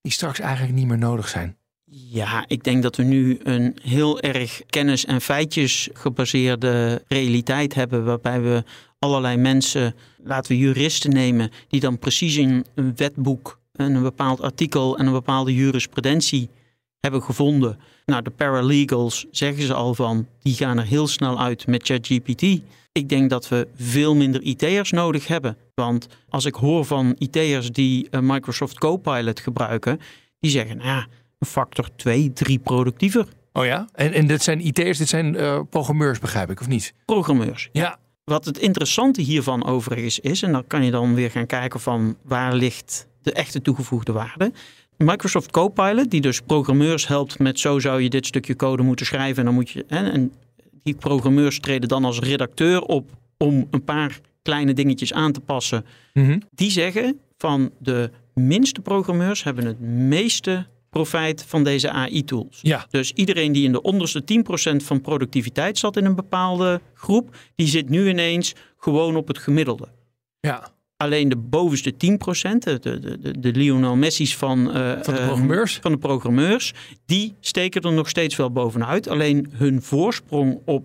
die 0.00 0.12
straks 0.12 0.38
eigenlijk 0.40 0.74
niet 0.74 0.86
meer 0.86 0.98
nodig 0.98 1.28
zijn? 1.28 1.56
Ja, 1.96 2.44
ik 2.46 2.64
denk 2.64 2.82
dat 2.82 2.96
we 2.96 3.02
nu 3.02 3.38
een 3.42 3.76
heel 3.82 4.20
erg 4.20 4.62
kennis- 4.66 5.04
en 5.04 5.20
feitjes 5.20 5.88
gebaseerde 5.92 7.02
realiteit 7.08 7.74
hebben. 7.74 8.04
Waarbij 8.04 8.40
we 8.40 8.64
allerlei 8.98 9.36
mensen, 9.36 9.94
laten 10.24 10.52
we 10.52 10.58
juristen 10.58 11.10
nemen, 11.10 11.50
die 11.68 11.80
dan 11.80 11.98
precies 11.98 12.36
in 12.36 12.64
een 12.74 12.92
wetboek 12.96 13.58
en 13.72 13.94
een 13.94 14.02
bepaald 14.02 14.40
artikel 14.40 14.98
en 14.98 15.06
een 15.06 15.12
bepaalde 15.12 15.54
jurisprudentie 15.54 16.48
hebben 17.00 17.22
gevonden. 17.22 17.78
Nou, 18.04 18.22
de 18.22 18.30
paralegals 18.30 19.26
zeggen 19.30 19.62
ze 19.62 19.74
al 19.74 19.94
van, 19.94 20.26
die 20.42 20.54
gaan 20.54 20.78
er 20.78 20.86
heel 20.86 21.06
snel 21.06 21.40
uit 21.40 21.66
met 21.66 21.82
ChatGPT. 21.82 22.42
Ik 22.92 23.08
denk 23.08 23.30
dat 23.30 23.48
we 23.48 23.68
veel 23.76 24.14
minder 24.14 24.42
IT'ers 24.42 24.90
nodig 24.90 25.26
hebben. 25.26 25.56
Want 25.74 26.06
als 26.28 26.44
ik 26.44 26.54
hoor 26.54 26.84
van 26.84 27.14
IT'ers 27.18 27.70
die 27.70 28.08
uh, 28.10 28.20
Microsoft 28.20 28.78
Copilot 28.78 29.40
gebruiken, 29.40 30.00
die 30.40 30.50
zeggen, 30.50 30.76
nou 30.76 30.88
ja, 30.88 31.06
factor 31.40 31.88
2, 31.96 32.32
3 32.32 32.58
productiever. 32.58 33.26
Oh 33.52 33.64
ja? 33.64 33.88
En, 33.92 34.12
en 34.12 34.26
dit 34.26 34.42
zijn 34.42 34.66
IT'ers, 34.66 34.98
dit 34.98 35.08
zijn 35.08 35.34
uh, 35.34 35.60
programmeurs, 35.70 36.18
begrijp 36.18 36.50
ik, 36.50 36.60
of 36.60 36.68
niet? 36.68 36.94
Programmeurs. 37.04 37.68
Ja. 37.72 37.98
Wat 38.24 38.44
het 38.44 38.58
interessante 38.58 39.22
hiervan 39.22 39.66
overigens 39.66 40.20
is, 40.20 40.42
en 40.42 40.52
dan 40.52 40.66
kan 40.66 40.84
je 40.84 40.90
dan 40.90 41.14
weer 41.14 41.30
gaan 41.30 41.46
kijken 41.46 41.80
van 41.80 42.16
waar 42.22 42.54
ligt 42.54 43.06
de 43.22 43.32
echte 43.32 43.62
toegevoegde 43.62 44.12
waarde. 44.12 44.52
Microsoft 44.96 45.50
Copilot, 45.50 46.10
die 46.10 46.20
dus 46.20 46.40
programmeurs 46.40 47.06
helpt 47.06 47.38
met 47.38 47.58
zo 47.58 47.78
zou 47.78 48.02
je 48.02 48.10
dit 48.10 48.26
stukje 48.26 48.56
code 48.56 48.82
moeten 48.82 49.06
schrijven. 49.06 49.38
En 49.38 49.44
dan 49.44 49.54
moet 49.54 49.70
je. 49.70 49.84
Hè, 49.88 50.10
en 50.10 50.32
die 50.82 50.94
programmeurs 50.94 51.60
treden 51.60 51.88
dan 51.88 52.04
als 52.04 52.18
redacteur 52.18 52.82
op 52.82 53.10
om 53.38 53.66
een 53.70 53.84
paar 53.84 54.20
kleine 54.42 54.72
dingetjes 54.72 55.12
aan 55.12 55.32
te 55.32 55.40
passen. 55.40 55.84
Mhm. 56.12 56.38
Die 56.50 56.70
zeggen 56.70 57.18
van 57.38 57.70
de 57.78 58.10
minste 58.34 58.80
programmeurs 58.80 59.42
hebben 59.42 59.64
het 59.64 59.80
meeste 59.80 60.66
profijt 60.94 61.44
van 61.46 61.64
deze 61.64 61.90
AI-tools. 61.90 62.58
Ja. 62.62 62.86
Dus 62.90 63.12
iedereen 63.12 63.52
die 63.52 63.64
in 63.64 63.72
de 63.72 63.82
onderste 63.82 64.22
10% 64.22 64.76
van 64.76 65.00
productiviteit 65.00 65.78
zat 65.78 65.96
in 65.96 66.04
een 66.04 66.14
bepaalde 66.14 66.80
groep, 66.94 67.36
die 67.54 67.66
zit 67.66 67.88
nu 67.88 68.08
ineens 68.08 68.54
gewoon 68.76 69.16
op 69.16 69.28
het 69.28 69.38
gemiddelde. 69.38 69.88
Ja. 70.40 70.72
Alleen 70.96 71.28
de 71.28 71.36
bovenste 71.36 71.92
10%, 71.92 71.96
de, 71.96 72.78
de, 72.78 73.18
de, 73.20 73.40
de 73.40 73.52
Lionel 73.52 73.96
Messi's 73.96 74.36
van, 74.36 74.58
uh, 74.58 74.92
van, 75.02 75.14
de 75.14 75.20
programmeurs. 75.20 75.76
Uh, 75.76 75.82
van 75.82 75.92
de 75.92 75.98
programmeurs, 75.98 76.72
die 77.06 77.34
steken 77.40 77.82
er 77.82 77.92
nog 77.92 78.08
steeds 78.08 78.36
wel 78.36 78.50
bovenuit. 78.50 79.08
Alleen 79.08 79.52
hun 79.52 79.82
voorsprong 79.82 80.60
op 80.64 80.84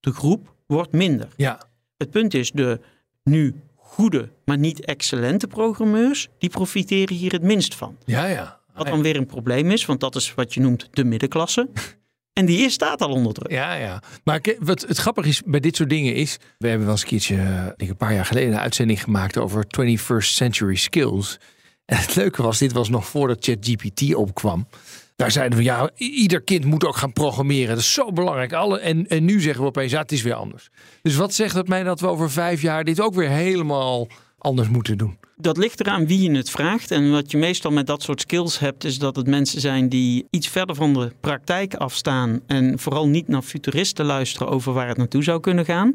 de 0.00 0.12
groep 0.12 0.54
wordt 0.66 0.92
minder. 0.92 1.28
Ja. 1.36 1.60
Het 1.96 2.10
punt 2.10 2.34
is, 2.34 2.50
de 2.50 2.80
nu 3.22 3.54
goede, 3.74 4.28
maar 4.44 4.58
niet 4.58 4.84
excellente 4.84 5.46
programmeurs, 5.46 6.28
die 6.38 6.50
profiteren 6.50 7.16
hier 7.16 7.32
het 7.32 7.42
minst 7.42 7.74
van. 7.74 7.96
Ja, 8.04 8.26
ja. 8.26 8.62
Wat 8.74 8.86
dan 8.86 9.02
weer 9.02 9.16
een 9.16 9.26
probleem 9.26 9.70
is, 9.70 9.86
want 9.86 10.00
dat 10.00 10.14
is 10.14 10.34
wat 10.34 10.54
je 10.54 10.60
noemt 10.60 10.88
de 10.90 11.04
middenklasse. 11.04 11.68
En 12.34 12.46
die 12.46 12.58
is, 12.58 12.72
staat 12.72 13.02
al 13.02 13.10
onder 13.10 13.32
druk. 13.32 13.50
Ja, 13.50 13.74
ja. 13.74 14.02
Maar 14.24 14.40
wat 14.58 14.80
het 14.80 14.96
grappige 14.96 15.28
is 15.28 15.42
bij 15.44 15.60
dit 15.60 15.76
soort 15.76 15.88
dingen 15.88 16.14
is... 16.14 16.36
We 16.58 16.68
hebben 16.68 16.86
wel 16.86 16.94
eens 16.94 17.02
een 17.02 17.08
keertje, 17.08 17.36
denk 17.76 17.90
een 17.90 17.96
paar 17.96 18.14
jaar 18.14 18.24
geleden... 18.24 18.52
een 18.52 18.58
uitzending 18.58 19.02
gemaakt 19.02 19.38
over 19.38 19.66
21st 19.80 20.26
century 20.26 20.74
skills. 20.74 21.38
En 21.84 21.96
het 21.96 22.14
leuke 22.14 22.42
was, 22.42 22.58
dit 22.58 22.72
was 22.72 22.88
nog 22.88 23.06
voordat 23.06 23.44
ChatGPT 23.44 24.14
opkwam. 24.14 24.68
Daar 25.16 25.30
zeiden 25.30 25.58
we, 25.58 25.64
ja, 25.64 25.90
ieder 25.96 26.42
kind 26.42 26.64
moet 26.64 26.84
ook 26.84 26.96
gaan 26.96 27.12
programmeren. 27.12 27.68
Dat 27.68 27.78
is 27.78 27.92
zo 27.92 28.12
belangrijk. 28.12 28.52
Alle, 28.52 28.78
en, 28.78 29.06
en 29.06 29.24
nu 29.24 29.40
zeggen 29.40 29.62
we 29.62 29.68
opeens, 29.68 29.92
ja, 29.92 30.00
het 30.00 30.12
is 30.12 30.22
weer 30.22 30.34
anders. 30.34 30.68
Dus 31.02 31.16
wat 31.16 31.34
zegt 31.34 31.54
het 31.54 31.68
mij 31.68 31.82
dat 31.82 32.00
we 32.00 32.06
over 32.06 32.30
vijf 32.30 32.62
jaar... 32.62 32.84
dit 32.84 33.00
ook 33.00 33.14
weer 33.14 33.30
helemaal 33.30 34.06
anders 34.44 34.68
moeten 34.68 34.98
doen? 34.98 35.18
Dat 35.36 35.56
ligt 35.56 35.80
eraan 35.80 36.06
wie 36.06 36.30
je 36.30 36.36
het 36.36 36.50
vraagt. 36.50 36.90
En 36.90 37.10
wat 37.10 37.30
je 37.30 37.38
meestal 37.38 37.70
met 37.70 37.86
dat 37.86 38.02
soort 38.02 38.20
skills 38.20 38.58
hebt, 38.58 38.84
is 38.84 38.98
dat 38.98 39.16
het 39.16 39.26
mensen 39.26 39.60
zijn 39.60 39.88
die 39.88 40.26
iets 40.30 40.48
verder 40.48 40.74
van 40.74 40.92
de 40.92 41.12
praktijk 41.20 41.74
afstaan. 41.74 42.40
En 42.46 42.78
vooral 42.78 43.08
niet 43.08 43.28
naar 43.28 43.42
futuristen 43.42 44.04
luisteren 44.04 44.48
over 44.48 44.72
waar 44.72 44.88
het 44.88 44.96
naartoe 44.96 45.22
zou 45.22 45.40
kunnen 45.40 45.64
gaan. 45.64 45.94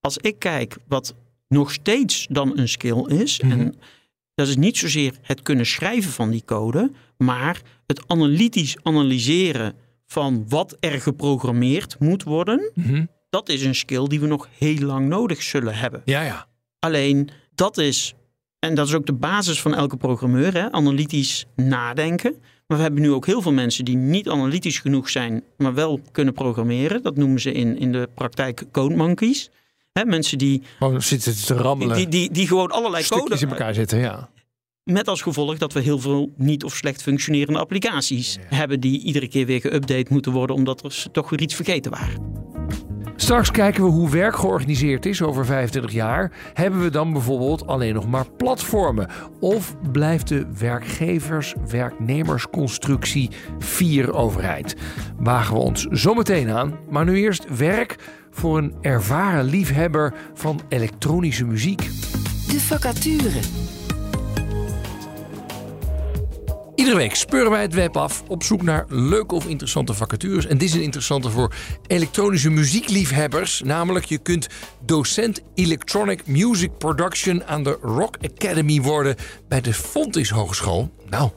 Als 0.00 0.18
ik 0.18 0.38
kijk 0.38 0.76
wat 0.88 1.14
nog 1.48 1.72
steeds 1.72 2.26
dan 2.30 2.58
een 2.58 2.68
skill 2.68 3.04
is. 3.06 3.40
Mhm. 3.40 3.52
En 3.52 3.74
dat 4.34 4.48
is 4.48 4.56
niet 4.56 4.76
zozeer 4.76 5.14
het 5.22 5.42
kunnen 5.42 5.66
schrijven 5.66 6.12
van 6.12 6.30
die 6.30 6.42
code, 6.44 6.90
maar 7.16 7.60
het 7.86 8.02
analytisch 8.06 8.76
analyseren 8.82 9.74
van 10.06 10.44
wat 10.48 10.76
er 10.80 11.00
geprogrammeerd 11.00 11.96
moet 11.98 12.22
worden. 12.22 12.70
Mhm. 12.74 13.04
Dat 13.30 13.48
is 13.48 13.64
een 13.64 13.74
skill 13.74 14.06
die 14.06 14.20
we 14.20 14.26
nog 14.26 14.48
heel 14.58 14.78
lang 14.78 15.08
nodig 15.08 15.42
zullen 15.42 15.74
hebben. 15.74 16.02
Ja, 16.04 16.22
ja. 16.22 16.46
Alleen 16.78 17.30
dat 17.58 17.78
is, 17.78 18.14
en 18.58 18.74
dat 18.74 18.86
is 18.86 18.94
ook 18.94 19.06
de 19.06 19.12
basis 19.12 19.60
van 19.60 19.74
elke 19.74 19.96
programmeur, 19.96 20.54
hè, 20.54 20.72
analytisch 20.72 21.46
nadenken. 21.56 22.34
Maar 22.66 22.76
we 22.76 22.82
hebben 22.82 23.02
nu 23.02 23.12
ook 23.12 23.26
heel 23.26 23.42
veel 23.42 23.52
mensen 23.52 23.84
die 23.84 23.96
niet 23.96 24.28
analytisch 24.28 24.78
genoeg 24.78 25.10
zijn, 25.10 25.42
maar 25.56 25.74
wel 25.74 26.00
kunnen 26.12 26.34
programmeren. 26.34 27.02
Dat 27.02 27.16
noemen 27.16 27.40
ze 27.40 27.52
in, 27.52 27.78
in 27.78 27.92
de 27.92 28.08
praktijk 28.14 28.64
code 28.72 28.96
monkeys. 28.96 29.50
Hè, 29.92 30.04
mensen 30.04 30.38
die, 30.38 30.62
Gewoon 30.78 31.02
zitten 31.02 31.44
te 31.44 31.54
rammelen. 31.54 31.96
die, 31.96 32.08
die, 32.08 32.32
die 32.32 32.46
gewoon 32.46 32.70
allerlei 32.70 33.02
stukjes 33.04 33.28
code 33.28 33.42
in 33.42 33.50
elkaar 33.50 33.74
zitten, 33.74 33.98
ja. 33.98 34.28
met 34.84 35.08
als 35.08 35.22
gevolg 35.22 35.58
dat 35.58 35.72
we 35.72 35.80
heel 35.80 35.98
veel 35.98 36.32
niet 36.36 36.64
of 36.64 36.74
slecht 36.74 37.02
functionerende 37.02 37.58
applicaties 37.58 38.38
hebben 38.44 38.80
die 38.80 39.00
iedere 39.00 39.28
keer 39.28 39.46
weer 39.46 39.60
geüpdate 39.60 40.08
moeten 40.08 40.32
worden 40.32 40.56
omdat 40.56 40.84
er 40.84 41.06
toch 41.12 41.30
weer 41.30 41.40
iets 41.40 41.54
vergeten 41.54 41.90
waren. 41.90 42.46
Straks 43.20 43.50
kijken 43.50 43.84
we 43.84 43.90
hoe 43.90 44.10
werk 44.10 44.36
georganiseerd 44.36 45.06
is 45.06 45.22
over 45.22 45.46
25 45.46 45.92
jaar. 45.92 46.32
Hebben 46.54 46.82
we 46.82 46.90
dan 46.90 47.12
bijvoorbeeld 47.12 47.66
alleen 47.66 47.94
nog 47.94 48.08
maar 48.08 48.30
platformen? 48.36 49.08
Of 49.40 49.76
blijft 49.92 50.28
de 50.28 50.46
werkgevers-werknemersconstructie 50.58 53.30
vier 53.58 54.14
overheid? 54.14 54.76
Wagen 55.16 55.54
we 55.54 55.60
ons 55.60 55.86
zometeen 55.90 56.50
aan. 56.50 56.78
Maar 56.90 57.04
nu 57.04 57.16
eerst 57.16 57.56
werk 57.56 57.96
voor 58.30 58.58
een 58.58 58.74
ervaren 58.80 59.44
liefhebber 59.44 60.14
van 60.34 60.60
elektronische 60.68 61.44
muziek. 61.44 61.88
De 62.46 62.60
vacature. 62.60 63.40
Iedere 66.88 67.06
week 67.06 67.16
speuren 67.16 67.50
wij 67.50 67.62
het 67.62 67.74
web 67.74 67.96
af 67.96 68.22
op 68.28 68.42
zoek 68.42 68.62
naar 68.62 68.84
leuke 68.88 69.34
of 69.34 69.46
interessante 69.46 69.94
vacatures. 69.94 70.46
En 70.46 70.58
dit 70.58 70.68
is 70.68 70.74
een 70.74 70.82
interessante 70.82 71.30
voor 71.30 71.54
elektronische 71.86 72.50
muziekliefhebbers. 72.50 73.62
Namelijk, 73.64 74.04
je 74.04 74.18
kunt 74.18 74.46
docent 74.84 75.40
Electronic 75.54 76.26
Music 76.26 76.78
Production 76.78 77.44
aan 77.44 77.62
de 77.62 77.78
Rock 77.82 78.16
Academy 78.22 78.80
worden 78.80 79.16
bij 79.48 79.60
de 79.60 79.74
Fontys 79.74 80.30
Hogeschool. 80.30 80.90
Nou, 81.08 81.30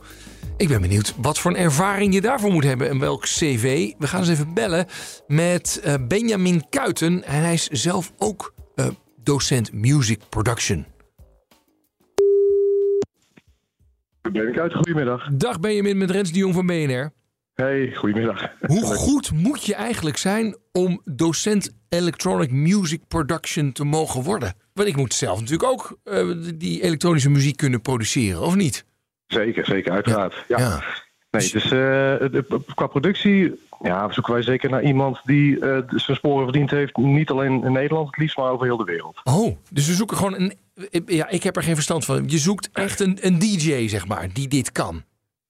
ik 0.57 0.67
ben 0.67 0.81
benieuwd 0.81 1.13
wat 1.17 1.39
voor 1.39 1.51
een 1.51 1.57
ervaring 1.57 2.13
je 2.13 2.21
daarvoor 2.21 2.51
moet 2.51 2.63
hebben 2.63 2.89
en 2.89 2.99
welk 2.99 3.23
cv. 3.23 3.91
We 3.97 4.07
gaan 4.07 4.19
eens 4.19 4.29
even 4.29 4.53
bellen 4.53 4.87
met 5.27 5.81
uh, 5.85 5.93
Benjamin 6.07 6.65
Kuiten. 6.69 7.23
En 7.23 7.41
hij 7.41 7.53
is 7.53 7.67
zelf 7.67 8.11
ook 8.17 8.53
uh, 8.75 8.87
docent 9.23 9.73
Music 9.73 10.19
Production. 10.29 10.85
Ben 14.31 14.47
ik 14.47 14.59
uit, 14.59 14.73
goedemiddag. 14.73 15.29
Dag 15.33 15.59
Benjamin 15.59 15.97
met 15.97 16.11
Rens 16.11 16.31
de 16.31 16.39
Jong 16.39 16.53
van 16.53 16.65
BNR. 16.65 17.11
Hey, 17.53 17.93
goedemiddag. 17.95 18.51
Hoe 18.59 18.83
goed 18.83 19.31
moet 19.31 19.65
je 19.65 19.75
eigenlijk 19.75 20.17
zijn 20.17 20.57
om 20.71 21.01
docent 21.05 21.77
Electronic 21.89 22.51
Music 22.51 23.01
Production 23.07 23.71
te 23.71 23.83
mogen 23.83 24.23
worden? 24.23 24.53
Want 24.73 24.87
ik 24.87 24.95
moet 24.95 25.13
zelf 25.13 25.39
natuurlijk 25.39 25.69
ook 25.69 25.99
uh, 26.03 26.35
die 26.55 26.83
elektronische 26.83 27.29
muziek 27.29 27.57
kunnen 27.57 27.81
produceren, 27.81 28.41
of 28.41 28.55
niet? 28.55 28.85
Zeker, 29.27 29.65
zeker, 29.65 29.91
uiteraard. 29.91 30.45
Ja. 30.47 30.57
ja. 30.57 30.83
Nee, 31.31 31.49
dus 31.51 31.71
uh, 31.71 32.41
qua 32.75 32.87
productie 32.87 33.59
ja, 33.81 34.11
zoeken 34.11 34.33
wij 34.33 34.41
zeker 34.41 34.69
naar 34.69 34.83
iemand 34.83 35.19
die 35.23 35.55
uh, 35.55 35.77
zijn 35.87 36.17
sporen 36.17 36.43
verdiend 36.43 36.71
heeft. 36.71 36.97
Niet 36.97 37.29
alleen 37.29 37.63
in 37.63 37.71
Nederland 37.71 38.07
het 38.07 38.17
liefst, 38.17 38.37
maar 38.37 38.51
over 38.51 38.65
heel 38.65 38.77
de 38.77 38.83
wereld. 38.83 39.21
Oh, 39.23 39.55
dus 39.69 39.87
we 39.87 39.93
zoeken 39.93 40.17
gewoon 40.17 40.35
een... 40.35 40.53
Ja, 41.05 41.29
ik 41.29 41.43
heb 41.43 41.55
er 41.55 41.63
geen 41.63 41.75
verstand 41.75 42.05
van. 42.05 42.23
Je 42.27 42.37
zoekt 42.37 42.69
echt 42.73 42.99
een, 42.99 43.17
een 43.21 43.39
DJ, 43.39 43.87
zeg 43.87 44.07
maar, 44.07 44.27
die 44.33 44.47
dit 44.47 44.71
kan. 44.71 45.03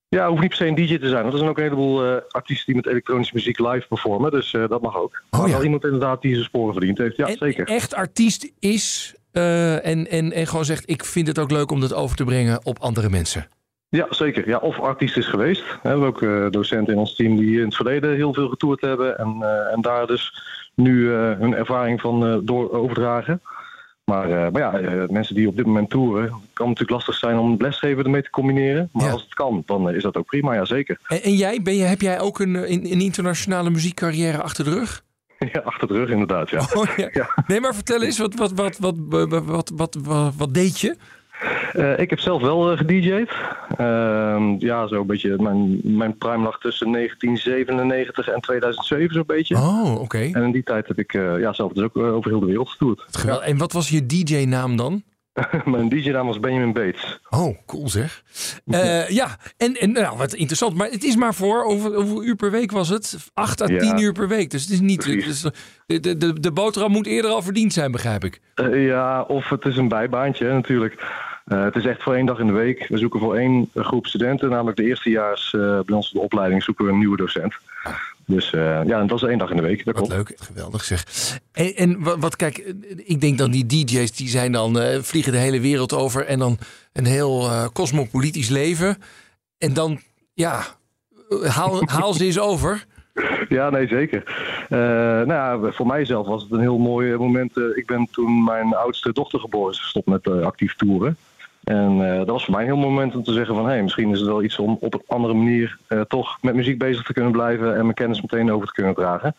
Ja, 0.08 0.28
hoeft 0.28 0.41
niet 0.41 0.50
per 0.50 0.58
se 0.58 0.67
een 0.67 0.76
DJ 0.76 0.98
te 0.98 1.10
zijn. 1.10 1.22
Want 1.22 1.34
er 1.34 1.38
zijn 1.38 1.50
ook 1.50 1.58
een 1.58 1.63
heleboel 1.63 2.06
uh, 2.06 2.17
artiesten 2.30 2.65
die 2.65 2.76
met 2.76 2.86
elektronische 2.86 3.36
muziek 3.36 3.60
live 3.60 3.88
performen. 3.88 4.32
Dus 4.32 4.54
uh, 4.54 4.70
dat 4.70 4.82
mag 4.82 4.96
ook. 4.96 5.24
Oh, 5.30 5.39
maar 5.39 5.48
ja. 5.48 5.54
wel 5.54 5.63
iemand 5.63 5.84
inderdaad 5.84 6.22
die 6.22 6.34
zijn 6.34 6.46
sporen 6.46 6.74
verdiend 6.74 6.98
heeft. 6.98 7.15
Ja, 7.15 7.28
en 7.28 7.38
zeker. 7.38 7.67
echt 7.67 7.94
artiest 7.94 8.52
is 8.60 9.15
uh, 9.32 9.86
en, 9.86 10.10
en, 10.10 10.32
en 10.32 10.48
gewoon 10.48 10.65
zegt... 10.65 10.89
ik 10.89 11.06
vind 11.06 11.28
het 11.28 11.39
ook 11.39 11.52
leuk 11.52 11.72
om 11.72 11.80
dat 11.80 11.94
over 11.94 12.15
te 12.15 12.24
brengen 12.24 12.65
op 12.65 12.80
andere 12.80 13.10
mensen. 13.10 13.48
Ja, 13.97 14.06
zeker. 14.10 14.47
Ja, 14.47 14.58
of 14.58 14.80
artiest 14.80 15.17
is 15.17 15.27
geweest. 15.27 15.62
We 15.82 15.88
hebben 15.89 16.08
ook 16.08 16.21
uh, 16.21 16.45
docenten 16.49 16.93
in 16.93 16.99
ons 16.99 17.15
team 17.15 17.36
die 17.38 17.58
in 17.60 17.65
het 17.65 17.75
verleden 17.75 18.15
heel 18.15 18.34
veel 18.34 18.49
getoerd 18.49 18.82
hebben. 18.82 19.17
En, 19.17 19.36
uh, 19.39 19.73
en 19.73 19.82
daar 19.82 20.08
dus 20.08 20.34
nu 20.75 20.93
uh, 20.99 21.13
hun 21.39 21.56
ervaring 21.56 22.01
van 22.01 22.41
door 22.45 22.71
overdragen. 22.71 23.41
Maar, 24.04 24.51
maar 24.51 24.62
ja, 24.62 25.06
mensen 25.10 25.36
die 25.36 25.47
op 25.47 25.56
dit 25.58 25.65
moment 25.65 25.89
toeren, 25.89 26.23
het 26.23 26.32
kan 26.54 26.65
natuurlijk 26.67 26.91
lastig 26.91 27.15
zijn 27.15 27.38
om 27.38 27.56
lesgeven 27.58 28.04
ermee 28.04 28.21
te 28.23 28.30
combineren. 28.30 28.89
Maar 28.91 29.06
Ja. 29.06 29.12
als 29.12 29.21
het 29.23 29.34
kan, 29.34 29.63
dan 29.65 29.89
is 29.89 30.04
dat 30.04 30.17
ook 30.17 30.25
prima, 30.25 30.54
ja 30.54 30.65
zeker. 30.65 30.99
En, 31.08 31.21
en 31.23 31.36
jij, 31.36 31.62
ben 31.62 31.75
je, 31.75 31.84
heb 31.84 32.01
jij 32.01 32.19
ook 32.19 32.39
een, 32.39 32.54
een, 32.56 32.91
een 32.91 33.01
internationale 33.01 33.69
muziekcarrière 33.69 34.41
achter 34.41 34.63
de 34.63 34.69
rug? 34.71 35.04
Ja, 35.54 35.60
achter 35.60 35.88
de 35.88 35.93
rug 35.93 36.10
inderdaad, 36.10 36.49
ja. 36.49 36.60
Oh, 36.73 36.86
ja. 36.97 37.10
Ja. 37.21 37.43
Nee, 37.47 37.60
maar 37.60 37.76
vertel 37.76 38.01
eens, 38.01 38.18
wat, 38.18 38.34
wat, 38.36 38.51
wat, 38.51 38.78
wat, 38.78 38.95
wat, 39.09 39.45
wat, 39.45 39.72
wat, 39.76 39.97
wat, 40.03 40.34
wat 40.38 40.53
deed 40.53 40.80
je? 40.80 40.95
Uh, 41.74 42.00
ik 42.00 42.10
heb 42.10 42.20
zelf 42.20 42.42
wel 42.42 42.72
uh, 42.72 42.78
gedj'd. 42.78 43.32
Uh, 43.80 44.54
ja, 44.60 44.88
zo'n 44.88 45.08
beetje. 45.08 45.36
Mijn, 45.39 45.80
mijn 45.84 46.18
prime 46.18 46.44
lag 46.44 46.60
tussen 46.60 46.92
1997 46.92 48.28
en 48.28 48.42
2007 48.42 49.14
zo'n 49.14 49.24
beetje. 49.28 49.56
Oh, 49.56 50.02
oké. 50.02 50.18
En 50.18 50.44
in 50.44 50.52
die 50.52 50.64
tijd 50.64 50.88
heb 50.88 51.00
ik 51.00 51.14
uh, 51.14 51.39
ja, 51.39 51.54
zelf 51.54 51.72
dus 51.72 51.84
ook 51.84 51.98
over 51.98 52.30
heel 52.32 52.39
de 52.39 52.46
wereld 52.46 52.70
getoerd. 52.70 53.04
Geweldig. 53.12 53.46
En 53.46 53.58
wat 53.58 53.72
was 53.72 53.89
je 53.89 54.06
DJ-naam 54.06 54.76
dan? 54.76 55.04
Mijn 55.66 55.89
DJ-naam 55.89 56.26
was 56.28 56.39
Benjamin 56.39 56.74
Bates. 56.74 57.20
Oh, 57.30 57.58
cool 57.66 57.89
zeg. 57.89 58.24
Ja, 59.08 59.38
en, 59.58 59.74
en 59.76 59.92
nou, 59.92 60.18
wat 60.18 60.34
interessant. 60.34 60.76
Maar 60.76 60.89
het 60.89 61.04
is 61.04 61.16
maar 61.16 61.34
voor, 61.34 61.64
hoeveel, 61.64 61.94
hoeveel 61.94 62.24
uur 62.24 62.36
per 62.36 62.52
week 62.52 62.72
was 62.72 62.89
het? 62.89 63.18
Acht 63.34 63.62
à 63.62 63.66
Ja. 63.68 63.80
tien 63.80 64.00
uur 64.00 64.12
per 64.12 64.28
week. 64.28 64.50
Dus 64.52 64.62
het 64.62 64.72
is 64.72 64.80
niet... 64.80 65.06
Is- 65.06 65.46
de, 65.86 66.18
de, 66.18 66.39
de 66.39 66.52
boterham 66.52 66.92
moet 66.92 67.08
eerder 67.08 67.32
al 67.32 67.42
verdiend 67.42 67.74
zijn, 67.74 67.92
begrijp 67.92 68.24
ik. 68.24 68.39
Eh, 68.56 68.86
ja, 68.86 69.22
of 69.22 69.50
het 69.50 69.66
is 69.66 69.78
een 69.78 69.88
bijbaantje 69.88 70.52
natuurlijk. 70.54 71.04
Eh, 71.52 71.64
het 71.64 71.76
is 71.76 71.86
echt 71.86 72.04
voor 72.04 72.16
één 72.16 72.26
dag 72.26 72.39
in 72.39 72.47
de 72.47 72.54
week. 72.54 72.86
We 72.88 72.97
zoeken 72.97 73.20
voor 73.20 73.36
één 73.36 73.70
groep 73.76 74.08
studenten, 74.08 74.49
namelijk 74.49 74.78
de 74.78 74.84
eerstejaars 74.84 75.54
eh 75.54 75.80
bij 75.86 75.95
ons 75.95 76.12
de 76.12 76.20
opleiding, 76.20 76.64
zoeken 76.64 76.86
we 76.86 76.91
een 76.91 76.97
nieuwe 76.97 77.18
docent. 77.18 77.54
Dus 78.26 78.54
eh, 78.54 78.80
ja, 78.86 79.04
dat 79.04 79.22
is 79.22 79.30
één 79.30 79.38
dag 79.38 79.49
in 79.49 79.56
de 79.56 79.62
week. 79.62 79.86
Dat 79.86 79.99
Wat 79.99 80.08
leuk, 80.08 80.34
geweldig 80.39 80.84
zeg. 80.84 81.06
En, 81.52 81.76
en 81.76 82.20
wat, 82.20 82.36
kijk, 82.36 82.58
ik 82.95 83.22
denk 83.22 83.38
dan 83.38 83.52
die 83.52 83.66
DJ's 83.66 84.12
die 84.12 84.30
zijn 84.30 84.52
dan 84.52 84.78
vliegen 85.02 85.32
de 85.32 85.38
hele 85.38 85.60
wereld 85.60 85.93
over 85.93 86.26
en 86.26 86.39
dan 86.39 86.58
een 86.93 87.06
heel 87.06 87.49
cosmopolitisch 87.74 88.49
leven. 88.49 88.97
En 89.58 89.74
dan, 89.74 89.99
ja, 90.34 90.62
haal, 91.43 91.82
haal 91.99 92.14
ze 92.14 92.26
eens 92.26 92.39
over. 92.39 92.86
Ja, 93.49 93.70
nee, 93.70 93.88
zeker. 93.88 94.24
Nou 94.70 95.28
ja, 95.28 95.72
voor 95.72 95.88
mijzelf 95.88 96.28
was 96.28 96.43
het 96.43 96.52
een 96.52 96.60
heel 96.60 96.78
mooi 96.78 97.16
moment. 97.18 97.58
Ik 97.76 97.84
ben 97.86 98.08
toen 98.12 98.43
mijn 98.43 98.76
oudste 98.76 99.14
dochter 99.14 99.39
geboren 99.39 99.72
is 99.72 99.80
gestopt 99.80 100.08
met 100.08 100.28
actief 100.28 100.76
toeren. 100.76 101.18
En 101.64 102.12
eh, 102.12 102.18
dat 102.18 102.28
was 102.28 102.43
voor 102.43 102.53
mij 102.53 102.64
een 102.64 102.68
heel 102.68 102.89
moment 102.89 103.16
om 103.16 103.24
te 103.24 103.34
zeggen 103.34 103.55
van... 103.55 103.66
hé, 103.66 103.72
hey, 103.72 103.82
misschien 103.82 104.12
is 104.12 104.20
het 104.20 104.28
wel 104.28 104.43
iets 104.43 104.59
om 104.59 104.78
op 104.80 104.93
een 104.93 105.03
andere 105.07 105.34
manier 105.34 105.78
eh, 105.88 106.01
toch 106.01 106.38
met 106.41 106.55
muziek 106.55 106.78
bezig 106.78 107.03
te 107.03 107.14
kunnen 107.14 107.32
blijven... 107.32 107.76
en 107.76 107.82
mijn 107.82 107.93
kennis 107.93 108.22
meteen 108.22 108.51
over 108.51 108.68
te 108.68 108.74
kunnen 108.74 108.93
dragen. 108.93 109.36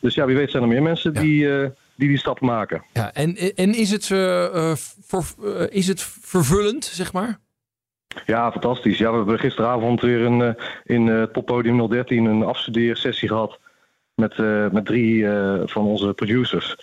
Dus 0.00 0.14
ja, 0.14 0.26
wie 0.26 0.36
weet 0.36 0.50
zijn 0.50 0.62
er 0.62 0.68
meer 0.68 0.82
mensen 0.82 1.14
die, 1.14 1.58
eh, 1.58 1.68
die 1.94 2.08
die 2.08 2.18
stap 2.18 2.40
maken. 2.40 2.82
Ja, 2.92 3.12
en, 3.12 3.36
en 3.36 3.74
is, 3.74 3.90
het, 3.90 4.06
voor, 5.06 5.24
is 5.70 5.86
het 5.86 6.02
vervullend, 6.20 6.84
zeg 6.84 7.12
maar? 7.12 7.38
Ja, 8.26 8.52
fantastisch. 8.52 8.98
Ja, 8.98 9.10
we 9.10 9.16
hebben 9.16 9.38
gisteravond 9.38 10.00
weer 10.00 10.20
een, 10.20 10.56
in 10.84 11.28
Poppodium 11.32 11.88
013 11.88 12.24
een 12.24 12.42
afstudeersessie 12.42 13.28
gehad 13.28 13.58
met, 14.14 14.36
met 14.72 14.86
drie 14.86 15.26
van 15.64 15.84
onze 15.84 16.12
producers. 16.12 16.76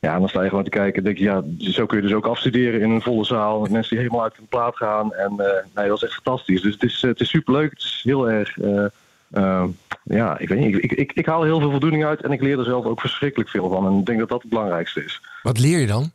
Ja, 0.00 0.18
dan 0.18 0.28
sta 0.28 0.42
je 0.42 0.48
gewoon 0.48 0.64
te 0.64 0.70
kijken 0.70 0.94
en 0.94 1.04
denk 1.04 1.18
je, 1.18 1.24
ja, 1.24 1.42
zo 1.58 1.86
kun 1.86 1.96
je 1.96 2.02
dus 2.02 2.12
ook 2.12 2.26
afstuderen 2.26 2.80
in 2.80 2.90
een 2.90 3.02
volle 3.02 3.24
zaal. 3.24 3.60
Met 3.60 3.70
mensen 3.70 3.90
die 3.90 3.98
helemaal 3.98 4.22
uit 4.22 4.36
hun 4.36 4.46
plaat 4.46 4.76
gaan. 4.76 5.14
En 5.14 5.32
eh, 5.38 5.64
nee, 5.74 5.88
dat 5.88 5.96
is 5.96 6.02
echt 6.02 6.20
fantastisch. 6.22 6.62
Dus 6.62 6.72
het 6.72 6.82
is, 6.82 7.02
eh, 7.02 7.10
het 7.10 7.20
is 7.20 7.28
superleuk. 7.28 7.70
Het 7.70 7.78
is 7.78 8.00
heel 8.04 8.30
erg... 8.30 8.58
eh, 8.58 9.64
ja, 10.04 10.38
ik 10.38 10.48
weet 10.48 10.58
niet. 10.58 10.74
Ik, 10.74 10.82
ik, 10.82 10.92
ik, 10.92 11.12
ik 11.12 11.26
haal 11.26 11.42
heel 11.42 11.60
veel 11.60 11.70
voldoening 11.70 12.04
uit 12.04 12.22
en 12.22 12.32
ik 12.32 12.42
leer 12.42 12.58
er 12.58 12.64
zelf 12.64 12.84
ook 12.84 13.00
verschrikkelijk 13.00 13.50
veel 13.50 13.68
van. 13.68 13.86
En 13.86 13.98
ik 13.98 14.06
denk 14.06 14.18
dat 14.18 14.28
dat 14.28 14.40
het 14.40 14.50
belangrijkste 14.50 15.04
is. 15.04 15.20
Wat 15.42 15.58
leer 15.58 15.78
je 15.78 15.86
dan? 15.86 16.10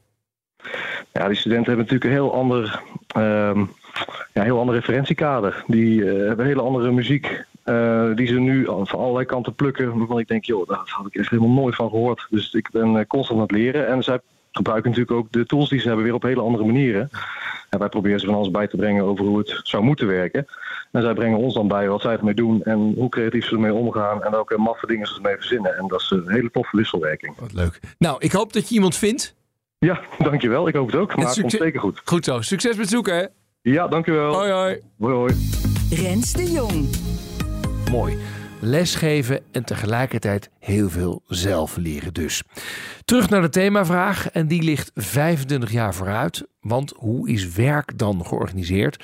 Ja, 1.12 1.28
die 1.28 1.38
studenten 1.38 1.74
hebben 1.74 1.86
natuurlijk 1.86 2.04
een 2.04 2.24
heel 2.24 2.34
ander, 2.34 2.82
ehm, 3.08 3.60
ja, 4.34 4.44
heel 4.44 4.60
ander 4.60 4.76
referentiekader. 4.76 5.64
Die 5.68 6.04
hebben 6.04 6.46
hele 6.46 6.62
andere 6.62 6.92
muziek 6.92 7.44
eh, 7.64 8.16
die 8.16 8.28
ze 8.28 8.40
nu 8.40 8.66
van 8.66 9.00
allerlei 9.00 9.26
kanten 9.26 9.56
plukken. 9.56 9.98
Waarvan 9.98 10.20
ik 10.20 10.28
denk, 10.28 10.46
joh, 10.46 10.68
daar 10.68 10.82
had 10.84 11.06
ik 11.06 11.16
echt 11.16 11.30
helemaal 11.30 11.54
nooit 11.54 11.76
van 11.76 11.90
gehoord. 11.90 12.28
Dus 12.30 12.54
ik 12.54 12.70
ben 12.72 12.98
eh, 12.98 13.06
constant 13.08 13.40
aan 13.40 13.46
het 13.46 13.56
leren. 13.56 13.88
En 13.88 14.04
zij 14.04 14.20
gebruiken 14.52 14.90
natuurlijk 14.90 15.18
ook 15.18 15.32
de 15.32 15.46
tools 15.46 15.70
die 15.70 15.80
ze 15.80 15.88
hebben 15.88 16.06
weer 16.06 16.14
op 16.14 16.24
hele 16.24 16.42
andere 16.42 16.66
manieren. 16.66 17.10
En 17.70 17.80
wij 17.80 17.90
proberen 17.90 18.20
ze 18.20 18.26
van 18.26 18.36
alles 18.36 18.52
bij 18.52 18.68
te 18.68 18.78
brengen 18.78 19.04
over 19.04 19.26
hoe 19.26 19.38
het 19.38 19.60
zou 19.64 19.84
moeten 19.84 20.08
werken. 20.08 20.46
En 20.92 21.02
zij 21.02 21.14
brengen 21.14 21.38
ons 21.38 21.54
dan 21.54 21.68
bij 21.68 21.90
wat 21.90 22.02
zij 22.02 22.18
ermee 22.18 22.34
doen 22.34 22.64
en 22.64 22.94
hoe 22.98 23.10
creatief 23.10 23.46
ze 23.46 23.54
ermee 23.54 23.74
omgaan 23.74 24.24
en 24.24 24.32
welke 24.32 24.58
maffe 24.58 24.88
dingen 24.88 25.08
ze 25.08 25.16
ermee 25.16 25.36
verzinnen. 25.36 25.78
En 25.78 25.88
dat 25.88 26.02
is 26.02 26.10
een 26.10 26.30
hele 26.30 26.52
toffe 26.52 26.78
wisselwerking. 26.78 27.36
Wat 27.40 27.54
leuk. 27.54 27.80
Nou, 27.98 28.16
ik 28.20 28.32
hoop 28.32 28.54
dat 28.54 28.70
je 28.70 28.76
iemand 28.76 28.96
vindt. 28.96 29.36
Ja, 29.80 30.02
dankjewel. 30.18 30.68
Ik 30.68 30.76
hoop 30.76 30.86
het 30.86 30.96
ook. 30.96 31.16
Maar 31.16 31.26
het 31.26 31.40
komt 31.40 31.52
zeker 31.52 31.80
goed. 31.80 32.02
Goed 32.06 32.26
zo. 32.26 32.42
Succes 32.42 32.76
met 32.76 32.90
zoeken, 32.90 33.16
hè? 33.16 33.26
Ja, 33.62 33.88
dankjewel. 33.88 34.34
Hoi, 34.34 34.52
hoi. 34.52 34.80
Hoi, 35.00 35.14
hoi. 35.14 35.34
Rens 35.90 36.34
de 36.34 36.52
Jong. 36.52 36.88
Mooi. 37.94 38.18
Lesgeven 38.60 39.42
en 39.52 39.64
tegelijkertijd 39.64 40.50
heel 40.60 40.90
veel 40.90 41.22
zelf 41.28 41.78
leren 41.78 42.14
dus. 42.14 42.44
Terug 43.06 43.30
naar 43.30 43.42
de 43.42 43.50
themavraag 43.50 44.30
en 44.30 44.48
die 44.48 44.62
ligt 44.62 44.92
25 44.96 45.72
jaar 45.72 45.96
vooruit. 45.96 46.44
Want 46.62 46.94
hoe 46.96 47.30
is 47.30 47.50
werk 47.54 47.98
dan 47.98 48.26
georganiseerd? 48.26 49.04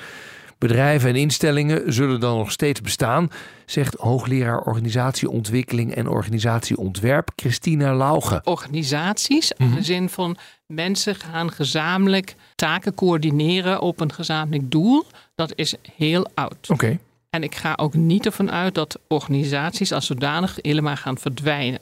Bedrijven 0.58 1.08
en 1.08 1.16
instellingen 1.16 1.92
zullen 1.92 2.20
dan 2.20 2.36
nog 2.36 2.50
steeds 2.50 2.80
bestaan, 2.80 3.28
zegt 3.66 3.94
hoogleraar 3.94 4.60
organisatieontwikkeling 4.60 5.94
en 5.94 6.08
organisatieontwerp 6.08 7.30
Christina 7.36 7.94
Lauge. 7.94 8.40
Organisaties, 8.44 9.52
in 9.56 9.74
de 9.74 9.82
zin 9.82 10.08
van 10.08 10.36
mensen 10.66 11.14
gaan 11.14 11.52
gezamenlijk 11.52 12.34
taken 12.54 12.94
coördineren 12.94 13.80
op 13.80 14.00
een 14.00 14.12
gezamenlijk 14.12 14.70
doel, 14.70 15.04
dat 15.34 15.52
is 15.54 15.74
heel 15.96 16.30
oud. 16.34 16.70
Oké. 16.70 16.98
En 17.30 17.42
ik 17.42 17.54
ga 17.54 17.72
ook 17.76 17.94
niet 17.94 18.26
ervan 18.26 18.50
uit 18.50 18.74
dat 18.74 18.98
organisaties 19.08 19.92
als 19.92 20.06
zodanig 20.06 20.58
helemaal 20.62 20.96
gaan 20.96 21.18
verdwijnen. 21.18 21.80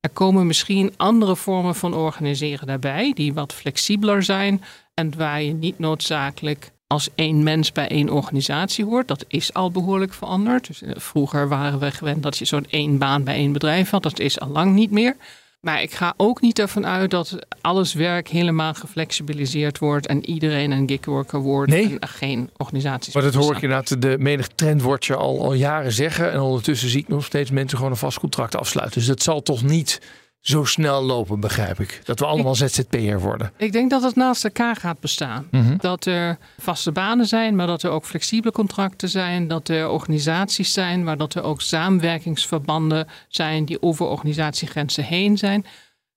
Er 0.00 0.10
komen 0.10 0.46
misschien 0.46 0.94
andere 0.96 1.36
vormen 1.36 1.74
van 1.74 1.94
organiseren 1.94 2.66
daarbij, 2.66 3.12
die 3.12 3.34
wat 3.34 3.52
flexibeler 3.52 4.22
zijn 4.22 4.62
en 4.94 5.16
waar 5.16 5.42
je 5.42 5.52
niet 5.52 5.78
noodzakelijk 5.78 6.72
als 6.86 7.08
één 7.14 7.42
mens 7.42 7.72
bij 7.72 7.88
één 7.88 8.08
organisatie 8.10 8.84
hoort. 8.84 9.08
Dat 9.08 9.24
is 9.28 9.54
al 9.54 9.70
behoorlijk 9.70 10.12
veranderd. 10.12 10.66
Dus, 10.66 10.82
eh, 10.82 10.90
vroeger 10.96 11.48
waren 11.48 11.78
we 11.78 11.90
gewend 11.90 12.22
dat 12.22 12.38
je 12.38 12.44
zo'n 12.44 12.66
één 12.70 12.98
baan 12.98 13.24
bij 13.24 13.34
één 13.34 13.52
bedrijf 13.52 13.90
had. 13.90 14.02
Dat 14.02 14.18
is 14.18 14.40
al 14.40 14.48
lang 14.48 14.74
niet 14.74 14.90
meer. 14.90 15.16
Maar 15.62 15.82
ik 15.82 15.92
ga 15.92 16.14
ook 16.16 16.40
niet 16.40 16.58
ervan 16.58 16.86
uit 16.86 17.10
dat 17.10 17.38
alles 17.60 17.94
werk 17.94 18.28
helemaal 18.28 18.74
geflexibiliseerd 18.74 19.78
wordt 19.78 20.06
en 20.06 20.26
iedereen 20.26 20.70
een 20.70 20.88
gigworker 20.88 21.40
wordt 21.40 21.70
Nee. 21.70 21.96
en 21.98 22.08
geen 22.08 22.50
organisaties 22.56 23.14
Maar 23.14 23.22
dat 23.22 23.34
hoor 23.34 23.56
ik 23.56 23.62
inderdaad 23.62 24.02
de 24.02 24.16
menig 24.18 24.48
trendwatcher 24.48 25.16
al, 25.16 25.42
al 25.44 25.52
jaren 25.52 25.92
zeggen. 25.92 26.32
En 26.32 26.40
ondertussen 26.40 26.88
zie 26.88 27.00
ik 27.00 27.08
nog 27.08 27.24
steeds 27.24 27.50
mensen 27.50 27.76
gewoon 27.76 27.92
een 27.92 27.98
vast 27.98 28.18
contract 28.18 28.56
afsluiten. 28.56 28.98
Dus 28.98 29.08
dat 29.08 29.22
zal 29.22 29.42
toch 29.42 29.62
niet 29.62 30.00
zo 30.42 30.64
snel 30.64 31.02
lopen, 31.02 31.40
begrijp 31.40 31.80
ik. 31.80 32.00
Dat 32.04 32.18
we 32.18 32.26
allemaal 32.26 32.54
ZZP'er 32.54 33.20
worden. 33.20 33.52
Ik 33.56 33.72
denk 33.72 33.90
dat 33.90 34.02
het 34.02 34.14
naast 34.14 34.44
elkaar 34.44 34.76
gaat 34.76 35.00
bestaan. 35.00 35.48
Mhm. 35.50 35.76
Dat 35.76 36.04
er 36.04 36.38
vaste 36.58 36.92
banen 36.92 37.26
zijn, 37.26 37.56
maar 37.56 37.66
dat 37.66 37.82
er 37.82 37.90
ook 37.90 38.04
flexibele 38.04 38.52
contracten 38.52 39.08
zijn. 39.08 39.48
Dat 39.48 39.68
er 39.68 39.88
organisaties 39.88 40.72
zijn, 40.72 41.04
maar 41.04 41.16
dat 41.16 41.34
er 41.34 41.42
ook 41.42 41.60
samenwerkingsverbanden 41.60 43.08
zijn 43.28 43.64
die 43.64 43.82
over 43.82 44.06
organisatiegrenzen 44.06 45.04
heen 45.04 45.38
zijn. 45.38 45.66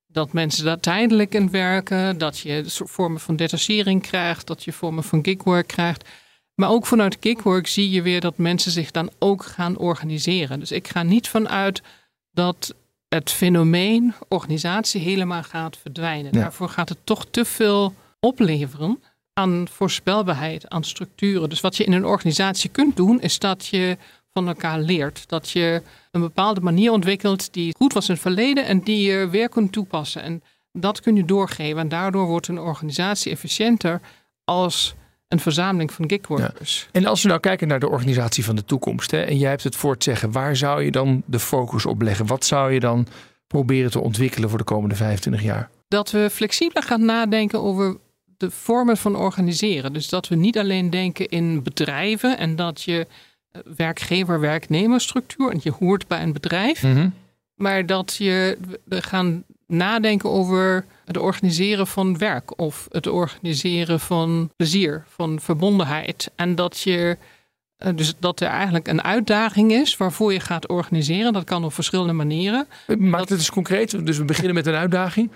Dat 0.07 0.33
mensen 0.33 0.65
daar 0.65 0.79
tijdelijk 0.79 1.33
in 1.33 1.51
werken, 1.51 2.17
dat 2.17 2.39
je 2.39 2.63
vormen 2.67 3.19
van 3.19 3.35
detachering 3.35 4.01
krijgt, 4.01 4.47
dat 4.47 4.63
je 4.63 4.73
vormen 4.73 5.03
van 5.03 5.23
gigwork 5.23 5.67
krijgt. 5.67 6.09
Maar 6.55 6.69
ook 6.69 6.85
vanuit 6.85 7.17
gigwork 7.19 7.67
zie 7.67 7.89
je 7.89 8.01
weer 8.01 8.21
dat 8.21 8.37
mensen 8.37 8.71
zich 8.71 8.91
dan 8.91 9.09
ook 9.19 9.45
gaan 9.45 9.77
organiseren. 9.77 10.59
Dus 10.59 10.71
ik 10.71 10.87
ga 10.87 11.03
niet 11.03 11.29
vanuit 11.29 11.81
dat 12.31 12.75
het 13.09 13.31
fenomeen 13.31 14.13
organisatie 14.27 15.01
helemaal 15.01 15.43
gaat 15.43 15.77
verdwijnen. 15.77 16.33
Ja. 16.33 16.39
Daarvoor 16.39 16.69
gaat 16.69 16.89
het 16.89 16.97
toch 17.03 17.25
te 17.31 17.45
veel 17.45 17.93
opleveren 18.19 19.03
aan 19.33 19.67
voorspelbaarheid, 19.67 20.69
aan 20.69 20.83
structuren. 20.83 21.49
Dus 21.49 21.61
wat 21.61 21.77
je 21.77 21.83
in 21.83 21.93
een 21.93 22.05
organisatie 22.05 22.69
kunt 22.69 22.95
doen, 22.95 23.21
is 23.21 23.39
dat 23.39 23.67
je 23.67 23.97
van 24.33 24.47
elkaar 24.47 24.79
leert. 24.79 25.29
Dat 25.29 25.49
je 25.49 25.81
een 26.11 26.21
bepaalde 26.21 26.61
manier 26.61 26.91
ontwikkelt 26.91 27.53
die 27.53 27.75
goed 27.77 27.93
was 27.93 28.07
in 28.07 28.13
het 28.13 28.21
verleden 28.21 28.65
en 28.65 28.79
die 28.79 29.11
je 29.11 29.29
weer 29.29 29.49
kunt 29.49 29.71
toepassen. 29.71 30.21
En 30.21 30.43
dat 30.71 31.01
kun 31.01 31.15
je 31.15 31.25
doorgeven. 31.25 31.79
En 31.79 31.89
daardoor 31.89 32.25
wordt 32.25 32.47
een 32.47 32.59
organisatie 32.59 33.31
efficiënter 33.31 34.01
als 34.43 34.95
een 35.27 35.39
verzameling 35.39 35.93
van 35.93 36.09
gigworkers. 36.09 36.87
En 36.91 37.05
als 37.05 37.21
we 37.21 37.27
nou 37.27 37.39
kijken 37.39 37.67
naar 37.67 37.79
de 37.79 37.89
organisatie 37.89 38.45
van 38.45 38.55
de 38.55 38.65
toekomst. 38.65 39.11
Hè, 39.11 39.21
en 39.21 39.37
jij 39.37 39.49
hebt 39.49 39.63
het 39.63 39.75
voor 39.75 39.93
het 39.93 40.03
zeggen. 40.03 40.31
Waar 40.31 40.55
zou 40.55 40.83
je 40.83 40.91
dan 40.91 41.23
de 41.25 41.39
focus 41.39 41.85
op 41.85 42.01
leggen? 42.01 42.25
Wat 42.25 42.45
zou 42.45 42.71
je 42.71 42.79
dan 42.79 43.07
proberen 43.47 43.91
te 43.91 43.99
ontwikkelen 43.99 44.49
voor 44.49 44.57
de 44.57 44.63
komende 44.63 44.95
25 44.95 45.41
jaar? 45.41 45.69
dat 45.87 46.11
we 46.11 46.29
flexibeler 46.31 46.83
gaan 46.83 47.05
nadenken 47.05 47.61
over 47.61 47.97
de 48.37 48.51
vormen 48.51 48.97
van 48.97 49.15
organiseren. 49.15 49.93
Dus 49.93 50.09
dat 50.09 50.27
we 50.27 50.35
niet 50.35 50.57
alleen 50.57 50.89
denken 50.89 51.27
in 51.27 51.63
bedrijven 51.63 52.37
en 52.37 52.55
dat 52.55 52.81
je 52.81 53.07
eh, 53.51 53.61
werkgever-werknemerstructuur 53.75 55.51
en 55.51 55.59
je 55.63 55.71
hoort 55.71 56.07
bij 56.07 56.23
een 56.23 56.33
bedrijf, 56.33 56.85
maar 57.55 57.85
dat 57.85 58.15
je 58.15 58.57
we 58.83 59.01
gaan 59.01 59.43
nadenken 59.67 60.29
over 60.29 60.85
het 61.05 61.17
organiseren 61.17 61.87
van 61.87 62.17
werk 62.17 62.59
of 62.59 62.87
het 62.91 63.07
organiseren 63.07 63.99
van 63.99 64.51
plezier, 64.55 65.03
van 65.07 65.39
verbondenheid 65.39 66.31
en 66.35 66.55
dat 66.55 66.79
je 66.79 67.17
eh, 67.77 67.91
dus 67.95 68.13
dat 68.19 68.39
er 68.39 68.47
eigenlijk 68.47 68.87
een 68.87 69.03
uitdaging 69.03 69.71
is 69.71 69.97
waarvoor 69.97 70.33
je 70.33 70.39
gaat 70.39 70.67
organiseren. 70.67 71.33
Dat 71.33 71.43
kan 71.43 71.63
op 71.63 71.73
verschillende 71.73 72.13
manieren. 72.13 72.67
Maak 72.97 73.19
het 73.19 73.31
eens 73.31 73.51
concreet. 73.51 74.05
Dus 74.05 74.17
we 74.17 74.25
beginnen 74.25 74.53
met 74.53 74.65
een 74.65 74.73
uitdaging. 74.73 75.31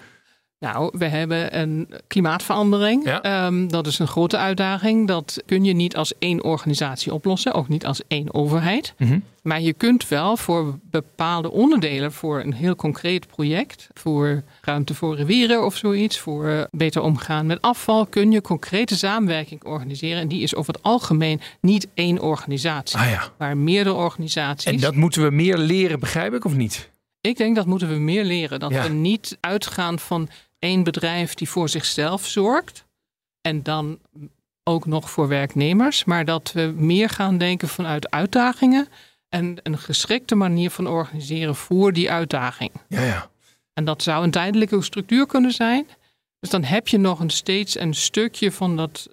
Nou, 0.59 0.91
we 0.97 1.05
hebben 1.05 1.59
een 1.59 1.89
klimaatverandering. 2.07 3.05
Ja. 3.05 3.21
Ehm, 3.21 3.67
dat 3.67 3.87
is 3.87 3.99
een 3.99 4.07
grote 4.07 4.37
uitdaging. 4.37 5.07
Dat 5.07 5.43
kun 5.45 5.63
je 5.63 5.73
niet 5.73 5.95
als 5.95 6.13
één 6.19 6.43
organisatie 6.43 7.13
oplossen, 7.13 7.53
ook 7.53 7.67
niet 7.67 7.85
als 7.85 8.01
één 8.07 8.33
overheid. 8.33 8.93
Mhm. 8.97 9.19
Maar 9.49 9.61
je 9.61 9.73
kunt 9.73 10.07
wel 10.07 10.37
voor 10.37 10.79
bepaalde 10.83 11.51
onderdelen, 11.51 12.11
voor 12.11 12.39
een 12.39 12.53
heel 12.53 12.75
concreet 12.75 13.27
project, 13.27 13.87
voor 13.93 14.43
ruimte 14.61 14.93
voor 14.95 15.15
rivieren 15.15 15.65
of 15.65 15.75
zoiets, 15.75 16.19
voor 16.19 16.67
beter 16.71 17.01
omgaan 17.01 17.45
met 17.45 17.61
afval, 17.61 18.05
kun 18.05 18.31
je 18.31 18.41
concrete 18.41 18.97
samenwerking 18.97 19.63
organiseren. 19.63 20.21
En 20.21 20.27
die 20.27 20.41
is 20.41 20.55
over 20.55 20.73
het 20.73 20.83
algemeen 20.83 21.41
niet 21.61 21.87
één 21.93 22.19
organisatie, 22.19 22.99
Ah 22.99 23.09
ja. 23.09 23.31
maar 23.37 23.57
meerdere 23.57 23.95
organisaties. 23.95 24.71
En 24.71 24.79
dat 24.79 24.95
moeten 24.95 25.23
we 25.23 25.29
meer 25.29 25.57
leren, 25.57 25.99
begrijp 25.99 26.33
ik, 26.33 26.45
of 26.45 26.53
niet? 26.55 26.89
Ik 27.21 27.37
denk 27.37 27.55
dat 27.55 27.65
moeten 27.65 27.89
we 27.89 27.95
meer 27.95 28.23
leren. 28.23 28.59
Dat 28.59 28.71
Ja. 28.71 28.83
we 28.83 28.89
niet 28.89 29.37
uitgaan 29.39 29.99
van 29.99 30.29
één 30.59 30.83
bedrijf 30.83 31.33
die 31.33 31.49
voor 31.49 31.69
zichzelf 31.69 32.25
zorgt. 32.27 32.85
En 33.41 33.63
dan 33.63 33.99
ook 34.63 34.85
nog 34.85 35.09
voor 35.09 35.27
werknemers. 35.27 36.03
Maar 36.03 36.25
dat 36.25 36.51
we 36.51 36.73
meer 36.75 37.09
gaan 37.09 37.37
denken 37.37 37.67
vanuit 37.67 38.09
uitdagingen. 38.11 38.87
En 39.29 39.57
een 39.63 39.77
geschikte 39.77 40.35
manier 40.35 40.69
van 40.71 40.87
organiseren 40.87 41.55
voor 41.55 41.93
die 41.93 42.11
uitdaging. 42.11 42.71
Ja, 42.87 43.01
ja. 43.01 43.29
En 43.73 43.85
dat 43.85 44.03
zou 44.03 44.23
een 44.23 44.31
tijdelijke 44.31 44.81
structuur 44.81 45.25
kunnen 45.25 45.51
zijn. 45.51 45.87
Dus 46.39 46.49
dan 46.49 46.63
heb 46.63 46.87
je 46.87 46.97
nog 46.97 47.19
een 47.19 47.29
steeds 47.29 47.79
een 47.79 47.93
stukje 47.93 48.51
van 48.51 48.75
dat 48.77 49.07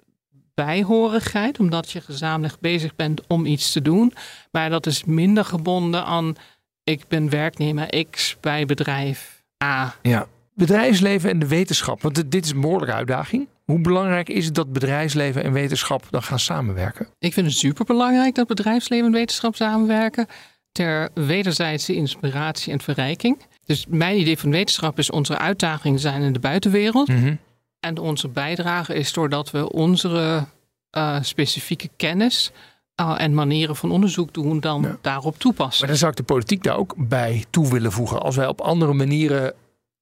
bijhorigheid. 0.53 1.59
Omdat 1.59 1.91
je 1.91 2.01
gezamenlijk 2.01 2.59
bezig 2.59 2.95
bent 2.95 3.21
om 3.27 3.45
iets 3.45 3.71
te 3.71 3.81
doen. 3.81 4.13
Maar 4.51 4.69
dat 4.69 4.85
is 4.85 5.03
minder 5.03 5.45
gebonden 5.45 6.05
aan 6.05 6.35
ik 6.83 7.07
ben 7.07 7.29
werknemer 7.29 8.05
X 8.09 8.37
bij 8.39 8.65
bedrijf 8.65 9.43
A. 9.63 9.95
ja. 10.01 10.27
Bedrijfsleven 10.53 11.29
en 11.29 11.39
de 11.39 11.47
wetenschap, 11.47 12.01
want 12.01 12.31
dit- 12.31 12.45
is 12.45 12.51
een 12.51 12.61
behoorlijke 12.61 12.93
uitdaging. 12.93 13.47
Hoe 13.71 13.79
belangrijk 13.81 14.29
is 14.29 14.45
het 14.45 14.55
dat 14.55 14.73
bedrijfsleven 14.73 15.43
en 15.43 15.51
wetenschap 15.51 16.07
dan 16.09 16.23
gaan 16.23 16.39
samenwerken? 16.39 17.07
Ik 17.19 17.33
vind 17.33 17.47
het 17.47 17.55
superbelangrijk 17.55 18.35
dat 18.35 18.47
bedrijfsleven 18.47 19.05
en 19.05 19.11
wetenschap 19.11 19.55
samenwerken. 19.55 20.27
Ter 20.71 21.09
wederzijdse 21.13 21.95
inspiratie 21.95 22.73
en 22.73 22.81
verrijking. 22.81 23.41
Dus 23.65 23.85
mijn 23.89 24.19
idee 24.19 24.37
van 24.37 24.51
wetenschap 24.51 24.97
is 24.97 25.09
onze 25.11 25.37
uitdagingen 25.37 25.99
zijn 25.99 26.21
in 26.21 26.33
de 26.33 26.39
buitenwereld. 26.39 27.07
Mhm. 27.07 27.35
En 27.79 27.97
onze 27.97 28.27
bijdrage 28.27 28.93
is 28.95 29.13
doordat 29.13 29.51
we 29.51 29.71
onze 29.71 30.43
eh, 30.89 31.17
specifieke 31.21 31.89
kennis 31.95 32.51
eh, 32.95 33.15
en 33.17 33.33
manieren 33.33 33.75
van 33.75 33.91
onderzoek 33.91 34.33
doen, 34.33 34.59
dan 34.59 34.81
Ja. 34.81 34.97
daarop 35.01 35.39
toepassen. 35.39 35.79
Maar 35.79 35.89
dan 35.89 35.97
zou 35.97 36.11
ik 36.11 36.17
de 36.17 36.23
politiek 36.23 36.63
daar 36.63 36.77
ook 36.77 36.93
bij 36.97 37.45
toe 37.49 37.71
willen 37.71 37.91
voegen. 37.91 38.21
Als 38.21 38.35
wij 38.35 38.47
op 38.47 38.61
andere 38.61 38.93
manieren 38.93 39.53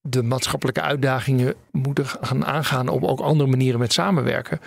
de 0.07 0.23
maatschappelijke 0.23 0.81
uitdagingen 0.81 1.53
moeten 1.71 2.05
gaan 2.05 2.45
aangaan 2.45 2.87
op 2.87 3.03
ook 3.03 3.19
andere 3.19 3.49
manieren 3.49 3.79
met 3.79 3.93
samenwerken. 3.93 4.59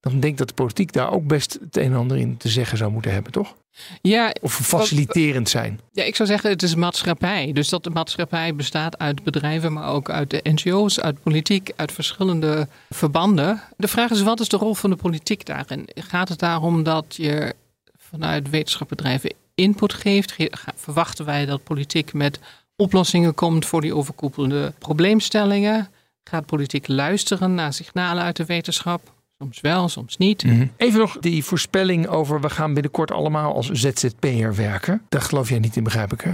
Dan 0.00 0.12
denk 0.12 0.32
ik 0.32 0.38
dat 0.38 0.48
de 0.48 0.54
politiek 0.54 0.92
daar 0.92 1.12
ook 1.12 1.26
best 1.26 1.58
het 1.60 1.76
een 1.76 1.92
en 1.92 1.98
ander 1.98 2.16
in 2.16 2.36
te 2.36 2.48
zeggen 2.48 2.78
zou 2.78 2.90
moeten 2.90 3.12
hebben, 3.12 3.32
toch? 3.32 3.54
Ja, 4.02 4.34
Of 4.40 4.54
faciliterend 4.54 5.48
zijn. 5.48 5.80
Ja, 5.92 6.02
ik 6.02 6.16
zou 6.16 6.28
zeggen, 6.28 6.50
het 6.50 6.62
is 6.62 6.74
maatschappij. 6.74 7.52
Dus 7.52 7.68
dat 7.68 7.84
de 7.84 7.90
maatschappij 7.90 8.54
bestaat 8.54 8.98
uit 8.98 9.22
bedrijven, 9.22 9.72
maar 9.72 9.88
ook 9.88 10.10
uit 10.10 10.30
de 10.30 10.40
NGO's, 10.42 11.00
uit 11.00 11.22
politiek, 11.22 11.72
uit 11.76 11.92
verschillende 11.92 12.68
verbanden. 12.90 13.62
De 13.76 13.88
vraag 13.88 14.10
is, 14.10 14.22
wat 14.22 14.40
is 14.40 14.48
de 14.48 14.56
rol 14.56 14.74
van 14.74 14.90
de 14.90 14.96
politiek 14.96 15.46
daarin? 15.46 15.88
Gaat 15.94 16.28
het 16.28 16.38
daarom 16.38 16.82
dat 16.82 17.04
je 17.16 17.54
vanuit 17.96 18.50
wetenschapbedrijven 18.50 19.34
input 19.54 19.92
geeft? 19.92 20.36
Verwachten 20.74 21.24
wij 21.24 21.46
dat 21.46 21.64
politiek 21.64 22.12
met 22.12 22.38
oplossingen 22.76 23.34
komt 23.34 23.66
voor 23.66 23.80
die 23.80 23.94
overkoepelende 23.94 24.72
probleemstellingen? 24.78 25.88
Gaat 26.24 26.46
politiek 26.46 26.88
luisteren 26.88 27.54
naar 27.54 27.72
signalen 27.72 28.22
uit 28.22 28.36
de 28.36 28.44
wetenschap? 28.44 29.12
Soms 29.38 29.60
wel, 29.60 29.88
soms 29.88 30.16
niet. 30.16 30.44
Even 30.76 31.00
nog 31.00 31.18
die 31.18 31.44
voorspelling 31.44 32.06
over 32.06 32.40
we 32.40 32.50
gaan 32.50 32.74
binnenkort 32.74 33.10
allemaal 33.10 33.54
als 33.54 33.70
ZZP'er 33.70 34.54
werken. 34.54 35.02
Daar 35.08 35.20
geloof 35.20 35.48
jij 35.48 35.58
niet 35.58 35.76
in, 35.76 35.84
begrijp 35.84 36.12
ik 36.12 36.20
hè? 36.20 36.32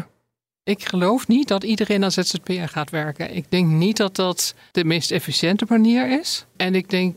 Ik 0.62 0.84
geloof 0.84 1.28
niet 1.28 1.48
dat 1.48 1.64
iedereen 1.64 2.04
als 2.04 2.14
ZZP'er 2.14 2.68
gaat 2.68 2.90
werken. 2.90 3.34
Ik 3.34 3.50
denk 3.50 3.68
niet 3.68 3.96
dat 3.96 4.16
dat 4.16 4.54
de 4.72 4.84
meest 4.84 5.10
efficiënte 5.10 5.64
manier 5.68 6.20
is. 6.20 6.46
En 6.56 6.74
ik 6.74 6.90
denk 6.90 7.16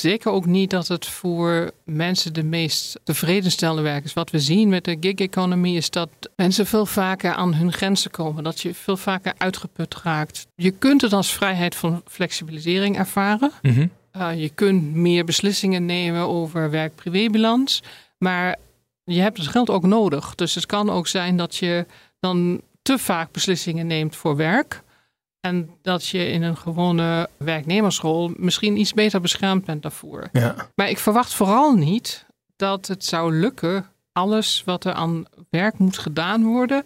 zeker 0.00 0.30
ook 0.32 0.46
niet 0.46 0.70
dat 0.70 0.88
het 0.88 1.06
voor 1.06 1.70
mensen 1.84 2.32
de 2.32 2.44
meest 2.44 3.00
tevredenstellende 3.04 3.82
werk 3.82 4.04
is. 4.04 4.12
Wat 4.12 4.30
we 4.30 4.38
zien 4.38 4.68
met 4.68 4.84
de 4.84 4.96
gig 5.00 5.14
economy 5.14 5.76
is 5.76 5.90
dat 5.90 6.08
mensen 6.36 6.66
veel 6.66 6.86
vaker 6.86 7.32
aan 7.32 7.54
hun 7.54 7.72
grenzen 7.72 8.10
komen. 8.10 8.44
Dat 8.44 8.60
je 8.60 8.74
veel 8.74 8.96
vaker 8.96 9.32
uitgeput 9.36 9.96
raakt. 10.02 10.46
Je 10.54 10.70
kunt 10.70 11.00
het 11.00 11.12
als 11.12 11.32
vrijheid 11.32 11.74
van 11.74 12.02
flexibilisering 12.06 12.98
ervaren. 12.98 13.52
Uh, 14.16 14.40
je 14.40 14.48
kunt 14.48 14.94
meer 14.94 15.24
beslissingen 15.24 15.86
nemen 15.86 16.28
over 16.28 16.70
werk-privébalans. 16.70 17.82
Maar 18.18 18.56
je 19.04 19.20
hebt 19.20 19.38
het 19.38 19.46
geld 19.46 19.70
ook 19.70 19.82
nodig. 19.82 20.34
Dus 20.34 20.54
het 20.54 20.66
kan 20.66 20.90
ook 20.90 21.06
zijn 21.06 21.36
dat 21.36 21.56
je 21.56 21.86
dan 22.20 22.60
te 22.82 22.98
vaak 22.98 23.32
beslissingen 23.32 23.86
neemt 23.86 24.16
voor 24.16 24.36
werk. 24.36 24.82
En 25.40 25.70
dat 25.82 26.06
je 26.06 26.26
in 26.26 26.42
een 26.42 26.56
gewone 26.56 27.28
werknemersrol 27.36 28.32
misschien 28.36 28.76
iets 28.76 28.94
beter 28.94 29.20
beschermd 29.20 29.64
bent 29.64 29.82
daarvoor. 29.82 30.28
Ja. 30.32 30.54
Maar 30.74 30.90
ik 30.90 30.98
verwacht 30.98 31.34
vooral 31.34 31.74
niet 31.74 32.26
dat 32.56 32.86
het 32.86 33.04
zou 33.04 33.34
lukken, 33.34 33.86
alles 34.12 34.62
wat 34.64 34.84
er 34.84 34.92
aan 34.92 35.24
werk 35.50 35.78
moet 35.78 35.98
gedaan 35.98 36.44
worden, 36.44 36.84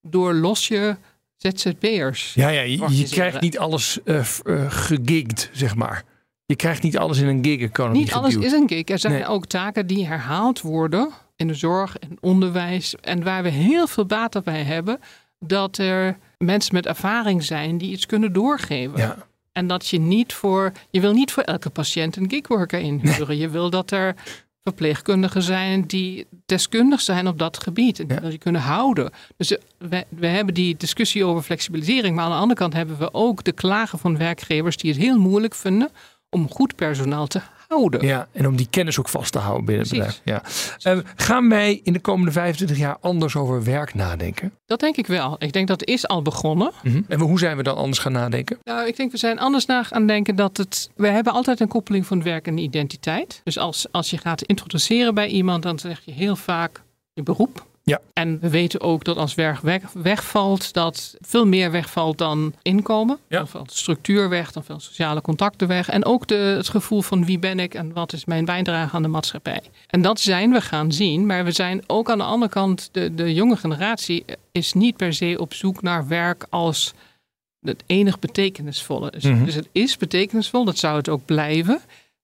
door 0.00 0.34
losje 0.34 0.96
ZZP'ers. 1.36 2.34
Ja, 2.34 2.48
ja 2.48 2.60
je, 2.60 3.08
krijgt 3.10 3.40
niet 3.40 3.58
alles 3.58 4.02
eh 4.04 4.18
eh, 4.18 4.70
gegigd, 4.70 5.50
zeg 5.52 5.74
maar. 5.74 6.04
Je 6.46 6.56
krijgt 6.56 6.82
niet 6.82 6.98
alles 6.98 7.18
in 7.18 7.26
een 7.26 7.44
gig 7.44 7.92
Niet 7.92 8.12
alles 8.12 8.36
is 8.36 8.52
een 8.52 8.68
gig. 8.68 8.88
Er 8.88 8.98
zijn 8.98 9.12
Nee. 9.12 9.26
ook 9.26 9.46
taken 9.46 9.86
die 9.86 10.06
herhaald 10.06 10.60
worden 10.60 11.10
in 11.36 11.48
de 11.48 11.54
zorg 11.54 11.98
en 11.98 12.16
onderwijs. 12.20 12.94
En 12.96 13.22
waar 13.22 13.42
we 13.42 13.48
heel 13.48 13.86
veel 13.86 14.06
baat 14.06 14.44
bij 14.44 14.62
hebben, 14.62 15.00
dat 15.38 15.78
er 15.78 16.18
mensen 16.44 16.74
met 16.74 16.86
ervaring 16.86 17.44
zijn 17.44 17.78
die 17.78 17.90
iets 17.90 18.06
kunnen 18.06 18.32
doorgeven. 18.32 18.98
Ja. 18.98 19.16
En 19.52 19.66
dat 19.66 19.88
je 19.88 20.00
niet 20.00 20.32
voor, 20.32 20.72
je 20.90 21.00
wil 21.00 21.12
niet 21.12 21.32
voor 21.32 21.42
elke 21.42 21.70
patiënt 21.70 22.16
een 22.16 22.30
gigworker 22.30 22.80
inhuren. 22.80 23.36
Je 23.36 23.48
wil 23.48 23.70
dat 23.70 23.90
er 23.90 24.14
verpleegkundigen 24.62 25.42
zijn 25.42 25.82
die 25.86 26.26
deskundig 26.46 27.00
zijn 27.00 27.26
op 27.26 27.38
dat 27.38 27.62
gebied. 27.62 28.00
En 28.00 28.06
die 28.06 28.18
wil 28.18 28.30
je 28.30 28.38
kunnen 28.38 28.60
houden. 28.60 29.10
Dus 29.36 29.56
eh, 29.56 29.62
we, 29.78 30.04
we 30.08 30.26
hebben 30.26 30.54
die 30.54 30.76
discussie 30.76 31.24
over 31.24 31.42
flexibilisering. 31.42 32.16
Maar 32.16 32.24
aan 32.24 32.30
de 32.30 32.36
andere 32.36 32.60
kant 32.60 32.72
hebben 32.72 32.98
we 32.98 33.14
ook 33.14 33.44
de 33.44 33.52
klagen 33.52 33.98
van 33.98 34.18
werkgevers 34.18 34.76
die 34.76 34.92
het 34.92 35.00
heel 35.00 35.18
moeilijk 35.18 35.54
vinden 35.54 35.90
om 36.30 36.50
goed 36.50 36.74
personeel 36.74 37.26
te 37.26 37.40
Ja, 38.02 38.28
en 38.32 38.46
om 38.46 38.56
die 38.56 38.66
kennis 38.70 38.98
ook 38.98 39.08
vast 39.08 39.32
te 39.32 39.38
houden 39.38 39.64
binnen 39.64 39.84
het 39.84 39.92
bedrijf. 39.92 40.20
Ja. 40.24 40.42
Eh, 40.92 40.98
gaan 41.16 41.48
wij 41.48 41.80
in 41.82 41.92
de 41.92 42.00
komende 42.00 42.32
25 42.32 42.78
jaar 42.78 42.96
anders 43.00 43.36
over 43.36 43.64
werk 43.64 43.94
nadenken? 43.94 44.52
Dat 44.66 44.80
denk 44.80 44.96
ik 44.96 45.06
wel. 45.06 45.36
Ik 45.38 45.52
denk 45.52 45.68
dat 45.68 45.84
is 45.84 46.08
al 46.08 46.22
begonnen. 46.22 46.72
Mhm. 46.82 47.00
En 47.08 47.20
hoe 47.20 47.38
zijn 47.38 47.56
we 47.56 47.62
dan 47.62 47.76
anders 47.76 47.98
gaan 47.98 48.12
nadenken? 48.12 48.58
Nou, 48.64 48.86
ik 48.86 48.96
denk 48.96 49.10
we 49.10 49.18
zijn 49.18 49.38
anders 49.38 49.66
na 49.66 49.82
gaan 49.82 50.06
denken 50.06 50.36
dat 50.36 50.56
het. 50.56 50.90
We 50.96 51.08
hebben 51.08 51.32
altijd 51.32 51.60
een 51.60 51.68
koppeling 51.68 52.06
van 52.06 52.22
werk 52.22 52.46
en 52.46 52.58
identiteit. 52.58 53.40
Dus 53.44 53.58
als, 53.58 53.86
als 53.90 54.10
je 54.10 54.18
gaat 54.18 54.42
introduceren 54.42 55.14
bij 55.14 55.28
iemand, 55.28 55.62
dan 55.62 55.78
zeg 55.78 56.00
je 56.04 56.12
heel 56.12 56.36
vaak 56.36 56.82
je 57.12 57.22
beroep. 57.22 57.70
Ja. 57.84 58.00
En 58.12 58.38
we 58.40 58.50
weten 58.50 58.80
ook 58.80 59.04
dat 59.04 59.16
als 59.16 59.34
werk 59.34 59.60
weg, 59.60 59.82
wegvalt, 59.92 60.72
dat 60.72 61.16
veel 61.20 61.46
meer 61.46 61.70
wegvalt 61.70 62.18
dan 62.18 62.54
inkomen. 62.62 63.18
Dan 63.28 63.48
valt 63.48 63.68
de 63.68 63.76
structuur 63.76 64.28
weg, 64.28 64.52
dan 64.52 64.64
valt 64.64 64.82
sociale 64.82 65.20
contacten 65.20 65.68
weg. 65.68 65.88
En 65.88 66.04
ook 66.04 66.26
de, 66.26 66.34
het 66.34 66.68
gevoel 66.68 67.02
van 67.02 67.24
wie 67.24 67.38
ben 67.38 67.58
ik 67.58 67.74
en 67.74 67.92
wat 67.92 68.12
is 68.12 68.24
mijn 68.24 68.44
bijdrage 68.44 68.96
aan 68.96 69.02
de 69.02 69.08
maatschappij. 69.08 69.62
En 69.86 70.02
dat 70.02 70.20
zijn 70.20 70.52
we 70.52 70.60
gaan 70.60 70.92
zien. 70.92 71.26
Maar 71.26 71.44
we 71.44 71.52
zijn 71.52 71.82
ook 71.86 72.10
aan 72.10 72.18
de 72.18 72.24
andere 72.24 72.52
kant, 72.52 72.88
de, 72.92 73.14
de 73.14 73.34
jonge 73.34 73.56
generatie 73.56 74.24
is 74.52 74.72
niet 74.72 74.96
per 74.96 75.12
se 75.12 75.36
op 75.38 75.54
zoek 75.54 75.82
naar 75.82 76.08
werk 76.08 76.46
als 76.50 76.94
het 77.60 77.82
enig 77.86 78.18
betekenisvolle 78.18 79.10
is. 79.16 79.24
Mhm. 79.24 79.44
Dus 79.44 79.54
het 79.54 79.68
is 79.72 79.96
betekenisvol, 79.96 80.64
dat 80.64 80.78
zou 80.78 80.96
het 80.96 81.08
ook 81.08 81.24
blijven. 81.24 81.80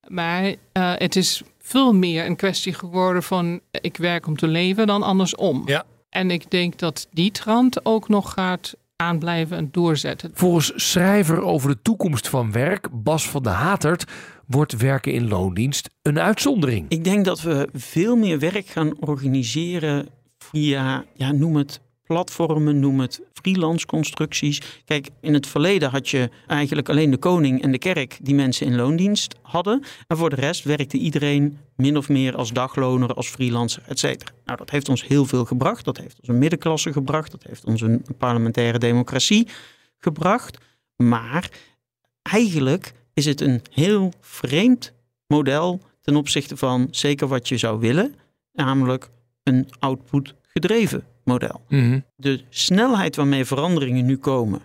Maar 0.09 0.55
eh, 0.73 0.93
het 0.95 1.17
is 1.17 1.43
veel 1.69 1.93
meer 1.93 2.27
een 2.27 2.37
kwestie 2.37 2.75
geworden 2.75 3.23
van 3.23 3.61
ik 3.71 3.97
werk 3.97 4.27
om 4.27 4.37
te 4.37 4.47
leven 4.47 4.87
dan 4.87 5.03
andersom. 5.03 5.63
Ja. 5.67 5.85
En 6.11 6.31
ik 6.31 6.51
denk 6.51 6.79
dat 6.79 7.07
die 7.11 7.31
trend 7.31 7.85
ook 7.85 8.09
nog 8.09 8.33
gaat 8.33 8.75
aanblijven 8.97 9.57
en 9.57 9.69
doorzetten. 9.71 10.31
Volgens 10.35 10.73
schrijver 10.75 11.43
over 11.43 11.71
de 11.71 11.83
toekomst 11.83 12.29
van 12.29 12.53
werk, 12.53 12.89
Bas 12.93 13.29
van 13.29 13.43
de 13.43 13.49
Hatert, 13.49 14.05
wordt 14.47 14.77
werken 14.77 15.13
in 15.13 15.29
loondienst 15.29 15.91
een 16.03 16.19
uitzondering. 16.19 16.87
Ik 16.89 17.05
denk 17.05 17.25
dat 17.25 17.41
we 17.41 17.69
veel 17.73 18.17
meer 18.17 18.39
werk 18.39 18.67
gaan 18.67 19.01
organiseren 19.01 20.09
via, 20.39 21.05
ja, 21.15 21.33
noem 21.33 21.57
het 21.57 21.81
platformen, 22.09 22.81
noem 22.81 23.01
het 23.01 23.21
freelance 23.33 23.87
constructies. 23.87 24.83
Kijk, 24.85 25.09
in 25.21 25.35
het 25.35 25.47
verleden 25.47 25.91
had 25.91 26.09
je 26.09 26.31
eigenlijk 26.47 26.89
alleen 26.89 27.11
de 27.11 27.17
koning 27.17 27.63
en 27.63 27.73
de 27.73 27.79
kerk 27.79 28.19
die 28.23 28.35
mensen 28.35 28.67
in 28.67 28.77
loondienst 28.77 29.35
hadden. 29.43 29.83
En 30.07 30.17
voor 30.17 30.31
de 30.31 30.37
rest 30.37 30.65
werkte 30.65 30.97
iedereen 30.97 31.59
min 31.77 31.97
of 31.97 32.09
meer 32.09 32.37
als 32.37 32.53
dagloner, 32.53 33.15
als 33.15 33.29
freelancer, 33.29 33.83
et 33.87 33.99
cetera. 33.99 34.31
Nou, 34.45 34.59
dat 34.59 34.71
heeft 34.71 34.89
ons 34.89 35.07
heel 35.07 35.25
veel 35.25 35.45
gebracht. 35.45 35.85
Dat 35.85 35.97
heeft 35.97 36.17
ons 36.21 36.29
een 36.29 36.39
middenklasse 36.39 36.93
gebracht. 36.93 37.31
Dat 37.31 37.43
heeft 37.43 37.65
ons 37.65 37.81
een 37.81 38.05
parlementaire 38.19 38.79
democratie 38.79 39.49
gebracht. 39.99 40.59
Maar 40.97 41.51
eigenlijk 42.23 42.93
is 43.15 43.25
het 43.25 43.41
een 43.41 43.63
heel 43.71 44.13
vreemd 44.21 44.93
model 45.27 45.81
ten 46.01 46.17
opzichte 46.17 46.57
van 46.57 46.89
zeker 46.91 47.29
wat 47.29 47.49
je 47.49 47.57
zou 47.57 47.81
willen, 47.81 48.15
namelijk 48.53 49.11
een 49.43 49.69
output 49.79 50.35
gedreven 50.43 51.05
model. 51.29 51.61
Mhm. 51.69 52.01
De 52.17 52.41
snelheid 52.49 53.17
waarmee 53.17 53.45
veranderingen 53.45 54.07
nu 54.07 54.17
komen, 54.17 54.61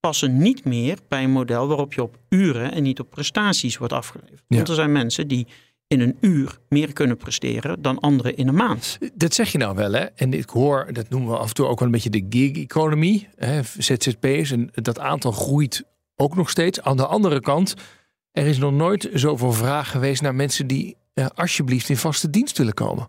passen 0.00 0.36
niet 0.38 0.64
meer 0.64 0.98
bij 1.08 1.24
een 1.24 1.30
model 1.30 1.66
waarop 1.66 1.94
je 1.94 2.02
op 2.02 2.18
uren 2.28 2.72
en 2.72 2.82
niet 2.82 3.00
op 3.00 3.10
prestaties 3.10 3.76
wordt 3.76 3.92
afgeleverd. 3.92 4.42
Ja. 4.48 4.56
Want 4.56 4.68
er 4.68 4.74
zijn 4.74 4.92
mensen 4.92 5.28
die 5.28 5.46
in 5.86 6.00
een 6.00 6.16
uur 6.20 6.58
meer 6.68 6.92
kunnen 6.92 7.16
presteren 7.16 7.82
dan 7.82 7.98
anderen 7.98 8.36
in 8.36 8.48
een 8.48 8.54
maand. 8.54 8.98
Dat 9.14 9.34
zeg 9.34 9.52
je 9.52 9.58
nou 9.58 9.74
wel, 9.74 9.92
hè? 9.92 10.04
En 10.04 10.32
ik 10.32 10.48
hoor, 10.48 10.88
dat 10.92 11.08
noemen 11.08 11.30
we 11.30 11.36
af 11.36 11.48
en 11.48 11.54
toe 11.54 11.66
ook 11.66 11.78
wel 11.78 11.88
een 11.88 11.94
beetje 11.94 12.10
de 12.10 12.26
gig 12.28 12.56
economy, 12.56 13.28
hè, 13.36 13.60
ZZP's. 13.78 14.50
En 14.50 14.70
dat 14.72 14.98
aantal 14.98 15.32
groeit 15.32 15.84
ook 16.16 16.36
nog 16.36 16.50
steeds. 16.50 16.80
Aan 16.80 16.96
de 16.96 17.06
andere 17.06 17.40
kant, 17.40 17.74
er 18.32 18.46
is 18.46 18.58
nog 18.58 18.72
nooit 18.72 19.10
zoveel 19.12 19.52
vraag 19.52 19.90
geweest 19.90 20.22
naar 20.22 20.34
mensen 20.34 20.66
die 20.66 20.96
eh, 21.14 21.26
alsjeblieft 21.34 21.88
in 21.88 21.96
vaste 21.96 22.30
dienst 22.30 22.58
willen 22.58 22.74
komen. 22.74 23.08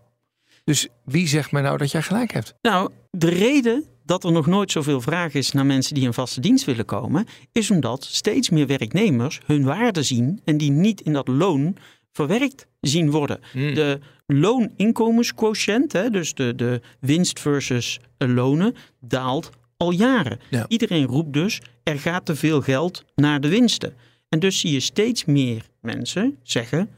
Dus 0.64 0.88
wie 1.04 1.28
zegt 1.28 1.52
mij 1.52 1.62
nou 1.62 1.76
dat 1.76 1.90
jij 1.90 2.02
gelijk 2.02 2.32
hebt? 2.32 2.54
Nou, 2.62 2.90
de 3.10 3.28
reden 3.28 3.84
dat 4.04 4.24
er 4.24 4.32
nog 4.32 4.46
nooit 4.46 4.70
zoveel 4.70 5.00
vraag 5.00 5.34
is 5.34 5.52
naar 5.52 5.66
mensen 5.66 5.94
die 5.94 6.04
in 6.04 6.12
vaste 6.12 6.40
dienst 6.40 6.64
willen 6.64 6.84
komen, 6.84 7.26
is 7.52 7.70
omdat 7.70 8.04
steeds 8.04 8.50
meer 8.50 8.66
werknemers 8.66 9.40
hun 9.46 9.64
waarde 9.64 10.02
zien 10.02 10.40
en 10.44 10.56
die 10.56 10.70
niet 10.70 11.00
in 11.00 11.12
dat 11.12 11.28
loon 11.28 11.76
verwerkt 12.12 12.66
zien 12.80 13.10
worden. 13.10 13.40
Hmm. 13.52 13.74
De 13.74 13.98
looninkomensquotient, 14.26 15.92
hè, 15.92 16.10
dus 16.10 16.34
de, 16.34 16.54
de 16.54 16.80
winst 17.00 17.40
versus 17.40 18.00
lonen, 18.18 18.74
daalt 19.00 19.50
al 19.76 19.90
jaren. 19.90 20.38
Ja. 20.50 20.64
Iedereen 20.68 21.06
roept 21.06 21.32
dus, 21.32 21.60
er 21.82 21.98
gaat 21.98 22.24
te 22.24 22.36
veel 22.36 22.60
geld 22.60 23.04
naar 23.14 23.40
de 23.40 23.48
winsten. 23.48 23.94
En 24.28 24.38
dus 24.38 24.60
zie 24.60 24.72
je 24.72 24.80
steeds 24.80 25.24
meer 25.24 25.62
mensen 25.80 26.38
zeggen, 26.42 26.88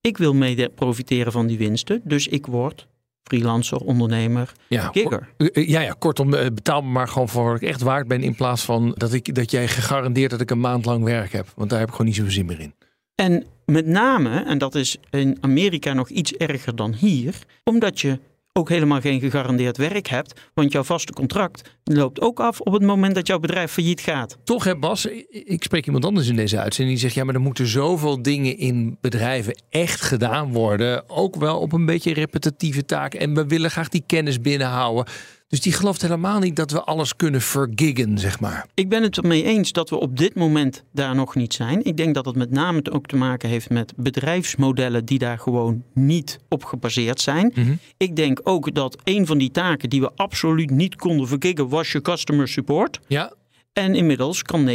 ik 0.00 0.18
wil 0.18 0.34
mede 0.34 0.68
profiteren 0.68 1.32
van 1.32 1.46
die 1.46 1.58
winsten, 1.58 2.00
dus 2.04 2.28
ik 2.28 2.46
word 2.46 2.86
freelancer, 3.24 3.78
ondernemer, 3.78 4.52
Ja, 4.68 4.88
gigger. 4.92 5.28
Eh, 5.36 5.46
eh, 5.52 5.68
Ja, 5.68 5.80
ja, 5.80 5.94
kortom, 5.98 6.34
eh, 6.34 6.46
betaal 6.54 6.82
me 6.82 6.88
maar 6.90 7.08
gewoon 7.08 7.28
voor 7.28 7.44
wat 7.44 7.62
ik 7.62 7.68
echt 7.68 7.80
waard 7.80 8.08
ben. 8.08 8.22
In 8.22 8.34
plaats 8.34 8.64
van 8.64 8.94
dat, 8.96 9.12
ik, 9.12 9.34
dat 9.34 9.50
jij 9.50 9.68
gegarandeerd 9.68 10.30
dat 10.30 10.40
ik 10.40 10.50
een 10.50 10.60
maand 10.60 10.84
lang 10.84 11.04
werk 11.04 11.32
heb. 11.32 11.46
Want 11.56 11.70
daar 11.70 11.78
heb 11.78 11.88
ik 11.88 11.94
gewoon 11.94 12.06
niet 12.06 12.16
zoveel 12.16 12.32
zin 12.32 12.46
meer 12.46 12.60
in. 12.60 12.74
En 13.14 13.44
met 13.64 13.86
name, 13.86 14.42
en 14.44 14.58
dat 14.58 14.74
is 14.74 14.96
in 15.10 15.38
Amerika 15.40 15.92
nog 15.92 16.08
iets 16.08 16.32
erger 16.32 16.76
dan 16.76 16.92
hier, 16.94 17.34
omdat 17.64 18.00
je 18.00 18.18
ook 18.52 18.68
helemaal 18.68 19.00
geen 19.00 19.20
gegarandeerd 19.20 19.76
werk 19.76 20.06
hebt, 20.06 20.40
want 20.54 20.72
jouw 20.72 20.82
vaste 20.82 21.12
contract 21.12 21.76
loopt 21.84 22.20
ook 22.20 22.40
af 22.40 22.60
op 22.60 22.72
het 22.72 22.82
moment 22.82 23.14
dat 23.14 23.26
jouw 23.26 23.38
bedrijf 23.38 23.72
failliet 23.72 24.00
gaat. 24.00 24.36
Toch 24.44 24.64
hè 24.64 24.76
Bas, 24.76 25.06
ik 25.28 25.62
spreek 25.62 25.86
iemand 25.86 26.04
anders 26.04 26.28
in 26.28 26.36
deze 26.36 26.58
uitzending 26.58 26.98
die 26.98 27.06
zegt... 27.06 27.18
ja, 27.18 27.24
maar 27.24 27.34
er 27.34 27.40
moeten 27.40 27.66
zoveel 27.66 28.22
dingen 28.22 28.58
in 28.58 28.98
bedrijven 29.00 29.62
echt 29.68 30.00
gedaan 30.00 30.52
worden. 30.52 31.08
Ook 31.08 31.36
wel 31.36 31.58
op 31.58 31.72
een 31.72 31.86
beetje 31.86 32.14
repetitieve 32.14 32.84
taken. 32.84 33.20
En 33.20 33.34
we 33.34 33.46
willen 33.46 33.70
graag 33.70 33.88
die 33.88 34.04
kennis 34.06 34.40
binnenhouden. 34.40 35.04
Dus 35.50 35.60
die 35.60 35.72
gelooft 35.72 36.02
helemaal 36.02 36.38
niet 36.38 36.56
dat 36.56 36.70
we 36.70 36.82
alles 36.82 37.16
kunnen 37.16 37.40
vergiggen, 37.40 38.18
zeg 38.18 38.40
maar. 38.40 38.66
Ik 38.74 38.88
ben 38.88 39.02
het 39.02 39.16
ermee 39.16 39.42
eens 39.42 39.72
dat 39.72 39.90
we 39.90 39.96
op 39.96 40.16
dit 40.16 40.34
moment 40.34 40.84
daar 40.92 41.14
nog 41.14 41.34
niet 41.34 41.54
zijn. 41.54 41.84
Ik 41.84 41.96
denk 41.96 42.14
dat 42.14 42.24
het 42.24 42.36
met 42.36 42.50
name 42.50 42.90
ook 42.90 43.06
te 43.06 43.16
maken 43.16 43.48
heeft 43.48 43.70
met 43.70 43.92
bedrijfsmodellen 43.96 45.04
die 45.04 45.18
daar 45.18 45.38
gewoon 45.38 45.84
niet 45.94 46.38
op 46.48 46.64
gebaseerd 46.64 47.20
zijn. 47.20 47.78
Ik 47.96 48.16
denk 48.16 48.40
ook 48.42 48.74
dat 48.74 48.96
een 49.04 49.26
van 49.26 49.38
die 49.38 49.50
taken 49.50 49.90
die 49.90 50.00
we 50.00 50.10
absoluut 50.16 50.70
niet 50.70 50.96
konden 50.96 51.28
vergiggen 51.28 51.68
was 51.68 51.92
je 51.92 52.00
customer 52.00 52.48
support. 52.48 53.00
Ja, 53.06 53.32
En 53.72 53.94
inmiddels 53.94 54.42
kan 54.42 54.68
90%, 54.68 54.72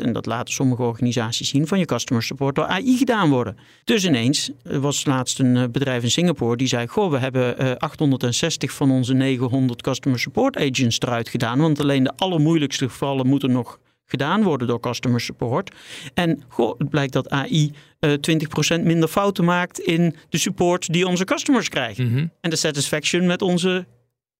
en 0.00 0.12
dat 0.12 0.26
laten 0.26 0.54
sommige 0.54 0.82
organisaties 0.82 1.48
zien, 1.48 1.66
van 1.66 1.78
je 1.78 1.84
customer 1.84 2.22
support 2.22 2.54
door 2.54 2.66
AI 2.66 2.96
gedaan 2.96 3.30
worden. 3.30 3.56
Dus 3.84 4.04
ineens 4.04 4.50
was 4.62 5.04
laatst 5.04 5.38
een 5.38 5.56
eh, 5.56 5.64
bedrijf 5.70 6.02
in 6.02 6.10
Singapore 6.10 6.56
die 6.56 6.66
zei: 6.66 6.86
Goh, 6.86 7.10
we 7.10 7.18
hebben 7.18 7.58
eh, 7.58 7.70
860 7.76 8.72
van 8.72 8.90
onze 8.90 9.14
900 9.14 9.82
customer 9.82 10.18
support 10.18 10.56
agents 10.56 11.00
eruit 11.00 11.28
gedaan. 11.28 11.58
Want 11.58 11.80
alleen 11.80 12.04
de 12.04 12.12
allermoeilijkste 12.16 12.88
gevallen 12.88 13.26
moeten 13.26 13.52
nog 13.52 13.78
gedaan 14.04 14.42
worden 14.42 14.66
door 14.66 14.80
customer 14.80 15.20
support. 15.20 15.74
En 16.14 16.42
goh, 16.48 16.78
het 16.78 16.88
blijkt 16.88 17.12
dat 17.12 17.30
AI 17.30 17.72
eh 17.98 18.12
20% 18.80 18.82
minder 18.82 19.08
fouten 19.08 19.44
maakt 19.44 19.78
in 19.78 20.14
de 20.28 20.38
support 20.38 20.92
die 20.92 21.06
onze 21.06 21.24
customers 21.24 21.68
krijgen. 21.68 22.32
En 22.40 22.50
de 22.50 22.56
satisfaction 22.56 23.26
met 23.26 23.42
onze 23.42 23.86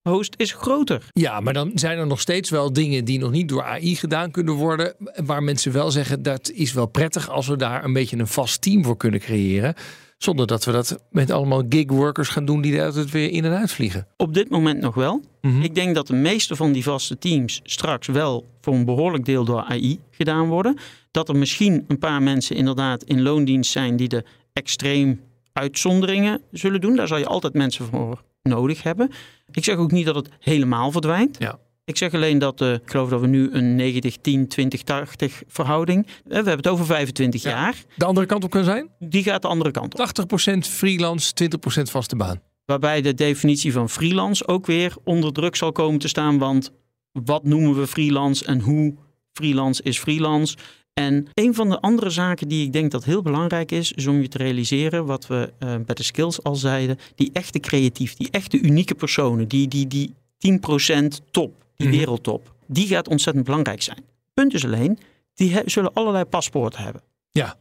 host 0.01 0.33
is 0.37 0.53
groter. 0.53 1.03
Ja, 1.11 1.39
maar 1.39 1.53
dan 1.53 1.71
zijn 1.75 1.97
er 1.97 2.07
nog 2.07 2.19
steeds 2.19 2.49
wel 2.49 2.73
dingen 2.73 3.05
die 3.05 3.19
nog 3.19 3.31
niet 3.31 3.49
door 3.49 3.63
AI 3.63 3.95
gedaan 3.95 4.31
kunnen 4.31 4.53
worden. 4.53 4.95
Waar 5.25 5.43
mensen 5.43 5.71
wel 5.71 5.91
zeggen 5.91 6.23
dat 6.23 6.51
is 6.51 6.73
wel 6.73 6.87
prettig 6.87 7.29
als 7.29 7.47
we 7.47 7.57
daar 7.57 7.83
een 7.83 7.93
beetje 7.93 8.17
een 8.17 8.27
vast 8.27 8.61
team 8.61 8.83
voor 8.83 8.97
kunnen 8.97 9.19
creëren. 9.19 9.73
Zonder 10.17 10.47
dat 10.47 10.65
we 10.65 10.71
dat 10.71 11.03
met 11.11 11.31
allemaal 11.31 11.63
gigworkers 11.69 12.29
gaan 12.29 12.45
doen 12.45 12.61
die 12.61 12.77
er 12.77 12.85
altijd 12.85 13.11
weer 13.11 13.31
in 13.31 13.45
en 13.45 13.57
uit 13.57 13.71
vliegen. 13.71 14.07
Op 14.17 14.33
dit 14.33 14.49
moment 14.49 14.79
nog 14.79 14.95
wel. 14.95 15.21
Mhm. 15.41 15.61
Ik 15.61 15.75
denk 15.75 15.95
dat 15.95 16.07
de 16.07 16.15
meeste 16.15 16.55
van 16.55 16.71
die 16.71 16.83
vaste 16.83 17.17
teams 17.17 17.59
straks 17.63 18.07
wel 18.07 18.45
voor 18.61 18.73
een 18.73 18.85
behoorlijk 18.85 19.25
deel 19.25 19.45
door 19.45 19.61
AI 19.61 19.99
gedaan 20.11 20.47
worden. 20.47 20.77
Dat 21.11 21.29
er 21.29 21.35
misschien 21.35 21.85
een 21.87 21.99
paar 21.99 22.21
mensen 22.21 22.55
inderdaad 22.55 23.03
in 23.03 23.21
loondienst 23.21 23.71
zijn 23.71 23.95
die 23.95 24.07
de 24.07 24.23
extreem 24.53 25.21
uitzonderingen 25.53 26.41
zullen 26.51 26.81
doen. 26.81 26.95
Daar 26.95 27.07
zal 27.07 27.17
je 27.17 27.25
altijd 27.25 27.53
mensen 27.53 27.85
voor 27.85 28.23
nodig 28.43 28.83
hebben. 28.83 29.09
Ik 29.51 29.63
zeg 29.63 29.75
ook 29.75 29.91
niet 29.91 30.05
dat 30.05 30.15
het 30.15 30.29
helemaal 30.39 30.91
verdwijnt. 30.91 31.35
Ja. 31.39 31.59
Ik 31.85 31.97
zeg 31.97 32.13
alleen 32.13 32.37
dat, 32.39 32.61
eh, 32.61 32.73
ik 32.73 32.81
geloof 32.85 33.09
dat 33.09 33.21
we 33.21 33.27
nu 33.27 33.49
een 33.51 33.75
90, 33.75 34.17
10, 34.17 34.47
20, 34.47 34.81
80 34.83 35.41
verhouding. 35.47 36.05
eh, 36.05 36.11
We 36.23 36.33
hebben 36.33 36.55
het 36.57 36.67
over 36.67 36.85
25 36.85 37.41
jaar. 37.41 37.75
De 37.95 38.05
andere 38.05 38.25
kant 38.25 38.43
op 38.43 38.49
kan 38.49 38.63
zijn? 38.63 38.89
Die 38.99 39.23
gaat 39.23 39.41
de 39.41 39.47
andere 39.47 39.71
kant 39.71 39.93
op. 39.93 39.99
80% 39.99 40.67
freelance, 40.67 41.33
20% 41.33 41.91
vaste 41.91 42.15
baan. 42.15 42.41
Waarbij 42.65 43.01
de 43.01 43.13
definitie 43.13 43.71
van 43.73 43.89
freelance 43.89 44.47
ook 44.47 44.65
weer 44.65 44.93
onder 45.03 45.33
druk 45.33 45.55
zal 45.55 45.71
komen 45.71 45.99
te 45.99 46.07
staan. 46.07 46.37
Want 46.37 46.71
wat 47.11 47.43
noemen 47.43 47.79
we 47.79 47.87
freelance 47.87 48.45
en 48.45 48.59
hoe 48.59 48.95
freelance 49.33 49.83
is 49.83 49.99
freelance? 49.99 50.57
En 50.93 51.27
een 51.33 51.53
van 51.53 51.69
de 51.69 51.79
andere 51.81 52.09
zaken 52.09 52.47
die 52.47 52.65
ik 52.65 52.73
denk 52.73 52.91
dat 52.91 53.03
heel 53.03 53.21
belangrijk 53.21 53.71
is, 53.71 53.91
is 53.91 54.07
om 54.07 54.21
je 54.21 54.27
te 54.27 54.37
realiseren, 54.37 55.05
wat 55.05 55.27
we 55.27 55.53
eh, 55.59 55.75
bij 55.85 55.95
de 55.95 56.03
skills 56.03 56.43
al 56.43 56.55
zeiden, 56.55 56.97
die 57.15 57.29
echte 57.33 57.59
creatief, 57.59 58.15
die 58.15 58.29
echte 58.31 58.59
unieke 58.61 58.95
personen, 58.95 59.47
die, 59.47 59.67
die, 59.67 59.87
die 59.87 60.13
10% 60.37 61.21
top, 61.31 61.63
die 61.75 61.87
Mhm. 61.87 61.97
wereldtop, 61.97 62.53
die 62.67 62.87
gaat 62.87 63.07
ontzettend 63.07 63.45
belangrijk 63.45 63.81
zijn. 63.81 64.03
Punt 64.33 64.53
is 64.53 64.65
alleen, 64.65 64.99
die 65.33 65.61
zullen 65.65 65.93
allerlei 65.93 66.25
paspoorten 66.25 66.83
hebben. 66.83 67.01
Ja. 67.31 67.55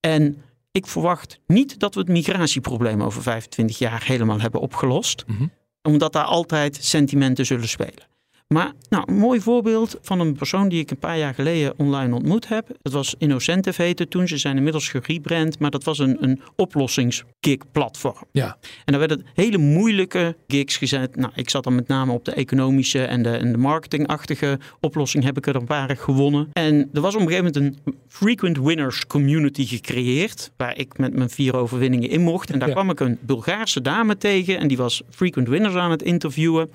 En 0.00 0.42
ik 0.72 0.86
verwacht 0.86 1.40
niet 1.46 1.78
dat 1.78 1.94
we 1.94 2.00
het 2.00 2.08
migratieprobleem 2.08 3.02
over 3.02 3.22
25 3.22 3.78
jaar 3.78 4.04
helemaal 4.04 4.40
hebben 4.40 4.60
opgelost. 4.60 5.24
Mhm. 5.26 5.46
Omdat 5.82 6.12
daar 6.12 6.24
altijd 6.24 6.78
sentimenten 6.80 7.46
zullen 7.46 7.68
spelen. 7.68 8.06
Maar 8.48 8.72
nou, 8.88 9.04
een 9.06 9.16
mooi 9.18 9.40
voorbeeld 9.40 9.98
van 10.02 10.20
een 10.20 10.32
persoon 10.34 10.68
die 10.68 10.80
ik 10.80 10.90
een 10.90 10.98
paar 10.98 11.18
jaar 11.18 11.34
geleden 11.34 11.74
online 11.76 12.14
ontmoet 12.14 12.48
heb. 12.48 12.68
Dat 12.82 12.92
was 12.92 13.14
Innocentive 13.18 13.82
heette 13.82 14.08
toen. 14.08 14.28
Ze 14.28 14.36
zijn 14.36 14.56
inmiddels 14.56 14.88
gerebrand. 14.88 15.58
Maar 15.58 15.70
dat 15.70 15.84
was 15.84 15.98
een, 15.98 16.16
een 16.24 16.40
oplossingsgig-platform. 16.56 18.24
Ja. 18.32 18.56
En 18.84 18.92
daar 18.92 18.98
werden 18.98 19.26
hele 19.34 19.58
moeilijke 19.58 20.36
gigs 20.48 20.76
gezet. 20.76 21.16
Nou, 21.16 21.32
ik 21.34 21.50
zat 21.50 21.64
dan 21.64 21.74
met 21.74 21.88
name 21.88 22.12
op 22.12 22.24
de 22.24 22.32
economische 22.32 23.02
en 23.04 23.22
de, 23.22 23.30
en 23.30 23.52
de 23.52 23.58
marketingachtige 23.58 24.58
oplossing. 24.80 25.24
Heb 25.24 25.36
ik 25.36 25.46
er 25.46 25.56
een 25.56 25.64
paar 25.66 25.96
gewonnen. 25.96 26.48
En 26.52 26.90
er 26.92 27.00
was 27.00 27.14
op 27.14 27.20
een 27.20 27.28
gegeven 27.28 27.52
moment 27.52 27.86
een 27.86 27.94
frequent 28.08 28.58
winners 28.58 29.06
community 29.06 29.66
gecreëerd. 29.66 30.50
Waar 30.56 30.78
ik 30.78 30.98
met 30.98 31.14
mijn 31.14 31.30
vier 31.30 31.56
overwinningen 31.56 32.10
in 32.10 32.20
mocht. 32.20 32.50
En 32.50 32.58
daar 32.58 32.68
Ja. 32.68 32.74
kwam 32.74 32.90
ik 32.90 33.00
een 33.00 33.18
Bulgaarse 33.20 33.80
dame 33.80 34.16
tegen. 34.16 34.58
En 34.58 34.68
die 34.68 34.76
was 34.76 35.02
frequent 35.10 35.48
winners 35.48 35.74
aan 35.74 35.90
het 35.90 36.02
interviewen. 36.02 36.70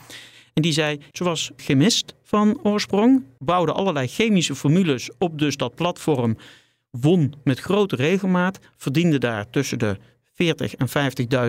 En 0.54 0.62
die 0.62 0.72
zei, 0.72 1.00
ze 1.12 1.24
was 1.24 1.52
chemist 1.56 2.14
van 2.24 2.60
oorsprong, 2.64 3.24
bouwde 3.38 3.72
allerlei 3.72 4.08
chemische 4.08 4.56
formules 4.56 5.10
op 5.18 5.40
dus 5.40 5.58
dat 5.58 5.76
platform, 5.76 6.38
won 6.90 7.34
met 7.44 7.60
grote 7.60 7.96
regelmaat, 7.96 8.60
verdiende 8.78 9.18
daar 9.18 9.50
tussen 9.50 9.80
de 9.80 9.98
40 10.34 10.76
en 10.76 10.88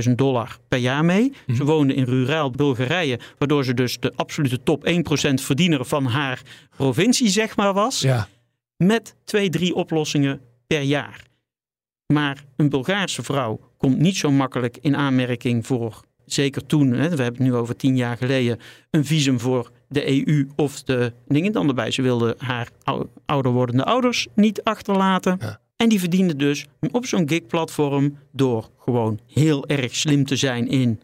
50.000 0.09 0.15
dollar 0.15 0.59
per 0.69 0.79
jaar 0.79 1.05
mee. 1.05 1.33
Ze 1.57 1.65
woonde 1.65 1.95
in 1.95 2.05
ruraal 2.05 2.51
Bulgarije, 2.51 3.19
waardoor 3.39 3.65
ze 3.65 3.75
dus 3.75 3.99
de 3.99 4.13
absolute 4.17 4.63
top 4.63 4.89
1% 4.89 4.93
verdiener 5.35 5.85
van 5.85 6.05
haar 6.05 6.43
provincie 6.77 7.29
zeg 7.29 7.57
maar 7.57 7.73
was. 7.73 8.01
Ja. 8.01 8.29
Met 8.77 9.15
twee, 9.25 9.51
drie 9.51 9.75
oplossingen 9.75 10.41
per 10.67 10.81
jaar. 10.81 11.29
Maar 12.07 12.45
een 12.57 12.69
Bulgaarse 12.69 13.23
vrouw 13.23 13.61
komt 13.77 13.99
niet 13.99 14.17
zo 14.17 14.31
makkelijk 14.31 14.79
in 14.81 14.97
aanmerking 14.97 15.67
voor, 15.67 16.01
zeker 16.33 16.67
toen, 16.67 16.93
hè, 16.93 17.09
we 17.09 17.23
hebben 17.23 17.27
het 17.27 17.39
nu 17.39 17.55
over 17.55 17.77
tien 17.77 17.97
jaar 17.97 18.17
geleden, 18.17 18.59
een 18.91 19.05
visum 19.05 19.41
voor 19.41 19.71
de 19.89 20.27
EU 20.27 20.49
of 20.57 20.83
de 20.83 21.13
dingen 21.27 21.53
dan 21.53 21.69
erbij. 21.69 21.91
Ze 21.91 22.03
wilde 22.03 22.35
haar 22.39 22.69
ou- 22.83 23.07
ouder 23.27 23.53
wordende 23.53 23.85
ouders 23.85 24.27
niet 24.35 24.63
achterlaten. 24.63 25.37
Ja. 25.41 25.61
En 25.77 25.89
die 25.89 26.01
verdiende 26.01 26.37
dus 26.37 26.67
op 26.91 27.07
zo'n 27.07 27.29
gig-platform 27.29 28.19
door 28.33 28.69
gewoon 28.79 29.21
heel 29.27 29.67
erg 29.67 29.97
slim 29.97 30.25
te 30.25 30.37
zijn 30.37 30.69
in 30.69 31.01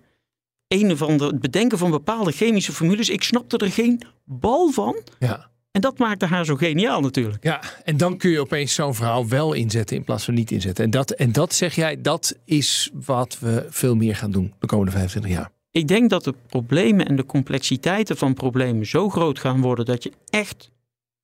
een 0.68 0.90
of 0.90 1.02
ander 1.02 1.26
het 1.26 1.40
bedenken 1.40 1.78
van 1.78 1.90
bepaalde 1.90 2.32
chemische 2.32 2.72
formules. 2.72 3.08
Ik 3.08 3.22
snapte 3.22 3.56
er 3.56 3.70
geen 3.72 4.02
bal 4.24 4.70
van. 4.70 4.96
Ja. 5.18 5.50
En 5.76 5.82
dat 5.82 5.98
maakte 5.98 6.26
haar 6.26 6.44
zo 6.44 6.56
geniaal 6.56 7.00
natuurlijk. 7.00 7.44
Ja, 7.44 7.62
en 7.84 7.96
dan 7.96 8.16
kun 8.16 8.30
je 8.30 8.40
opeens 8.40 8.74
zo'n 8.74 8.94
verhaal 8.94 9.28
wel 9.28 9.52
inzetten 9.52 9.96
in 9.96 10.04
plaats 10.04 10.24
van 10.24 10.34
niet 10.34 10.50
inzetten. 10.50 10.84
En 10.84 10.90
dat, 10.90 11.10
en 11.10 11.32
dat 11.32 11.54
zeg 11.54 11.74
jij, 11.74 12.00
dat 12.00 12.38
is 12.44 12.90
wat 13.04 13.38
we 13.38 13.66
veel 13.70 13.94
meer 13.94 14.16
gaan 14.16 14.30
doen 14.30 14.54
de 14.58 14.66
komende 14.66 14.92
25 14.92 15.30
jaar. 15.30 15.50
Ik 15.70 15.88
denk 15.88 16.10
dat 16.10 16.24
de 16.24 16.34
problemen 16.46 17.06
en 17.06 17.16
de 17.16 17.26
complexiteiten 17.26 18.16
van 18.16 18.34
problemen 18.34 18.86
zo 18.86 19.08
groot 19.08 19.38
gaan 19.38 19.60
worden 19.60 19.84
dat 19.84 20.02
je 20.02 20.12
echt 20.30 20.70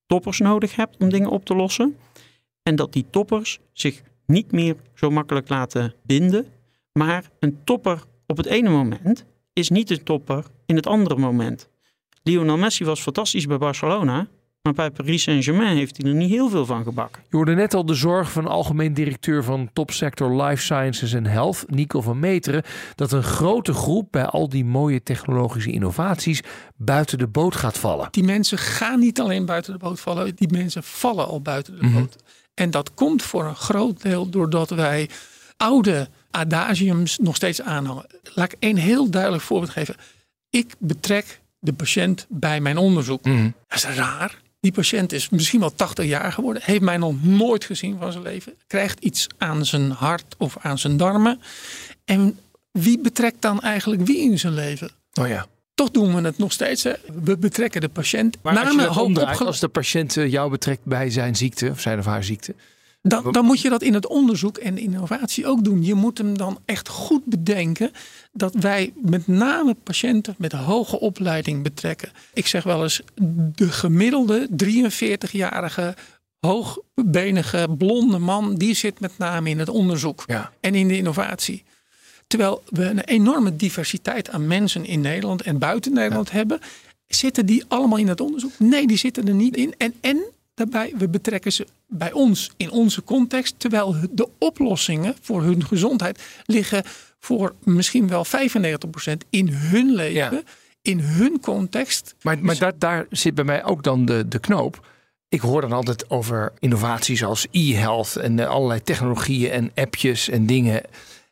toppers 0.06 0.38
nodig 0.38 0.76
hebt 0.76 0.96
om 0.98 1.10
dingen 1.10 1.30
op 1.30 1.44
te 1.44 1.54
lossen. 1.54 1.96
En 2.62 2.76
dat 2.76 2.92
die 2.92 3.06
toppers 3.10 3.58
zich 3.72 4.02
niet 4.26 4.52
meer 4.52 4.76
zo 4.94 5.10
makkelijk 5.10 5.48
laten 5.48 5.94
binden. 6.02 6.46
Maar 6.92 7.30
een 7.38 7.58
topper 7.64 8.02
op 8.26 8.36
het 8.36 8.46
ene 8.46 8.70
moment 8.70 9.24
is 9.52 9.68
niet 9.68 9.90
een 9.90 10.02
topper 10.02 10.44
in 10.66 10.76
het 10.76 10.86
andere 10.86 11.16
moment. 11.16 11.68
Lionel 12.22 12.56
Messi 12.56 12.84
was 12.84 13.00
fantastisch 13.00 13.46
bij 13.46 13.58
Barcelona. 13.58 14.28
Maar 14.62 14.72
bij 14.72 14.90
Paris 14.90 15.22
Saint-Germain 15.22 15.76
heeft 15.76 15.96
hij 15.96 16.10
er 16.10 16.16
niet 16.16 16.30
heel 16.30 16.48
veel 16.48 16.66
van 16.66 16.82
gebakken. 16.82 17.22
Je 17.30 17.36
hoorde 17.36 17.54
net 17.54 17.74
al 17.74 17.86
de 17.86 17.94
zorg 17.94 18.32
van 18.32 18.46
algemeen 18.46 18.94
directeur 18.94 19.44
van 19.44 19.70
topsector 19.72 20.42
Life 20.42 20.62
Sciences 20.62 21.12
en 21.12 21.26
Health, 21.26 21.64
Nico 21.66 22.00
van 22.00 22.18
Meteren, 22.20 22.62
dat 22.94 23.12
een 23.12 23.22
grote 23.22 23.72
groep 23.72 24.08
bij 24.10 24.24
al 24.26 24.48
die 24.48 24.64
mooie 24.64 25.02
technologische 25.02 25.70
innovaties 25.70 26.40
buiten 26.76 27.18
de 27.18 27.26
boot 27.26 27.56
gaat 27.56 27.78
vallen. 27.78 28.08
Die 28.10 28.24
mensen 28.24 28.58
gaan 28.58 28.98
niet 28.98 29.20
alleen 29.20 29.46
buiten 29.46 29.72
de 29.72 29.78
boot 29.78 30.00
vallen, 30.00 30.36
die 30.36 30.48
mensen 30.52 30.82
vallen 30.82 31.26
al 31.26 31.40
buiten 31.40 31.78
de 31.78 31.86
Mhm. 31.86 31.98
boot. 31.98 32.16
En 32.54 32.70
dat 32.70 32.94
komt 32.94 33.22
voor 33.22 33.44
een 33.44 33.56
groot 33.56 34.02
deel 34.02 34.28
doordat 34.28 34.70
wij 34.70 35.08
oude 35.56 36.08
adagiums 36.30 37.18
nog 37.18 37.36
steeds 37.36 37.62
aanhangen. 37.62 38.06
Laat 38.34 38.52
ik 38.52 38.56
een 38.60 38.76
heel 38.76 39.10
duidelijk 39.10 39.42
voorbeeld 39.42 39.70
geven. 39.72 39.94
Ik 40.50 40.74
betrek 40.78 41.40
de 41.58 41.72
patiënt 41.72 42.26
bij 42.28 42.60
mijn 42.60 42.76
onderzoek. 42.76 43.24
Mhm. 43.24 43.50
Dat 43.68 43.78
is 43.78 43.84
raar. 43.84 44.40
Die 44.62 44.72
patiënt 44.72 45.12
is 45.12 45.28
misschien 45.28 45.60
wel 45.60 45.74
80 45.74 46.04
jaar 46.04 46.32
geworden, 46.32 46.62
heeft 46.64 46.80
mij 46.80 46.96
nog 46.96 47.22
nooit 47.22 47.64
gezien 47.64 47.98
van 47.98 48.12
zijn 48.12 48.24
leven, 48.24 48.54
krijgt 48.66 49.00
iets 49.00 49.26
aan 49.38 49.66
zijn 49.66 49.90
hart 49.90 50.34
of 50.38 50.56
aan 50.60 50.78
zijn 50.78 50.96
darmen. 50.96 51.40
En 52.04 52.38
wie 52.70 52.98
betrekt 52.98 53.42
dan 53.42 53.60
eigenlijk 53.60 54.06
wie 54.06 54.18
in 54.18 54.38
zijn 54.38 54.54
leven? 54.54 54.90
Oh 55.14 55.28
ja. 55.28 55.46
Toch 55.74 55.90
doen 55.90 56.14
we 56.14 56.20
het 56.20 56.38
nog 56.38 56.52
steeds. 56.52 56.82
Hè? 56.82 56.92
We 57.22 57.38
betrekken 57.38 57.80
de 57.80 57.88
patiënt. 57.88 58.36
Maar 58.42 58.58
als 58.58 58.70
je 58.70 58.76
dat 58.76 58.96
omdraait, 58.96 59.40
als 59.40 59.60
de 59.60 59.68
patiënt 59.68 60.16
eh, 60.16 60.30
jou 60.30 60.50
betrekt 60.50 60.84
bij 60.84 61.10
zijn 61.10 61.36
ziekte 61.36 61.70
of 61.70 61.80
zijn 61.80 61.98
of 61.98 62.04
haar 62.04 62.24
ziekte. 62.24 62.54
Dan, 63.02 63.32
dan 63.32 63.44
moet 63.44 63.60
je 63.60 63.68
dat 63.68 63.82
in 63.82 63.94
het 63.94 64.06
onderzoek 64.06 64.58
en 64.58 64.78
innovatie 64.78 65.46
ook 65.46 65.64
doen. 65.64 65.84
Je 65.84 65.94
moet 65.94 66.18
hem 66.18 66.38
dan 66.38 66.58
echt 66.64 66.88
goed 66.88 67.24
bedenken 67.24 67.90
dat 68.32 68.54
wij 68.54 68.92
met 68.96 69.26
name 69.26 69.74
patiënten 69.74 70.34
met 70.38 70.52
hoge 70.52 71.00
opleiding 71.00 71.62
betrekken. 71.62 72.12
Ik 72.34 72.46
zeg 72.46 72.64
wel 72.64 72.82
eens, 72.82 73.02
de 73.54 73.68
gemiddelde 73.70 74.48
43-jarige 74.64 75.94
hoogbenige 76.40 77.66
blonde 77.78 78.18
man, 78.18 78.54
die 78.54 78.74
zit 78.74 79.00
met 79.00 79.18
name 79.18 79.50
in 79.50 79.58
het 79.58 79.68
onderzoek 79.68 80.24
Ja. 80.26 80.52
en 80.60 80.74
in 80.74 80.88
de 80.88 80.96
innovatie. 80.96 81.64
Terwijl 82.26 82.62
we 82.68 82.84
een 82.84 83.00
enorme 83.00 83.56
diversiteit 83.56 84.30
aan 84.30 84.46
mensen 84.46 84.84
in 84.84 85.00
Nederland 85.00 85.42
en 85.42 85.58
buiten 85.58 85.92
Nederland 85.92 86.30
hebben. 86.30 86.60
Zitten 87.06 87.46
die 87.46 87.64
allemaal 87.68 87.98
in 87.98 88.08
het 88.08 88.20
onderzoek? 88.20 88.58
Nee, 88.58 88.86
die 88.86 88.96
zitten 88.96 89.28
er 89.28 89.34
niet 89.34 89.56
in. 89.56 89.74
En, 89.78 89.94
en 90.00 90.22
daarbij, 90.54 90.94
we 90.98 91.08
betrekken 91.08 91.52
ze 91.52 91.66
bij 91.86 92.12
ons 92.12 92.50
in 92.56 92.70
onze 92.70 93.02
context. 93.02 93.54
Terwijl 93.58 93.96
de 94.10 94.28
oplossingen 94.38 95.14
voor 95.20 95.42
hun 95.42 95.64
gezondheid 95.64 96.22
liggen 96.46 96.82
voor 97.18 97.54
misschien 97.62 98.08
wel 98.08 98.26
95% 98.26 98.30
in 99.30 99.48
hun 99.48 99.94
leven. 99.94 100.34
Ja. 100.34 100.42
In 100.82 101.00
hun 101.00 101.40
context. 101.40 102.14
Maar, 102.22 102.38
maar 102.38 102.58
daar, 102.58 102.72
daar 102.78 103.06
zit 103.10 103.34
bij 103.34 103.44
mij 103.44 103.64
ook 103.64 103.82
dan 103.82 104.04
de, 104.04 104.28
de 104.28 104.38
knoop. 104.38 104.86
Ik 105.28 105.40
hoor 105.40 105.60
dan 105.60 105.72
altijd 105.72 106.10
over 106.10 106.52
innovaties 106.58 107.24
als 107.24 107.46
e-health 107.50 108.16
en 108.16 108.38
eh, 108.38 108.48
allerlei 108.48 108.82
technologieën 108.82 109.50
en 109.50 109.70
appjes 109.74 110.28
en 110.28 110.46
dingen. 110.46 110.82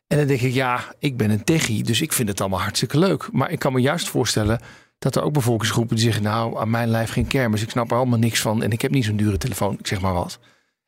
En 0.07 0.17
dan 0.17 0.27
denk 0.27 0.41
ik, 0.41 0.53
ja, 0.53 0.93
ik 0.99 1.17
ben 1.17 1.29
een 1.29 1.43
techie, 1.43 1.83
dus 1.83 2.01
ik 2.01 2.13
vind 2.13 2.29
het 2.29 2.41
allemaal 2.41 2.61
hartstikke 2.61 2.99
leuk. 2.99 3.31
Maar 3.31 3.51
ik 3.51 3.59
kan 3.59 3.73
me 3.73 3.79
juist 3.79 4.09
voorstellen 4.09 4.59
dat 5.01 5.15
er 5.15 5.21
ook 5.23 5.33
bevolkingsgroepen 5.33 5.95
die 5.95 6.05
zeggen, 6.05 6.23
nou, 6.23 6.59
aan 6.59 6.69
mijn 6.69 6.89
lijf 6.89 7.11
geen 7.11 7.27
kermis, 7.27 7.61
ik 7.61 7.69
snap 7.69 7.91
er 7.91 7.97
allemaal 7.97 8.19
niks 8.19 8.39
van 8.41 8.63
en 8.63 8.71
ik 8.71 8.81
heb 8.81 8.91
niet 8.91 9.05
zo'n 9.05 9.15
dure 9.15 9.37
telefoon, 9.37 9.75
ik 9.79 9.87
zeg 9.87 10.01
maar 10.01 10.13
wat. 10.13 10.39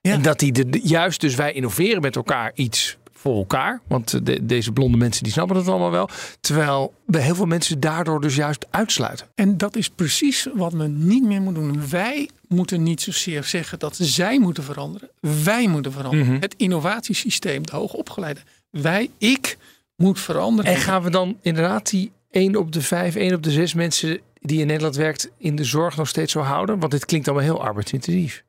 Ja. 0.02 0.12
En 0.12 0.22
dat 0.22 0.40
die 0.40 0.52
de, 0.52 0.70
de- 0.70 0.82
juist, 0.84 1.22
dus 1.22 1.36
wij 1.36 1.54
innoveren 1.54 2.02
met 2.02 2.16
elkaar 2.16 2.52
iets 2.56 2.98
voor 3.14 3.36
elkaar. 3.38 3.82
Want 3.88 4.26
de- 4.26 4.46
deze 4.46 4.72
blonde 4.72 4.98
mensen 4.98 5.24
die 5.24 5.32
snappen 5.32 5.56
het 5.58 5.68
allemaal 5.68 5.92
wel. 5.92 6.10
Terwijl 6.40 6.94
we 7.06 7.20
heel 7.22 7.36
veel 7.36 7.46
mensen 7.46 7.80
daardoor 7.80 8.22
dus 8.22 8.36
juist 8.36 8.66
uitsluiten. 8.70 9.28
En 9.36 9.58
dat 9.58 9.76
is 9.76 9.90
precies 9.90 10.48
wat 10.54 10.74
men 10.74 11.08
niet 11.08 11.24
meer 11.24 11.42
moet 11.42 11.56
doen. 11.56 11.90
Wij 11.90 12.30
moeten 12.48 12.84
niet 12.84 13.02
zozeer 13.02 13.44
zeggen 13.44 13.80
dat 13.80 13.96
zij 14.02 14.40
moeten 14.40 14.64
veranderen. 14.64 15.10
Wij 15.44 15.68
moeten 15.68 15.92
veranderen. 15.92 16.28
Mhm. 16.28 16.42
Het 16.42 16.54
innovatiesysteem, 16.58 17.66
de 17.66 17.76
hoogopgeleide. 17.76 18.40
Wij, 18.70 19.10
ik, 19.18 19.58
moet 19.96 20.20
veranderen. 20.20 20.72
En 20.72 20.78
gaan 20.78 21.02
we 21.04 21.10
dan 21.10 21.38
inderdaad 21.42 21.90
die 21.90 22.12
1 22.34 22.56
op 22.56 22.72
de 22.72 22.82
5, 22.82 23.16
1 23.16 23.34
op 23.34 23.44
de 23.44 23.52
6 23.52 23.74
mensen 23.74 24.20
die 24.42 24.60
in 24.60 24.68
Nederland 24.68 24.96
werkt 24.96 25.30
in 25.38 25.56
de 25.56 25.64
zorg 25.64 25.98
nog 25.98 26.08
steeds 26.08 26.32
zo 26.32 26.40
houden? 26.40 26.80
Want 26.80 26.92
dit 26.92 27.06
klinkt 27.06 27.28
allemaal 27.28 27.46
heel 27.46 27.64
arbeidsintensief. 27.64 28.44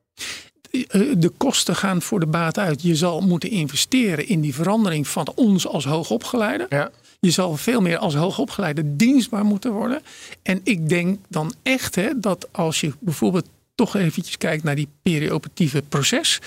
Eh, 0.71 1.01
de 1.17 1.31
kosten 1.37 1.75
gaan 1.75 2.01
voor 2.01 2.19
de 2.19 2.27
baat 2.27 2.57
uit. 2.57 2.81
Je 2.81 2.95
zal 2.95 3.21
moeten 3.21 3.49
investeren 3.49 4.27
in 4.27 4.41
die 4.41 4.55
verandering 4.55 5.07
van 5.07 5.31
ons 5.35 5.67
als 5.67 5.85
hoogopgeleide. 5.85 6.65
Ja. 6.69 6.91
Je 7.19 7.31
zal 7.31 7.57
veel 7.57 7.81
meer 7.81 7.97
als 7.97 8.15
hoogopgeleide 8.15 8.95
dienstbaar 8.95 9.45
moeten 9.45 9.71
worden. 9.71 10.01
En 10.43 10.61
ik 10.63 10.89
denk 10.89 11.19
dan 11.27 11.53
echt 11.63 11.95
hè, 11.95 12.19
dat 12.19 12.47
als 12.51 12.81
je 12.81 12.93
bijvoorbeeld 12.99 13.49
toch 13.75 13.95
eventjes 13.95 14.37
kijkt 14.37 14.63
naar 14.63 14.75
die 14.75 14.89
perioperatieve 15.01 15.81
proces, 15.89 16.39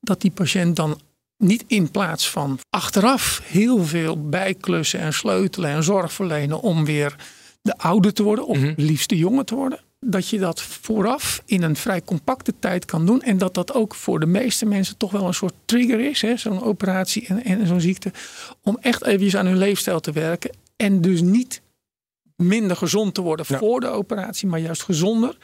dat 0.00 0.20
die 0.20 0.30
patiënt 0.30 0.76
dan 0.76 1.00
niet 1.40 1.64
in 1.66 1.90
plaats 1.90 2.30
van 2.30 2.58
achteraf 2.70 3.42
heel 3.44 3.84
veel 3.84 4.28
bijklussen 4.28 5.00
en 5.00 5.12
sleutelen 5.12 5.70
en 5.70 5.82
zorg 5.82 6.12
verlenen 6.12 6.60
om 6.60 6.84
weer 6.84 7.16
de 7.62 7.78
oude 7.78 8.12
te 8.12 8.22
worden 8.22 8.46
of 8.46 8.58
liefst 8.76 9.08
de 9.08 9.16
jonge 9.16 9.44
te 9.44 9.54
worden. 9.54 9.80
Dat 10.06 10.28
je 10.28 10.38
dat 10.38 10.62
vooraf 10.62 11.42
in 11.44 11.62
een 11.62 11.76
vrij 11.76 12.02
compacte 12.02 12.54
tijd 12.58 12.84
kan 12.84 13.06
doen. 13.06 13.22
En 13.22 13.38
dat 13.38 13.54
dat 13.54 13.74
ook 13.74 13.94
voor 13.94 14.20
de 14.20 14.26
meeste 14.26 14.66
mensen 14.66 14.96
toch 14.96 15.10
wel 15.10 15.26
een 15.26 15.34
soort 15.34 15.54
trigger 15.64 16.00
is. 16.00 16.22
hè, 16.22 16.36
Zo'n 16.36 16.62
operatie 16.62 17.26
en, 17.26 17.44
en 17.44 17.66
zo'n 17.66 17.80
ziekte. 17.80 18.12
Om 18.62 18.78
echt 18.80 19.04
even 19.04 19.38
aan 19.38 19.46
hun 19.46 19.58
leefstijl 19.58 20.00
te 20.00 20.12
werken. 20.12 20.56
En 20.76 21.00
dus 21.00 21.20
niet 21.20 21.62
minder 22.36 22.76
gezond 22.76 23.14
te 23.14 23.20
worden 23.20 23.46
voor 23.46 23.80
de 23.80 23.88
operatie. 23.88 24.48
Maar 24.48 24.60
juist 24.60 24.82
gezonder. 24.82 25.36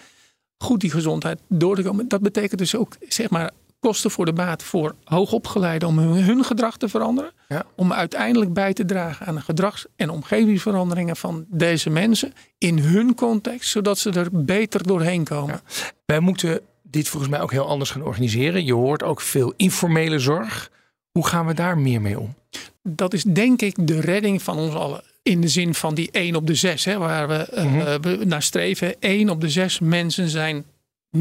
Goed 0.58 0.80
die 0.80 0.90
gezondheid 0.90 1.40
door 1.48 1.76
te 1.76 1.82
komen. 1.82 2.08
Dat 2.08 2.20
betekent 2.20 2.58
dus 2.58 2.76
ook 2.76 2.96
zeg 3.08 3.30
maar 3.30 3.50
kosten 3.80 4.10
voor 4.10 4.24
de 4.24 4.32
baat 4.32 4.62
voor 4.62 4.94
hoogopgeleiden 5.04 5.88
om 5.88 5.98
hun, 5.98 6.24
hun 6.24 6.44
gedrag 6.44 6.76
te 6.76 6.88
veranderen. 6.88 7.30
Ja. 7.48 7.64
Om 7.74 7.92
uiteindelijk 7.92 8.52
bij 8.52 8.72
te 8.72 8.84
dragen 8.84 9.26
aan 9.26 9.34
de 9.34 9.40
gedrags- 9.40 9.86
en 9.96 10.10
omgevingsveranderingen 10.10 11.16
van 11.16 11.44
deze 11.48 11.90
mensen 11.90 12.32
in 12.58 12.78
hun 12.78 13.14
context, 13.14 13.70
zodat 13.70 13.98
ze 13.98 14.10
er 14.10 14.28
beter 14.32 14.86
doorheen 14.86 15.24
komen. 15.24 15.60
Wij 16.06 16.20
moeten 16.20 16.60
dit 16.82 17.08
volgens 17.08 17.30
mij 17.32 17.40
ook 17.40 17.50
heel 17.52 17.66
anders 17.68 17.90
gaan 17.90 18.02
organiseren. 18.02 18.64
Je 18.64 18.74
hoort 18.74 19.02
ook 19.02 19.20
veel 19.20 19.52
informele 19.56 20.18
zorg. 20.18 20.70
Hoe 21.12 21.26
gaan 21.26 21.46
we 21.46 21.54
daar 21.54 21.78
meer 21.78 22.00
mee 22.00 22.20
om? 22.20 22.34
Dat 22.82 23.12
is 23.14 23.22
denk 23.22 23.62
ik 23.62 23.86
de 23.86 24.00
redding 24.00 24.42
van 24.42 24.58
ons 24.58 24.74
allen. 24.74 25.02
In 25.22 25.40
de 25.40 25.48
zin 25.48 25.74
van 25.74 25.94
die 25.94 26.08
1 26.12 26.34
op 26.36 26.46
de 26.46 26.54
6, 26.54 26.84
hè, 26.84 26.98
waar 26.98 27.28
we, 27.28 27.34
eh, 27.34 27.64
Mhm. 27.64 28.00
we 28.00 28.24
naar 28.24 28.42
streven. 28.42 28.94
1 29.00 29.28
op 29.30 29.40
de 29.40 29.48
6 29.48 29.78
mensen 29.80 30.28
zijn 30.28 30.64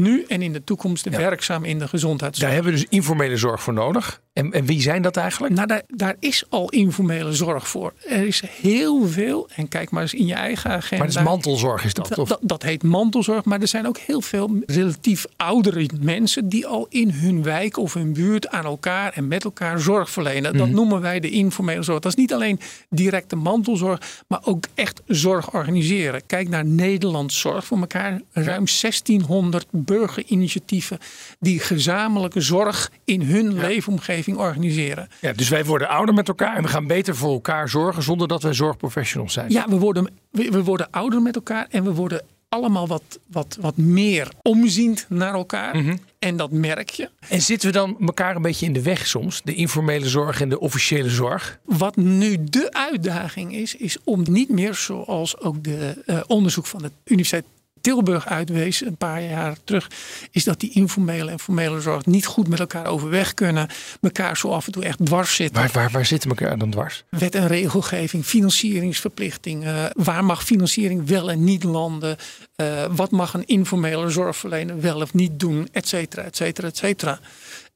nu 0.02 0.24
en 0.28 0.42
in 0.42 0.52
de 0.52 0.64
toekomst 0.64 1.08
werkzaam 1.08 1.64
in 1.64 1.78
de 1.78 1.88
gezondheidszorg. 1.88 2.46
Daar 2.46 2.54
hebben 2.54 2.72
we 2.72 2.78
dus 2.78 2.88
informele 2.90 3.36
zorg 3.36 3.62
voor 3.62 3.72
nodig. 3.72 4.20
En, 4.36 4.52
en 4.52 4.64
wie 4.64 4.80
zijn 4.80 5.02
dat 5.02 5.16
eigenlijk? 5.16 5.54
Nou, 5.54 5.66
daar, 5.66 5.82
daar 5.86 6.16
is 6.20 6.44
al 6.48 6.68
informele 6.70 7.32
zorg 7.32 7.68
voor. 7.68 7.92
Er 8.08 8.26
is 8.26 8.42
heel 8.60 9.06
veel, 9.06 9.48
en 9.54 9.68
kijk 9.68 9.90
maar 9.90 10.02
eens 10.02 10.14
in 10.14 10.26
je 10.26 10.34
eigen 10.34 10.70
agenda. 10.70 10.96
Maar 10.96 11.06
het 11.06 11.16
is 11.16 11.22
mantelzorg 11.22 11.84
is 11.84 11.94
dat? 11.94 12.08
Dat, 12.08 12.18
Of? 12.18 12.28
dat, 12.28 12.38
dat 12.42 12.62
heet 12.62 12.82
mantelzorg, 12.82 13.44
maar 13.44 13.60
er 13.60 13.68
zijn 13.68 13.86
ook 13.86 13.98
heel 13.98 14.20
veel 14.20 14.62
relatief 14.66 15.26
oudere 15.36 15.88
mensen 16.00 16.48
die 16.48 16.66
al 16.66 16.86
in 16.88 17.10
hun 17.10 17.42
wijk 17.42 17.76
of 17.76 17.94
hun 17.94 18.12
buurt 18.12 18.48
aan 18.48 18.64
elkaar 18.64 19.12
en 19.12 19.28
met 19.28 19.44
elkaar 19.44 19.80
zorg 19.80 20.10
verlenen. 20.10 20.52
Dat 20.56 20.66
Mhm. 20.66 20.76
noemen 20.76 21.00
wij 21.00 21.20
de 21.20 21.30
informele 21.30 21.82
zorg. 21.82 22.00
Dat 22.00 22.12
is 22.12 22.18
niet 22.18 22.32
alleen 22.32 22.60
directe 22.90 23.36
mantelzorg, 23.36 24.22
maar 24.28 24.40
ook 24.44 24.64
echt 24.74 25.02
zorg 25.06 25.54
organiseren. 25.54 26.26
Kijk 26.26 26.48
naar 26.48 26.64
Nederland 26.66 27.32
Zorg 27.32 27.64
voor 27.66 27.78
elkaar. 27.78 28.20
Ruim 28.32 28.66
1600 28.80 29.66
burgerinitiatieven 29.70 30.98
die 31.40 31.60
gezamenlijke 31.60 32.40
zorg 32.40 32.90
in 33.04 33.22
hun 33.22 33.58
leefomgeving 33.58 34.24
organiseren. 34.34 35.08
Ja, 35.20 35.32
dus 35.32 35.48
wij 35.48 35.64
worden 35.64 35.88
ouder 35.88 36.14
met 36.14 36.28
elkaar 36.28 36.56
en 36.56 36.62
we 36.62 36.68
gaan 36.68 36.86
beter 36.86 37.16
voor 37.16 37.32
elkaar 37.32 37.68
zorgen 37.68 38.02
zonder 38.02 38.28
dat 38.28 38.42
wij 38.42 38.52
zorgprofessionals 38.52 39.32
zijn. 39.32 39.50
Ja, 39.50 39.68
we 39.68 39.78
worden, 39.78 40.08
we, 40.30 40.50
we 40.50 40.64
worden 40.64 40.90
ouder 40.90 41.22
met 41.22 41.34
elkaar 41.34 41.66
en 41.70 41.84
we 41.84 41.92
worden 41.92 42.22
allemaal 42.48 42.86
wat, 42.86 43.18
wat, 43.26 43.58
wat 43.60 43.76
meer 43.76 44.28
omziend 44.42 45.06
naar 45.08 45.34
elkaar. 45.34 45.76
Mhm. 45.76 45.96
En 46.18 46.36
dat 46.36 46.50
merk 46.50 46.90
je. 46.90 47.10
En 47.28 47.42
zitten 47.42 47.68
we 47.68 47.74
dan 47.74 47.96
elkaar 48.00 48.36
een 48.36 48.42
beetje 48.42 48.66
in 48.66 48.72
de 48.72 48.82
weg 48.82 49.06
soms? 49.06 49.40
De 49.44 49.54
informele 49.54 50.08
zorg 50.08 50.40
en 50.40 50.48
de 50.48 50.60
officiële 50.60 51.10
zorg? 51.10 51.58
Wat 51.64 51.96
nu 51.96 52.44
de 52.44 52.72
uitdaging 52.72 53.54
is, 53.54 53.74
is 53.74 53.98
om 54.04 54.22
niet 54.28 54.48
meer 54.48 54.74
zoals 54.74 55.40
ook 55.40 55.64
de 55.64 56.02
eh, 56.06 56.20
onderzoek 56.26 56.66
van 56.66 56.82
de 56.82 56.90
Universiteit 57.04 57.44
Tilburg 57.86 58.26
uitwees 58.26 58.84
een 58.84 58.96
paar 58.96 59.22
jaar 59.22 59.56
terug, 59.64 59.90
is 60.30 60.44
dat 60.44 60.60
die 60.60 60.70
informele 60.70 61.30
en 61.30 61.40
formele 61.40 61.80
zorg 61.80 62.06
niet 62.06 62.26
goed 62.26 62.48
met 62.48 62.60
elkaar 62.60 62.86
overweg 62.86 63.34
kunnen. 63.34 63.68
Elkaar 64.00 64.36
zo 64.36 64.48
af 64.48 64.66
en 64.66 64.72
toe 64.72 64.84
echt 64.84 65.06
dwars 65.06 65.34
zitten. 65.34 65.62
Waar, 65.62 65.70
waar, 65.72 65.90
waar 65.90 66.06
zitten 66.06 66.30
elkaar 66.30 66.58
dan 66.58 66.70
dwars? 66.70 67.04
Wet 67.10 67.34
en 67.34 67.46
regelgeving, 67.46 68.24
financieringsverplichtingen. 68.24 69.90
Waar 69.92 70.24
mag 70.24 70.44
financiering 70.44 71.08
wel 71.08 71.30
en 71.30 71.44
niet 71.44 71.62
landen? 71.62 72.16
Uh, 72.56 72.84
wat 72.90 73.10
mag 73.10 73.34
een 73.34 73.46
informele 73.46 74.10
zorgverlener 74.10 74.80
wel 74.80 75.00
of 75.00 75.14
niet 75.14 75.40
doen? 75.40 75.68
Et 75.72 75.88
cetera, 75.88 76.22
et 76.22 76.36
cetera, 76.36 76.68
et 76.68 76.76
cetera. 76.76 77.20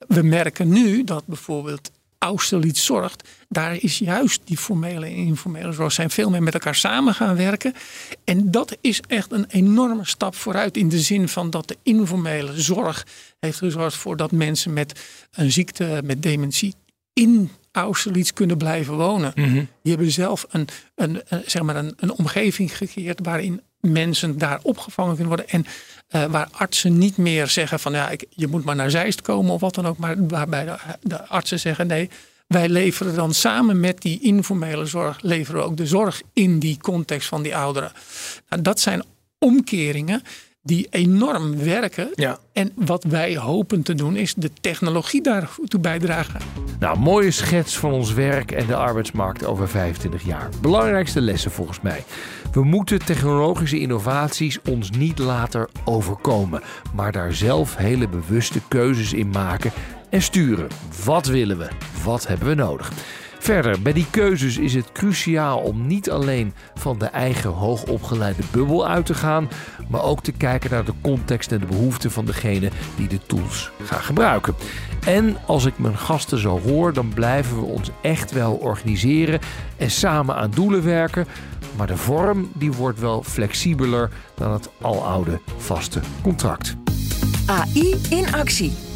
We 0.09 0.23
merken 0.23 0.69
nu 0.69 1.05
dat 1.05 1.27
bijvoorbeeld 1.27 1.91
Austerlitz 2.25 2.85
zorgt, 2.85 3.29
daar 3.49 3.77
is 3.77 3.99
juist 3.99 4.41
die 4.45 4.57
formele 4.57 5.07
en 5.07 5.15
informele 5.15 5.73
zorg 5.73 5.93
zijn 5.93 6.11
veel 6.11 6.31
meer 6.31 6.43
met 6.43 6.55
elkaar 6.55 6.75
samen 6.75 7.15
gaan 7.15 7.37
werken. 7.37 7.75
En 8.25 8.51
dat 8.51 8.77
is 8.81 9.01
echt 9.07 9.33
een 9.33 9.47
enorme 9.49 10.05
stap 10.05 10.35
vooruit 10.35 10.77
in 10.77 10.89
de 10.89 11.01
zin 11.01 11.29
van 11.29 11.51
dat 11.51 11.69
de 11.69 11.77
informele 11.83 12.61
zorg 12.61 13.07
heeft 13.39 13.59
gezorgd 13.59 13.97
voor 13.97 14.17
dat 14.17 14.33
mensen 14.33 14.73
met 14.73 15.01
een 15.31 15.53
ziekte, 15.53 16.01
met 16.05 16.23
dementie 16.23 16.75
in 17.13 17.51
Austerlitz 17.73 18.31
kunnen 18.33 18.59
blijven 18.59 18.97
wonen. 18.97 19.33
Mhm. 19.35 19.65
Die 19.83 19.93
hebben 19.93 20.11
zelf 20.11 20.47
een, 20.51 20.69
een, 20.95 21.23
een, 21.29 21.43
zeg 21.47 21.63
maar 21.63 21.77
een, 21.77 21.95
een 21.97 22.13
omgeving 22.13 22.77
gecreëerd 22.77 23.19
waarin 23.23 23.61
mensen 23.81 24.39
daar 24.39 24.61
opgevangen 24.63 25.17
kunnen 25.17 25.37
worden. 25.37 25.49
En 25.49 25.67
uh, 26.11 26.25
waar 26.25 26.49
artsen 26.53 26.99
niet 26.99 27.17
meer 27.17 27.49
zeggen 27.49 27.81
van 27.81 27.93
ja, 27.93 28.11
je 28.31 28.47
moet 28.47 28.65
maar 28.65 28.77
naar 28.77 28.91
Zeist 28.91 29.23
komen 29.23 29.53
of 29.53 29.61
wat 29.61 29.75
dan 29.75 29.87
ook. 29.87 29.99
Maar 29.99 30.27
waarbij 30.27 30.65
de, 30.65 30.77
de, 31.03 31.27
artsen 31.27 31.61
zeggen 31.61 31.87
nee, 31.87 32.11
wij 32.47 32.69
leveren 32.69 33.15
dan 33.15 33.35
samen 33.35 33.81
met 33.81 34.01
die 34.03 34.21
informele 34.21 34.87
zorg, 34.87 35.23
leveren 35.23 35.61
we 35.61 35.67
ook 35.67 35.77
de 35.77 35.87
zorg 35.87 36.23
in 36.33 36.59
die 36.59 36.79
context 36.81 37.29
van 37.29 37.43
die 37.43 37.57
ouderen. 37.57 37.93
Nou, 38.49 38.63
dat 38.63 38.81
zijn 38.81 39.03
omkeringen 39.39 40.23
die 40.63 40.87
enorm 40.91 41.59
werken. 41.65 42.09
Ja. 42.15 42.39
En 42.53 42.73
wat 42.75 43.05
wij 43.05 43.37
hopen 43.37 43.83
te 43.83 43.95
doen 43.95 44.17
is 44.17 44.35
de 44.35 44.51
technologie 44.61 45.23
daartoe 45.23 45.81
bijdragen. 45.81 46.41
Nou, 46.79 46.99
mooie 46.99 47.31
schets 47.31 47.79
van 47.79 47.93
ons 47.93 48.13
werk 48.13 48.53
en 48.53 48.67
de 48.67 48.77
arbeidsmarkt 48.77 49.45
over 49.45 49.69
25 49.69 50.25
jaar. 50.25 50.49
Belangrijkste 50.61 51.21
lessen 51.21 51.51
volgens 51.51 51.81
mij. 51.81 52.05
We 52.53 52.65
moeten 52.65 53.05
technologische 53.05 53.79
innovaties 53.79 54.59
ons 54.71 54.91
niet 54.91 55.19
laten 55.19 55.69
overkomen, 55.85 56.63
maar 56.95 57.13
daar 57.13 57.35
zelf 57.35 57.77
hele 57.77 58.09
bewuste 58.09 58.61
keuzes 58.69 59.13
in 59.13 59.29
maken 59.29 59.73
en 60.11 60.23
sturen. 60.23 60.69
Wat 61.05 61.27
willen 61.27 61.59
we? 61.59 61.69
Wat 62.05 62.27
hebben 62.27 62.49
we 62.49 62.55
nodig? 62.55 62.93
Verder, 63.43 63.83
bij 63.83 63.93
die 63.93 64.07
keuzes 64.11 64.59
is 64.59 64.75
het 64.75 64.93
cruciaal 64.93 65.59
om 65.59 65.87
niet 65.87 66.11
alleen 66.11 66.55
van 66.75 66.99
de 66.99 67.07
eigen 67.07 67.51
hoogopgeleide 67.51 68.43
bubbel 68.51 68.89
uit 68.89 69.07
te 69.07 69.15
gaan, 69.15 69.49
maar 69.89 70.03
ook 70.03 70.23
te 70.23 70.33
kijken 70.33 70.71
naar 70.71 70.85
de 70.85 70.93
context 71.01 71.53
en 71.53 71.61
de 71.61 71.67
behoeften 71.67 72.11
van 72.11 72.25
degene 72.25 72.71
die 72.97 73.09
de 73.09 73.19
tools 73.27 73.71
gaan 73.85 74.03
gebruiken. 74.03 74.55
En 75.07 75.37
als 75.47 75.65
ik 75.65 75.79
mijn 75.79 75.99
gasten 75.99 76.39
zo 76.39 76.61
hoor, 76.61 76.93
dan 76.93 77.09
blijven 77.15 77.57
we 77.57 77.65
ons 77.65 77.91
echt 78.03 78.33
wel 78.33 78.53
organiseren 78.53 79.41
en 79.77 79.91
samen 79.91 80.35
aan 80.35 80.51
doelen 80.51 80.85
werken. 80.85 81.27
Maar 81.77 81.87
de 81.87 81.97
vorm 81.97 82.51
die 82.53 82.73
wordt 82.73 83.01
wel 83.01 83.23
flexibeler 83.23 84.11
dan 84.35 84.53
het 84.53 84.71
aloude 84.81 85.41
vaste 85.57 86.01
contract. 86.23 86.77
AI 87.47 87.97
in 88.11 88.35
actie. 88.35 88.90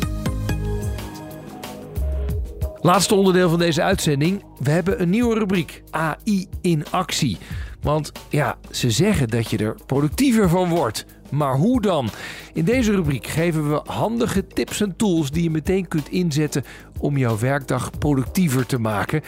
Laatste 2.85 3.15
onderdeel 3.15 3.49
van 3.49 3.59
deze 3.59 3.83
uitzending. 3.83 4.45
We 4.59 4.71
hebben 4.71 5.03
een 5.03 5.11
nieuwe 5.11 5.39
rubriek. 5.39 5.83
AI 5.91 6.49
in 6.61 6.85
actie. 6.91 7.39
Want 7.83 8.13
ja, 8.29 8.57
ze 8.71 8.91
zeggen 8.91 9.29
dat 9.29 9.51
je 9.51 9.59
er 9.59 9.75
productiever 9.87 10.49
van 10.49 10.69
wordt. 10.69 11.07
Maar 11.31 11.57
hoe 11.57 11.81
dan? 11.81 12.09
In 12.53 12.65
deze 12.65 12.93
rubriek 12.93 13.27
geven 13.27 13.71
we 13.71 13.81
handige 13.85 14.47
tips 14.47 14.81
en 14.81 14.97
tools 14.97 15.31
die 15.31 15.43
je 15.43 15.51
meteen 15.51 15.89
kunt 15.89 16.09
inzetten 16.09 16.65
om 16.99 17.17
jouw 17.17 17.39
werkdag 17.39 17.91
productiever 17.99 18.67
te 18.67 18.79
maken. 18.79 19.23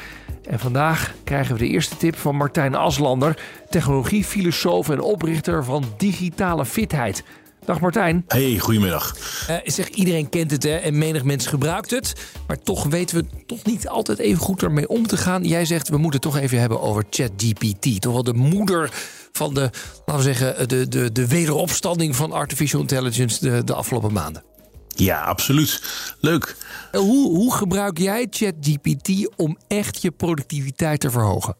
En 0.48 0.58
vandaag 0.58 1.14
krijgen 1.24 1.52
we 1.52 1.58
de 1.58 1.68
eerste 1.68 1.96
tip 1.96 2.16
van 2.16 2.36
Martijn 2.36 2.74
Aslander, 2.74 3.42
technologiefilosoof 3.70 4.88
en 4.88 5.00
oprichter 5.00 5.64
van 5.64 5.84
Digitale 5.96 6.64
Fitheid. 6.64 7.24
Dag 7.66 7.80
Martijn. 7.80 8.24
Hey, 8.26 8.58
goedemiddag. 8.58 9.16
Uh, 9.50 9.56
zeg, 9.64 9.88
iedereen 9.88 10.28
kent 10.28 10.50
het 10.50 10.62
hè, 10.62 10.76
en 10.76 10.98
menig 10.98 11.24
mens 11.24 11.46
gebruikt 11.46 11.90
het. 11.90 12.12
Maar 12.46 12.62
toch 12.62 12.84
weten 12.84 13.16
we 13.16 13.44
toch 13.46 13.64
niet 13.64 13.88
altijd 13.88 14.18
even 14.18 14.38
goed 14.38 14.62
ermee 14.62 14.88
om 14.88 15.06
te 15.06 15.16
gaan. 15.16 15.44
Jij 15.44 15.64
zegt, 15.64 15.88
we 15.88 15.96
moeten 15.96 16.20
toch 16.20 16.36
even 16.36 16.60
hebben 16.60 16.80
over 16.80 17.04
ChatGPT. 17.10 18.00
Toch 18.00 18.12
wel 18.12 18.22
de 18.22 18.34
moeder 18.34 18.90
van 19.32 19.54
de, 19.54 19.70
laten 20.04 20.24
we 20.24 20.34
zeggen, 20.34 20.68
de, 20.68 20.88
de, 20.88 21.12
de 21.12 21.26
wederopstanding 21.26 22.16
van 22.16 22.32
artificial 22.32 22.80
intelligence 22.80 23.40
de, 23.40 23.64
de 23.64 23.74
afgelopen 23.74 24.12
maanden. 24.12 24.44
Ja, 24.88 25.20
absoluut. 25.20 25.82
Leuk. 26.20 26.56
Hoe, 26.92 27.36
hoe 27.36 27.54
gebruik 27.54 27.98
jij 27.98 28.26
ChatGPT 28.30 29.30
om 29.36 29.58
echt 29.68 30.02
je 30.02 30.10
productiviteit 30.10 31.00
te 31.00 31.10
verhogen? 31.10 31.56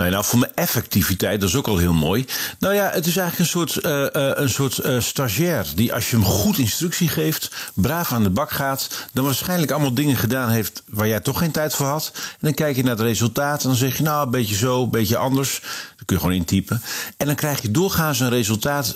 Nou, 0.00 0.12
nou, 0.12 0.24
voor 0.24 0.38
mijn 0.38 0.54
effectiviteit, 0.54 1.40
dat 1.40 1.48
is 1.48 1.54
ook 1.54 1.66
al 1.66 1.78
heel 1.78 1.92
mooi. 1.92 2.26
Nou 2.58 2.74
ja, 2.74 2.90
het 2.90 3.06
is 3.06 3.16
eigenlijk 3.16 3.38
een 3.38 3.58
soort, 3.58 3.84
uh, 3.84 3.92
uh, 3.92 4.30
een 4.34 4.50
soort 4.50 4.84
uh, 4.84 5.00
stagiair 5.00 5.66
die 5.74 5.94
als 5.94 6.10
je 6.10 6.16
hem 6.16 6.24
goed 6.24 6.58
instructie 6.58 7.08
geeft, 7.08 7.70
braaf 7.74 8.12
aan 8.12 8.22
de 8.22 8.30
bak 8.30 8.50
gaat, 8.50 9.08
dan 9.12 9.24
waarschijnlijk 9.24 9.70
allemaal 9.70 9.94
dingen 9.94 10.16
gedaan 10.16 10.48
heeft 10.48 10.82
waar 10.86 11.08
jij 11.08 11.20
toch 11.20 11.38
geen 11.38 11.50
tijd 11.50 11.74
voor 11.74 11.86
had. 11.86 12.10
En 12.14 12.38
dan 12.40 12.54
kijk 12.54 12.76
je 12.76 12.82
naar 12.82 12.96
het 12.96 13.00
resultaat 13.00 13.62
en 13.62 13.68
dan 13.68 13.78
zeg 13.78 13.96
je, 13.96 14.02
nou, 14.02 14.24
een 14.24 14.30
beetje 14.30 14.54
zo, 14.54 14.82
een 14.82 14.90
beetje 14.90 15.16
anders. 15.16 15.60
Dat 15.96 16.04
kun 16.04 16.16
je 16.16 16.22
gewoon 16.22 16.36
intypen. 16.36 16.82
En 17.16 17.26
dan 17.26 17.34
krijg 17.34 17.62
je 17.62 17.70
doorgaans 17.70 18.20
een 18.20 18.28
resultaat 18.28 18.94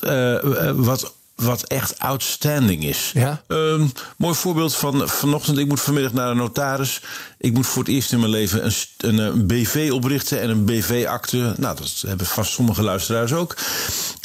wat 0.75 1.13
wat 1.35 1.63
echt 1.63 1.99
outstanding 1.99 2.85
is. 2.85 3.11
Ja? 3.15 3.43
Um, 3.49 3.93
mooi 4.17 4.35
voorbeeld 4.35 4.77
van 4.77 5.09
vanochtend. 5.09 5.59
Ik 5.59 5.69
moet 5.69 5.81
vanmiddag 5.81 6.13
naar 6.13 6.31
een 6.31 6.37
notaris. 6.37 7.01
Ik 7.39 7.53
moet 7.53 7.67
voor 7.67 7.83
het 7.83 7.93
eerst 7.93 8.13
in 8.13 8.19
mijn 8.19 8.31
leven 8.31 8.65
een, 8.65 8.73
een, 8.97 9.19
een 9.19 9.47
BV 9.47 9.91
oprichten 9.93 10.41
en 10.41 10.51
een 10.51 10.65
BV-akte. 10.65 11.55
Nou, 11.57 11.77
dat 11.77 12.03
hebben 12.07 12.27
vast 12.27 12.53
sommige 12.53 12.83
luisteraars 12.83 13.33
ook. 13.33 13.57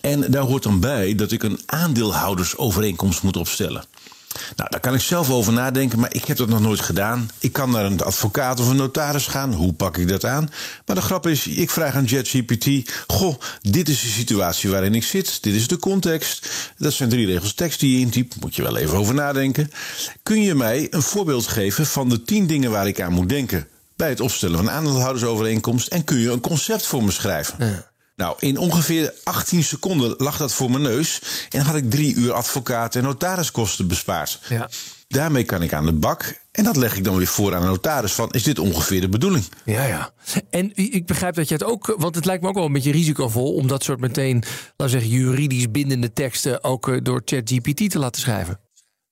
En 0.01 0.31
daar 0.31 0.43
hoort 0.43 0.63
dan 0.63 0.79
bij 0.79 1.15
dat 1.15 1.31
ik 1.31 1.43
een 1.43 1.59
aandeelhoudersovereenkomst 1.65 3.23
moet 3.23 3.37
opstellen. 3.37 3.83
Nou, 4.55 4.69
daar 4.69 4.79
kan 4.79 4.93
ik 4.93 5.01
zelf 5.01 5.29
over 5.29 5.53
nadenken, 5.53 5.99
maar 5.99 6.13
ik 6.13 6.25
heb 6.25 6.37
dat 6.37 6.49
nog 6.49 6.59
nooit 6.59 6.79
gedaan. 6.79 7.29
Ik 7.39 7.53
kan 7.53 7.71
naar 7.71 7.85
een 7.85 8.01
advocaat 8.01 8.59
of 8.59 8.67
een 8.67 8.75
notaris 8.75 9.27
gaan. 9.27 9.53
Hoe 9.53 9.73
pak 9.73 9.97
ik 9.97 10.07
dat 10.07 10.25
aan? 10.25 10.49
Maar 10.85 10.95
de 10.95 11.01
grap 11.01 11.27
is, 11.27 11.47
ik 11.47 11.69
vraag 11.69 11.95
aan 11.95 12.07
ChatGPT: 12.07 12.91
Goh, 13.07 13.35
dit 13.61 13.89
is 13.89 14.01
de 14.01 14.07
situatie 14.07 14.69
waarin 14.69 14.95
ik 14.95 15.03
zit. 15.03 15.43
Dit 15.43 15.53
is 15.53 15.67
de 15.67 15.77
context. 15.77 16.49
Dat 16.77 16.93
zijn 16.93 17.09
drie 17.09 17.25
regels 17.25 17.53
tekst 17.53 17.79
die 17.79 17.93
je 17.93 17.99
intypt. 17.99 18.41
Moet 18.41 18.55
je 18.55 18.61
wel 18.61 18.77
even 18.77 18.97
over 18.97 19.13
nadenken. 19.13 19.71
Kun 20.23 20.41
je 20.41 20.55
mij 20.55 20.87
een 20.89 21.01
voorbeeld 21.01 21.47
geven 21.47 21.85
van 21.85 22.09
de 22.09 22.21
tien 22.21 22.47
dingen 22.47 22.71
waar 22.71 22.87
ik 22.87 23.01
aan 23.01 23.13
moet 23.13 23.29
denken? 23.29 23.67
Bij 23.95 24.09
het 24.09 24.21
opstellen 24.21 24.57
van 24.57 24.67
een 24.67 24.73
aandeelhoudersovereenkomst. 24.73 25.87
En 25.87 26.03
kun 26.03 26.17
je 26.17 26.31
een 26.31 26.39
concept 26.39 26.85
voor 26.85 27.03
me 27.03 27.11
schrijven? 27.11 27.55
Ja. 27.59 27.88
Nou, 28.19 28.35
in 28.39 28.57
ongeveer 28.57 29.13
18 29.23 29.63
seconden 29.63 30.13
lag 30.17 30.37
dat 30.37 30.53
voor 30.53 30.71
mijn 30.71 30.83
neus. 30.83 31.21
En 31.49 31.57
dan 31.57 31.67
had 31.67 31.75
ik 31.75 31.89
drie 31.89 32.15
uur 32.15 32.33
advocaat- 32.33 32.95
en 32.95 33.03
notariskosten 33.03 33.87
bespaard. 33.87 34.39
Ja. 34.49 34.69
Daarmee 35.07 35.43
kan 35.43 35.61
ik 35.61 35.73
aan 35.73 35.85
de 35.85 35.93
bak. 35.93 36.39
En 36.51 36.63
dat 36.63 36.75
leg 36.75 36.97
ik 36.97 37.03
dan 37.03 37.17
weer 37.17 37.27
voor 37.27 37.55
aan 37.55 37.61
een 37.61 37.67
notaris 37.67 38.11
van... 38.11 38.31
is 38.31 38.43
dit 38.43 38.59
ongeveer 38.59 39.01
de 39.01 39.09
bedoeling? 39.09 39.45
Ja, 39.65 39.83
ja. 39.83 40.11
En 40.49 40.71
ik 40.75 41.05
begrijp 41.05 41.35
dat 41.35 41.47
je 41.47 41.53
het 41.53 41.63
ook... 41.63 41.95
want 41.97 42.15
het 42.15 42.25
lijkt 42.25 42.43
me 42.43 42.49
ook 42.49 42.55
wel 42.55 42.65
een 42.65 42.73
beetje 42.73 42.91
risicovol... 42.91 43.53
om 43.53 43.67
dat 43.67 43.83
soort 43.83 43.99
meteen, 43.99 44.35
laten 44.35 44.73
we 44.75 44.89
zeggen... 44.89 45.09
juridisch 45.09 45.71
bindende 45.71 46.13
teksten 46.13 46.63
ook 46.63 46.89
eh, 46.89 46.97
door 47.03 47.21
ChatGPT 47.25 47.89
te 47.89 47.99
laten 47.99 48.21
schrijven. 48.21 48.59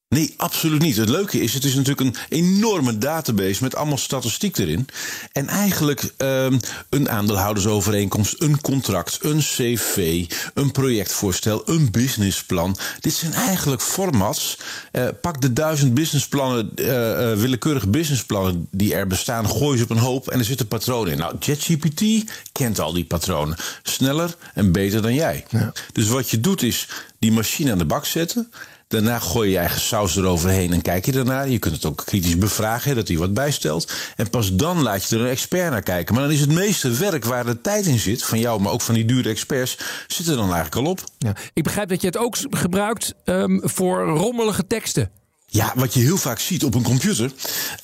Nee, 0.09 0.33
absoluut 0.37 0.81
niet. 0.81 0.97
Het 0.97 1.09
leuke 1.09 1.41
is, 1.41 1.53
het 1.53 1.63
is 1.63 1.75
natuurlijk 1.75 1.99
een 1.99 2.15
enorme 2.29 2.97
database 2.97 3.63
met 3.63 3.75
allemaal 3.75 3.97
statistiek 3.97 4.57
erin. 4.57 4.87
En 5.31 5.47
eigenlijk 5.47 6.13
um, 6.17 6.59
een 6.89 7.09
aandeelhoudersovereenkomst, 7.09 8.41
een 8.41 8.61
contract, 8.61 9.19
een 9.21 9.39
cv, 9.39 10.25
een 10.53 10.71
projectvoorstel, 10.71 11.61
een 11.65 11.91
businessplan. 11.91 12.77
Dit 12.99 13.13
zijn 13.13 13.33
eigenlijk 13.33 13.81
formats. 13.81 14.57
Uh, 14.91 15.07
pak 15.21 15.41
de 15.41 15.53
duizend 15.53 15.93
businessplannen, 15.93 16.71
uh, 16.75 16.87
uh, 16.87 17.33
willekeurige 17.33 17.89
businessplannen 17.89 18.67
die 18.71 18.95
er 18.95 19.07
bestaan, 19.07 19.49
gooi 19.49 19.77
ze 19.77 19.83
op 19.83 19.89
een 19.89 19.97
hoop 19.97 20.29
en 20.29 20.39
er 20.39 20.45
zitten 20.45 20.67
patronen 20.67 21.11
in. 21.11 21.17
Nou, 21.17 21.35
ChatGPT 21.39 22.31
kent 22.51 22.79
al 22.79 22.93
die 22.93 23.05
patronen. 23.05 23.57
Sneller 23.83 24.35
en 24.53 24.71
beter 24.71 25.01
dan 25.01 25.13
jij. 25.13 25.45
Ja. 25.49 25.73
Dus 25.93 26.07
wat 26.07 26.29
je 26.29 26.39
doet 26.39 26.61
is 26.61 26.87
die 27.19 27.31
machine 27.31 27.71
aan 27.71 27.77
de 27.77 27.85
bak 27.85 28.05
zetten. 28.05 28.51
Daarna 28.87 29.19
gooi 29.19 29.47
je 29.47 29.53
je 29.53 29.59
eigen 29.59 29.81
saus 29.81 30.15
eroverheen 30.15 30.73
en 30.73 30.81
kijk 30.81 31.05
je 31.05 31.13
ernaar. 31.13 31.49
Je 31.49 31.59
kunt 31.59 31.75
het 31.75 31.85
ook 31.85 32.05
kritisch 32.05 32.37
bevragen, 32.37 32.95
dat 32.95 33.07
hij 33.07 33.17
wat 33.17 33.33
bijstelt. 33.33 33.93
En 34.15 34.29
pas 34.29 34.55
dan 34.55 34.81
laat 34.81 35.09
je 35.09 35.15
er 35.15 35.21
een 35.21 35.27
expert 35.27 35.71
naar 35.71 35.81
kijken. 35.81 36.13
Maar 36.13 36.23
dan 36.23 36.33
is 36.33 36.39
het 36.39 36.51
meeste 36.51 36.91
werk 36.91 37.25
waar 37.25 37.45
de 37.45 37.61
tijd 37.61 37.85
in 37.85 37.99
zit, 37.99 38.23
van 38.23 38.39
jou, 38.39 38.61
maar 38.61 38.71
ook 38.71 38.81
van 38.81 38.95
die 38.95 39.05
dure 39.05 39.29
experts, 39.29 39.77
zit 40.07 40.27
er 40.27 40.35
dan 40.35 40.53
eigenlijk 40.53 40.75
al 40.75 40.91
op. 40.91 41.03
Ja. 41.17 41.35
Ik 41.53 41.63
begrijp 41.63 41.89
dat 41.89 42.01
je 42.01 42.07
het 42.07 42.17
ook 42.17 42.37
gebruikt 42.49 43.13
um, 43.25 43.61
voor 43.63 44.07
rommelige 44.07 44.67
teksten. 44.67 45.11
Ja, 45.49 45.73
wat 45.75 45.93
je 45.93 45.99
heel 45.99 46.17
vaak 46.17 46.39
ziet 46.39 46.63
op 46.63 46.75
een 46.75 46.83
computer. 46.83 47.31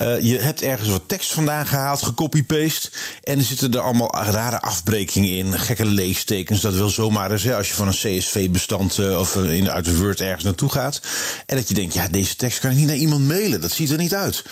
Uh, 0.02 0.22
je 0.22 0.40
hebt 0.40 0.62
ergens 0.62 0.90
wat 0.90 1.08
tekst 1.08 1.34
vandaan 1.34 1.68
gehaald, 1.68 2.04
gecopy-paste. 2.04 2.90
En 3.24 3.38
er 3.38 3.44
zitten 3.44 3.74
er 3.74 3.80
allemaal 3.80 4.16
rare 4.16 4.62
afbrekingen 4.62 5.30
in. 5.30 5.60
Gekke 5.60 5.86
leestekens. 5.86 6.62
Dat 6.62 6.74
wil 6.74 6.90
zomaar 6.90 7.32
eens 7.32 7.52
als 7.52 7.68
je 7.68 7.74
van 7.74 7.88
een 7.88 7.94
CSV-bestand 7.94 8.98
uh, 8.98 9.20
of 9.20 9.36
uh, 9.36 9.54
in, 9.54 9.70
uit 9.70 9.98
Word 9.98 10.22
ergens 10.22 10.44
naartoe 10.44 10.70
gaat. 10.70 11.02
En 11.46 11.56
dat 11.56 11.68
je 11.68 11.74
denkt, 11.74 11.94
ja, 11.94 12.08
deze 12.08 12.36
tekst 12.36 12.60
kan 12.60 12.72
ik 12.72 12.78
niet 12.78 12.88
naar 12.88 12.96
iemand 12.96 13.28
mailen. 13.28 13.62
Dat 13.62 13.72
ziet 13.72 13.90
er 13.90 13.98
niet 13.98 14.16
uit. 14.16 14.44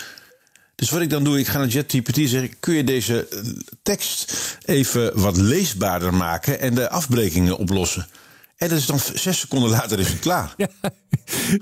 Dus 0.74 0.90
wat 0.90 1.00
ik 1.00 1.10
dan 1.10 1.24
doe, 1.24 1.38
ik 1.38 1.48
ga 1.48 1.58
naar 1.58 1.68
JetGPT 1.68 2.16
en 2.16 2.28
zeg: 2.28 2.48
kun 2.60 2.74
je 2.74 2.84
deze 2.84 3.28
tekst 3.82 4.32
even 4.64 5.20
wat 5.20 5.36
leesbaarder 5.36 6.14
maken 6.14 6.60
en 6.60 6.74
de 6.74 6.90
afbrekingen 6.90 7.58
oplossen? 7.58 8.06
En 8.62 8.68
dat 8.68 8.78
is 8.78 8.86
dan 8.86 9.00
zes 9.14 9.38
seconden 9.38 9.70
later 9.70 9.98
is 9.98 10.08
het 10.08 10.18
klaar. 10.18 10.54
Ja, 10.62 10.68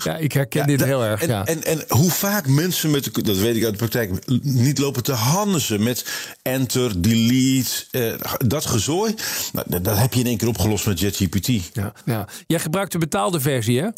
ja 0.04 0.16
ik 0.16 0.32
herken 0.32 0.60
ja, 0.60 0.66
dit 0.66 0.84
heel 0.84 1.04
erg. 1.04 1.22
En, 1.22 1.28
ja. 1.28 1.46
en, 1.46 1.64
en, 1.64 1.84
hoe 1.88 2.10
vaak 2.10 2.46
mensen 2.46 2.90
met, 2.90 3.04
de, 3.04 3.22
dat 3.22 3.36
weet 3.36 3.56
ik 3.56 3.64
uit 3.64 3.72
de 3.72 3.78
praktijk, 3.78 4.26
niet 4.42 4.78
lopen 4.78 5.02
te 5.02 5.12
handigen 5.12 5.82
met 5.82 6.04
enter, 6.42 7.02
delete, 7.02 7.70
uh, 7.90 8.14
dat 8.46 8.66
gezooi. 8.66 9.14
Nou, 9.52 9.80
dat 9.82 9.98
heb 9.98 10.14
je 10.14 10.20
in 10.20 10.26
één 10.26 10.36
keer 10.36 10.48
opgelost 10.48 10.86
met 10.86 11.00
JetGPT. 11.00 11.46
Ja, 11.72 11.92
ja. 12.04 12.28
Jij 12.46 12.58
gebruikt 12.58 12.92
de 12.92 12.98
betaalde 12.98 13.40
versie, 13.40 13.80
hè? 13.80 13.88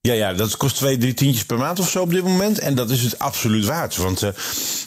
Ja, 0.00 0.12
ja, 0.12 0.32
dat 0.32 0.56
kost 0.56 0.76
twee, 0.76 0.98
drie 0.98 1.14
tientjes 1.14 1.44
per 1.44 1.58
maand 1.58 1.80
of 1.80 1.90
zo 1.90 2.00
op 2.02 2.10
dit 2.10 2.22
moment. 2.22 2.58
En 2.58 2.74
dat 2.74 2.90
is 2.90 3.02
het 3.02 3.18
absoluut 3.18 3.64
waard. 3.64 3.96
Want 3.96 4.22
uh, 4.22 4.30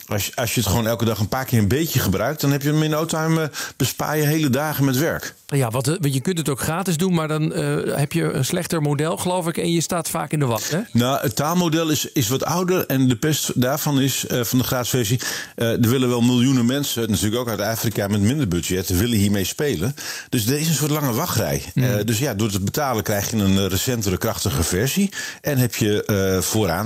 als, 0.07 0.25
je, 0.25 0.31
als 0.35 0.53
je 0.53 0.59
het 0.59 0.69
gewoon 0.69 0.87
elke 0.87 1.05
dag 1.05 1.19
een 1.19 1.27
paar 1.27 1.45
keer 1.45 1.59
een 1.59 1.67
beetje 1.67 1.99
gebruikt... 1.99 2.41
dan 2.41 2.51
heb 2.51 2.61
je 2.61 2.67
hem 2.69 2.83
in 2.83 2.89
no 2.89 3.05
time 3.05 3.41
uh, 3.41 3.47
bespaar 3.77 4.17
je 4.17 4.23
hele 4.23 4.49
dagen 4.49 4.85
met 4.85 4.97
werk. 4.97 5.35
Ja, 5.45 5.69
wat, 5.69 5.85
want 5.85 6.13
je 6.13 6.19
kunt 6.19 6.37
het 6.37 6.49
ook 6.49 6.59
gratis 6.59 6.97
doen, 6.97 7.13
maar 7.13 7.27
dan 7.27 7.57
uh, 7.57 7.95
heb 7.95 8.11
je 8.11 8.23
een 8.23 8.45
slechter 8.45 8.81
model, 8.81 9.17
geloof 9.17 9.47
ik. 9.47 9.57
En 9.57 9.71
je 9.71 9.81
staat 9.81 10.09
vaak 10.09 10.31
in 10.31 10.39
de 10.39 10.45
wacht, 10.45 10.71
hè? 10.71 10.79
Nou, 10.91 11.21
het 11.21 11.35
taalmodel 11.35 11.89
is, 11.89 12.11
is 12.11 12.27
wat 12.27 12.43
ouder. 12.43 12.85
En 12.85 13.07
de 13.07 13.15
pest 13.15 13.61
daarvan 13.61 14.01
is, 14.01 14.25
van 14.29 14.57
de 14.57 14.63
gratis 14.63 14.89
versie... 14.89 15.19
er 15.55 15.89
willen 15.89 16.09
wel 16.09 16.21
miljoenen 16.21 16.65
mensen, 16.65 17.09
natuurlijk 17.09 17.41
ook 17.41 17.49
uit 17.49 17.61
Afrika 17.61 18.07
met 18.07 18.21
minder 18.21 18.47
budget... 18.47 18.87
willen 18.89 19.17
hiermee 19.17 19.43
spelen. 19.43 19.95
Dus 20.29 20.47
er 20.47 20.59
is 20.59 20.67
een 20.67 20.73
soort 20.73 20.91
lange 20.91 21.13
wachtrij. 21.13 21.63
Mm. 21.73 22.05
dus 22.05 22.19
ja, 22.19 22.33
door 22.33 22.49
te 22.49 22.59
betalen 22.59 23.03
krijg 23.03 23.31
je 23.31 23.37
een 23.37 23.67
recentere, 23.67 24.17
krachtige 24.17 24.63
versie. 24.63 25.11
En 25.41 25.57
heb 25.57 25.75
je 25.75 26.39
vooraan 26.41 26.85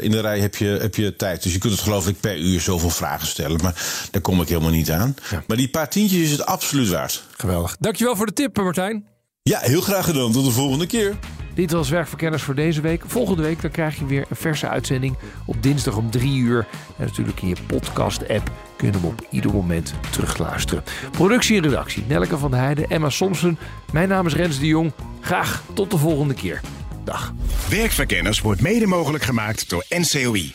in 0.00 0.10
de 0.10 0.20
rij 0.20 0.40
heb 0.40 0.56
je, 0.56 0.66
heb 0.66 0.94
je 0.94 1.16
tijd. 1.16 1.42
Dus 1.42 1.52
je 1.52 1.58
kunt 1.58 1.72
het 1.72 1.82
geloof 1.82 2.08
ik 2.08 2.20
per 2.20 2.41
uur 2.42 2.60
zoveel 2.60 2.90
vragen 2.90 3.26
stellen. 3.26 3.60
Maar 3.62 4.06
daar 4.10 4.22
kom 4.22 4.40
ik 4.40 4.48
helemaal 4.48 4.70
niet 4.70 4.90
aan. 4.90 5.14
Ja. 5.30 5.42
Maar 5.46 5.56
die 5.56 5.68
paar 5.68 5.88
tientjes 5.88 6.20
is 6.20 6.30
het 6.30 6.46
absoluut 6.46 6.88
waard. 6.88 7.24
Geweldig. 7.36 7.76
Dankjewel 7.80 8.16
voor 8.16 8.26
de 8.26 8.32
tip, 8.32 8.56
Martijn. 8.56 9.06
Ja, 9.42 9.58
heel 9.58 9.80
graag 9.80 10.04
gedaan. 10.04 10.32
Tot 10.32 10.44
de 10.44 10.50
volgende 10.50 10.86
keer. 10.86 11.16
Dit 11.54 11.72
was 11.72 11.88
Werkverkenners 11.88 12.42
voor 12.42 12.54
deze 12.54 12.80
week. 12.80 13.02
Volgende 13.06 13.42
week 13.42 13.62
dan 13.62 13.70
krijg 13.70 13.98
je 13.98 14.06
weer 14.06 14.24
een 14.28 14.36
verse 14.36 14.68
uitzending 14.68 15.16
op 15.46 15.62
dinsdag 15.62 15.96
om 15.96 16.10
3 16.10 16.36
uur. 16.36 16.66
En 16.98 17.06
natuurlijk 17.06 17.42
in 17.42 17.48
je 17.48 17.56
podcast-app 17.66 18.50
kun 18.76 18.86
je 18.86 18.92
hem 18.92 19.04
op 19.04 19.26
ieder 19.30 19.52
moment 19.52 19.94
terugluisteren. 20.10 20.84
Productie 21.10 21.56
en 21.56 21.62
redactie 21.62 22.04
Nelke 22.08 22.38
van 22.38 22.50
der 22.50 22.60
Heijden, 22.60 22.88
Emma 22.88 23.10
Somsen. 23.10 23.58
Mijn 23.92 24.08
naam 24.08 24.26
is 24.26 24.34
Rens 24.34 24.58
de 24.58 24.66
Jong. 24.66 24.92
Graag 25.20 25.62
tot 25.74 25.90
de 25.90 25.98
volgende 25.98 26.34
keer. 26.34 26.60
Dag. 27.04 27.32
Werkverkenners 27.68 28.40
wordt 28.40 28.60
mede 28.60 28.86
mogelijk 28.86 29.24
gemaakt 29.24 29.68
door 29.68 29.84
NCOI, 29.88 30.54